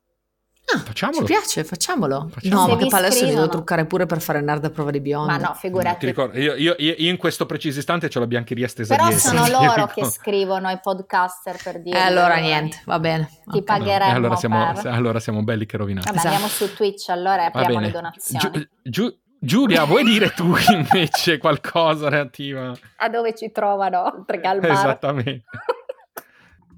Ah, 0.74 0.78
facciamolo. 0.78 1.18
Ci 1.18 1.24
piace, 1.24 1.64
facciamolo. 1.64 2.28
facciamolo. 2.30 2.60
No, 2.60 2.74
ma 2.74 2.76
che 2.76 2.86
palle 2.88 3.06
adesso 3.06 3.24
li 3.24 3.34
devo 3.34 3.48
truccare 3.48 3.84
pure 3.84 4.06
per 4.06 4.20
fare 4.20 4.40
nerd 4.40 4.64
a 4.64 4.70
prova 4.70 4.90
di 4.90 5.00
biondo. 5.00 5.30
Ma 5.30 5.38
no, 5.38 5.54
figurati. 5.54 6.06
Ricordo, 6.06 6.38
io, 6.38 6.54
io, 6.54 6.74
io, 6.78 6.94
in 6.98 7.16
questo 7.16 7.46
preciso 7.46 7.78
istante 7.78 8.08
ce 8.08 8.18
l'ho 8.18 8.26
biancheria 8.26 8.68
stesa 8.68 8.94
Però 8.96 9.08
dietro. 9.08 9.28
sono 9.28 9.46
loro 9.60 9.86
che 9.86 10.04
scrivono 10.04 10.70
i 10.70 10.78
podcaster 10.80 11.56
per 11.62 11.82
dire. 11.82 11.98
Eh, 11.98 12.00
allora 12.00 12.36
niente, 12.36 12.80
va 12.86 12.98
bene. 12.98 13.28
Ti 13.44 13.58
okay. 13.58 13.62
pagheremo. 13.62 14.10
Eh, 14.10 14.14
allora, 14.14 14.36
siamo, 14.36 14.72
per... 14.72 14.86
allora 14.86 15.20
siamo 15.20 15.42
belli 15.42 15.66
che 15.66 15.76
rovinati. 15.76 16.06
Vabbè, 16.06 16.18
esatto. 16.18 16.34
andiamo 16.34 16.52
su 16.52 16.74
Twitch 16.74 17.08
allora 17.10 17.42
e 17.42 17.46
apriamo 17.46 17.80
le 17.80 17.90
donazioni. 17.90 18.68
Giu, 18.82 19.08
giu, 19.08 19.16
Giulia, 19.44 19.84
vuoi 19.84 20.04
dire 20.04 20.30
tu 20.30 20.54
invece 20.72 21.38
qualcosa 21.38 22.08
relativa 22.08 22.72
a 22.96 23.08
dove 23.08 23.34
ci 23.34 23.50
trovano 23.50 24.04
oltre 24.04 24.40
che 24.40 24.46
al 24.46 24.60
bar? 24.60 24.70
Esattamente. 24.70 25.44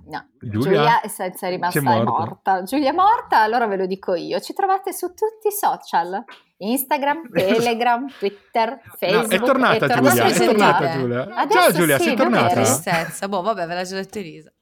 No, 0.06 0.28
Giulia, 0.38 0.60
Giulia 0.60 1.00
è 1.00 1.08
senza 1.08 1.48
rimasta 1.48 1.78
è 1.78 1.82
morta. 1.82 2.10
morta. 2.10 2.62
Giulia 2.62 2.90
è 2.90 2.92
morta, 2.92 3.40
allora 3.40 3.66
ve 3.66 3.76
lo 3.76 3.86
dico 3.86 4.14
io. 4.14 4.38
Ci 4.40 4.52
trovate 4.52 4.92
su 4.92 5.08
tutti 5.08 5.48
i 5.48 5.52
social. 5.52 6.24
Instagram, 6.58 7.28
Telegram, 7.32 8.06
Twitter, 8.08 8.80
Facebook. 8.98 9.30
No, 9.30 9.36
è 9.36 9.40
tornata 9.40 9.86
è 9.86 9.94
Giulia, 9.94 10.24
è 10.24 10.44
tornata 10.44 10.90
Giulia. 10.90 11.34
Adesso 11.34 11.60
Ciao 11.60 11.72
Giulia, 11.72 11.98
sì, 11.98 12.04
sei 12.04 12.16
tornata? 12.16 12.54
Tristezza, 12.54 13.28
boh, 13.28 13.42
vabbè, 13.42 13.66
ve 13.66 13.74
l'ha 13.74 13.84
già 13.84 13.96
detto 13.96 14.18
Elisa. 14.18 14.52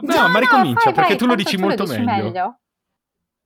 No, 0.00 0.14
no 0.14 0.28
ma 0.28 0.38
ricomincia 0.38 0.80
fai, 0.80 0.92
perché 0.92 1.08
vai, 1.10 1.18
tu 1.18 1.26
lo 1.26 1.34
dici 1.34 1.56
molto 1.56 1.84
lo 1.84 1.88
dici 1.88 2.02
meglio. 2.02 2.22
meglio. 2.24 2.56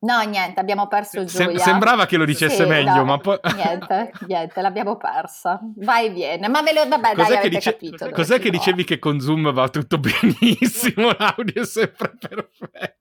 No, 0.07 0.21
niente, 0.21 0.61
abbiamo 0.61 0.87
perso 0.87 1.25
Giulia. 1.25 1.59
sembrava 1.59 2.07
che 2.07 2.17
lo 2.17 2.25
dicesse 2.25 2.63
sì, 2.63 2.69
meglio, 2.69 2.95
no, 2.95 3.05
ma 3.05 3.19
poi... 3.19 3.41
niente, 3.57 4.13
niente, 4.29 4.63
l'abbiamo 4.63 4.97
persa. 4.97 5.59
Vai 5.79 6.07
e 6.07 6.11
viene. 6.11 6.47
Ma 6.47 6.63
ve 6.63 6.73
lo... 6.73 6.87
Vabbè, 6.87 7.15
cos'è 7.17 7.29
dai, 7.29 7.41
che 7.41 7.49
dice... 7.49 7.73
capito. 7.73 8.11
Cos'è 8.11 8.39
che 8.39 8.51
dicevi 8.51 8.85
che 8.85 9.01
con 9.01 9.19
Zoom 9.19 9.53
va 9.53 9.69
tutto 9.69 9.99
benissimo, 9.99 11.11
l'audio 11.19 11.63
è 11.63 11.67
sempre 11.67 12.13
perfetto? 12.17 12.95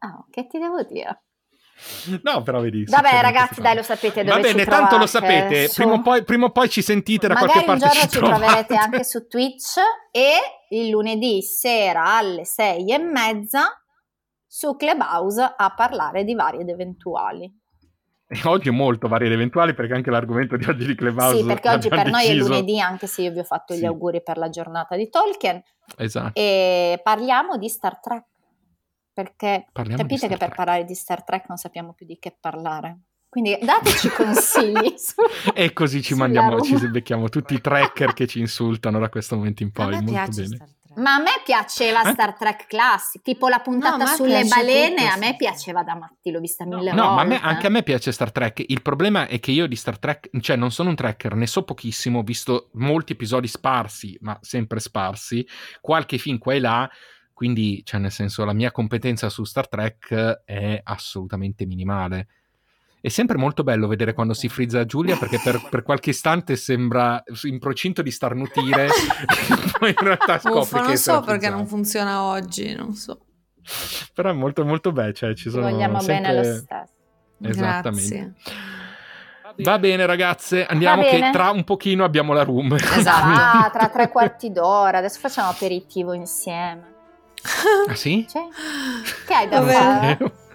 Oh, 0.00 0.26
che 0.30 0.46
ti 0.46 0.58
devo 0.58 0.82
dire? 0.82 1.22
No, 2.22 2.42
però 2.42 2.60
vedi. 2.60 2.84
Vabbè, 2.84 3.22
ragazzi, 3.22 3.62
dai, 3.62 3.74
lo 3.74 3.82
sapete 3.82 4.22
dove 4.22 4.40
Va 4.42 4.46
bene, 4.46 4.64
tanto 4.66 4.98
lo 4.98 5.06
sapete. 5.06 5.68
Su... 5.68 5.76
Prima, 5.76 5.94
o 5.94 6.02
poi, 6.02 6.22
prima, 6.22 6.46
o 6.46 6.50
poi, 6.50 6.68
ci 6.68 6.82
sentite 6.82 7.28
da 7.28 7.34
Magari 7.34 7.64
qualche 7.64 7.66
parte. 7.66 7.84
Magari 7.86 8.00
un 8.02 8.10
giorno 8.10 8.28
ci, 8.28 8.38
ci 8.38 8.46
troverete 8.46 8.76
anche 8.76 9.04
su 9.04 9.26
Twitch 9.26 9.78
e 10.10 10.36
il 10.68 10.90
lunedì 10.90 11.40
sera 11.42 12.16
alle 12.16 12.44
sei 12.44 12.92
e 12.92 12.98
mezza 12.98 13.80
su 14.56 14.74
Clubhouse 14.74 15.54
a 15.54 15.74
parlare 15.74 16.24
di 16.24 16.34
vari 16.34 16.60
ed 16.60 16.70
eventuali. 16.70 17.44
E 18.26 18.40
oggi 18.44 18.70
è 18.70 18.72
molto 18.72 19.06
vari 19.06 19.26
ed 19.26 19.32
eventuali 19.32 19.74
perché 19.74 19.92
anche 19.92 20.10
l'argomento 20.10 20.56
di 20.56 20.64
oggi 20.64 20.86
di 20.86 20.94
Clubhouse 20.94 21.36
Sì, 21.36 21.44
perché 21.44 21.68
oggi 21.68 21.90
per 21.90 22.04
deciso. 22.04 22.16
noi 22.16 22.26
è 22.26 22.34
lunedì, 22.34 22.80
anche 22.80 23.06
se 23.06 23.20
io 23.20 23.32
vi 23.32 23.40
ho 23.40 23.44
fatto 23.44 23.74
sì. 23.74 23.80
gli 23.80 23.84
auguri 23.84 24.22
per 24.22 24.38
la 24.38 24.48
giornata 24.48 24.96
di 24.96 25.10
Tolkien. 25.10 25.62
Esatto. 25.98 26.40
E 26.40 26.98
parliamo 27.04 27.58
di 27.58 27.68
Star 27.68 28.00
Trek. 28.00 28.24
Perché 29.12 29.66
parliamo 29.70 30.00
capite 30.00 30.26
che 30.26 30.36
Trek. 30.36 30.48
per 30.48 30.56
parlare 30.56 30.84
di 30.86 30.94
Star 30.94 31.22
Trek 31.22 31.48
non 31.48 31.58
sappiamo 31.58 31.92
più 31.92 32.06
di 32.06 32.18
che 32.18 32.34
parlare. 32.40 33.00
Quindi 33.28 33.58
dateci 33.60 34.08
consigli. 34.08 34.94
su, 34.96 35.20
e 35.52 35.74
così 35.74 36.00
ci 36.00 36.14
mandiamo, 36.14 36.62
ci 36.62 36.78
becchiamo 36.88 37.28
tutti 37.28 37.52
i 37.52 37.60
tracker 37.60 38.14
che 38.14 38.26
ci 38.26 38.40
insultano 38.40 38.98
da 38.98 39.10
questo 39.10 39.36
momento 39.36 39.62
in 39.62 39.70
poi. 39.70 40.00
Molto 40.00 40.30
bene. 40.34 40.76
Ma 40.96 41.14
a 41.14 41.18
me 41.18 41.42
piaceva 41.44 42.02
eh? 42.02 42.12
Star 42.12 42.34
Trek 42.34 42.66
Classic, 42.66 43.20
tipo 43.20 43.48
la 43.48 43.60
puntata 43.60 44.04
no, 44.04 44.06
sulle 44.06 44.44
balene, 44.44 44.96
tutto, 44.96 45.12
a 45.12 45.16
me 45.16 45.36
piaceva 45.36 45.82
da 45.82 45.94
matti, 45.94 46.30
l'ho 46.30 46.40
vista 46.40 46.64
mille 46.64 46.92
no, 46.92 47.02
volte. 47.02 47.08
No, 47.08 47.14
ma 47.14 47.20
a 47.20 47.24
me, 47.24 47.40
anche 47.40 47.66
a 47.66 47.70
me 47.70 47.82
piace 47.82 48.12
Star 48.12 48.32
Trek. 48.32 48.64
Il 48.66 48.80
problema 48.82 49.26
è 49.26 49.38
che 49.38 49.50
io 49.50 49.66
di 49.66 49.76
Star 49.76 49.98
Trek, 49.98 50.30
cioè 50.40 50.56
non 50.56 50.70
sono 50.70 50.88
un 50.88 50.94
tracker, 50.94 51.34
ne 51.34 51.46
so 51.46 51.64
pochissimo, 51.64 52.20
ho 52.20 52.22
visto 52.22 52.70
molti 52.74 53.12
episodi 53.12 53.46
sparsi, 53.46 54.16
ma 54.22 54.38
sempre 54.40 54.80
sparsi, 54.80 55.46
qualche 55.80 56.18
film 56.18 56.38
qua 56.38 56.54
e 56.54 56.60
là. 56.60 56.90
quindi, 57.32 57.82
cioè, 57.84 58.00
nel 58.00 58.10
senso, 58.10 58.46
la 58.46 58.54
mia 58.54 58.70
competenza 58.70 59.28
su 59.28 59.44
Star 59.44 59.68
Trek 59.68 60.42
è 60.44 60.80
assolutamente 60.82 61.66
minimale. 61.66 62.28
È 63.06 63.08
sempre 63.08 63.36
molto 63.36 63.62
bello 63.62 63.86
vedere 63.86 64.14
quando 64.14 64.34
si 64.34 64.48
frizza 64.48 64.84
Giulia 64.84 65.16
perché 65.16 65.38
per, 65.38 65.62
per 65.70 65.84
qualche 65.84 66.10
istante 66.10 66.56
sembra 66.56 67.22
in 67.44 67.60
procinto 67.60 68.02
di 68.02 68.10
starnutire 68.10 68.88
poi 69.78 69.90
in 69.90 70.04
realtà 70.04 70.40
scopri 70.40 70.58
Uffa, 70.58 70.80
che 70.80 70.86
non 70.88 70.96
so 70.96 71.20
perché 71.20 71.48
non 71.48 71.68
funziona 71.68 72.24
oggi, 72.24 72.74
non 72.74 72.94
so. 72.94 73.20
Però 74.12 74.30
è 74.30 74.32
molto 74.32 74.64
molto 74.64 74.90
bello, 74.90 75.12
cioè 75.12 75.36
ci 75.36 75.44
Ci 75.44 75.50
sono 75.50 75.70
vogliamo 75.70 76.00
sempre... 76.00 76.32
bene 76.32 76.34
lo 76.34 76.42
stesso. 76.42 76.88
Esattamente. 77.42 78.34
Grazie. 78.42 79.62
Va 79.62 79.78
bene 79.78 80.04
ragazze, 80.04 80.66
andiamo 80.66 81.02
Va 81.02 81.08
che 81.08 81.18
bene. 81.20 81.30
tra 81.30 81.50
un 81.50 81.62
pochino 81.62 82.02
abbiamo 82.02 82.32
la 82.32 82.42
room. 82.42 82.74
Esatto. 82.74 83.06
Ah, 83.62 83.70
tra 83.72 83.88
tre 83.88 84.08
quarti 84.08 84.50
d'ora, 84.50 84.98
adesso 84.98 85.20
facciamo 85.20 85.48
aperitivo 85.48 86.12
insieme. 86.12 86.94
ah 87.88 87.94
sì? 87.94 88.26
Cioè, 88.28 88.42
che 89.24 89.32
hai 89.32 89.48
da 89.48 89.62
fare? 89.62 90.32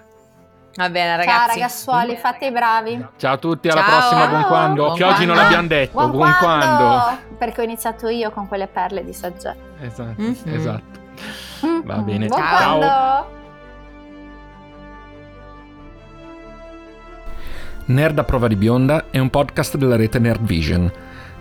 Va 0.74 0.90
bene, 0.90 1.10
Ciao 1.10 1.18
ragazzi. 1.18 1.60
ragazzuoli, 1.60 2.16
fate 2.16 2.46
i 2.46 2.52
bravi. 2.52 3.06
Ciao 3.18 3.34
a 3.34 3.38
tutti, 3.38 3.68
alla 3.68 3.82
Ciao. 3.82 3.90
prossima, 4.00 4.28
buon 4.28 4.44
quando. 4.46 4.84
Buon 4.86 4.96
che 4.96 5.04
oggi 5.04 5.26
non 5.26 5.36
quando. 5.36 5.42
l'abbiamo 5.42 5.68
detto, 5.68 5.92
Buon, 5.92 6.12
buon, 6.12 6.36
quando? 6.40 6.66
quando. 6.66 7.18
Perché 7.38 7.62
ho 7.62 7.64
iniziato 7.66 8.08
io 8.08 8.32
con 8.32 8.48
quelle 8.48 8.68
perle 8.68 9.04
di 9.04 9.14
saggezza. 9.14 9.56
Esatto, 9.82 10.14
Mhm. 10.22 10.36
esatto. 10.46 11.00
Va 11.84 11.98
Mm, 11.98 12.06
bene. 12.06 12.28
Buon 12.28 12.40
Ciao. 12.42 12.78
quando? 12.78 13.40
Nerd 17.86 18.20
a 18.20 18.24
prova 18.24 18.48
di 18.48 18.56
bionda 18.56 19.06
è 19.10 19.20
un 19.20 19.30
podcast 19.30 19.76
della 19.76 19.98
rete 19.98 20.20
Nerd 20.20 20.42
Vision. 20.42 20.90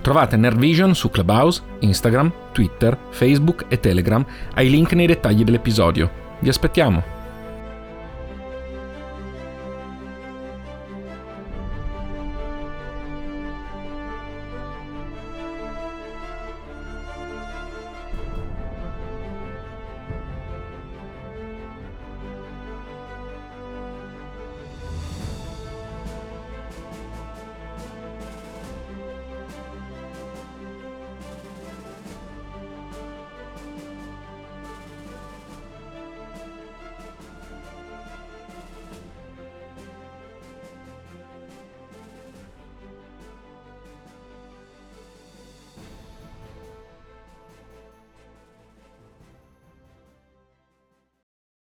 Trovate 0.01 0.37
Nerd 0.37 0.59
Vision 0.59 0.95
su 0.95 1.09
Clubhouse, 1.11 1.63
Instagram, 1.81 2.33
Twitter, 2.51 2.97
Facebook 3.11 3.67
e 3.69 3.79
Telegram 3.79 4.25
ai 4.55 4.69
link 4.71 4.93
nei 4.95 5.07
dettagli 5.07 5.45
dell'episodio. 5.45 6.11
Vi 6.41 6.49
aspettiamo! 6.49 7.19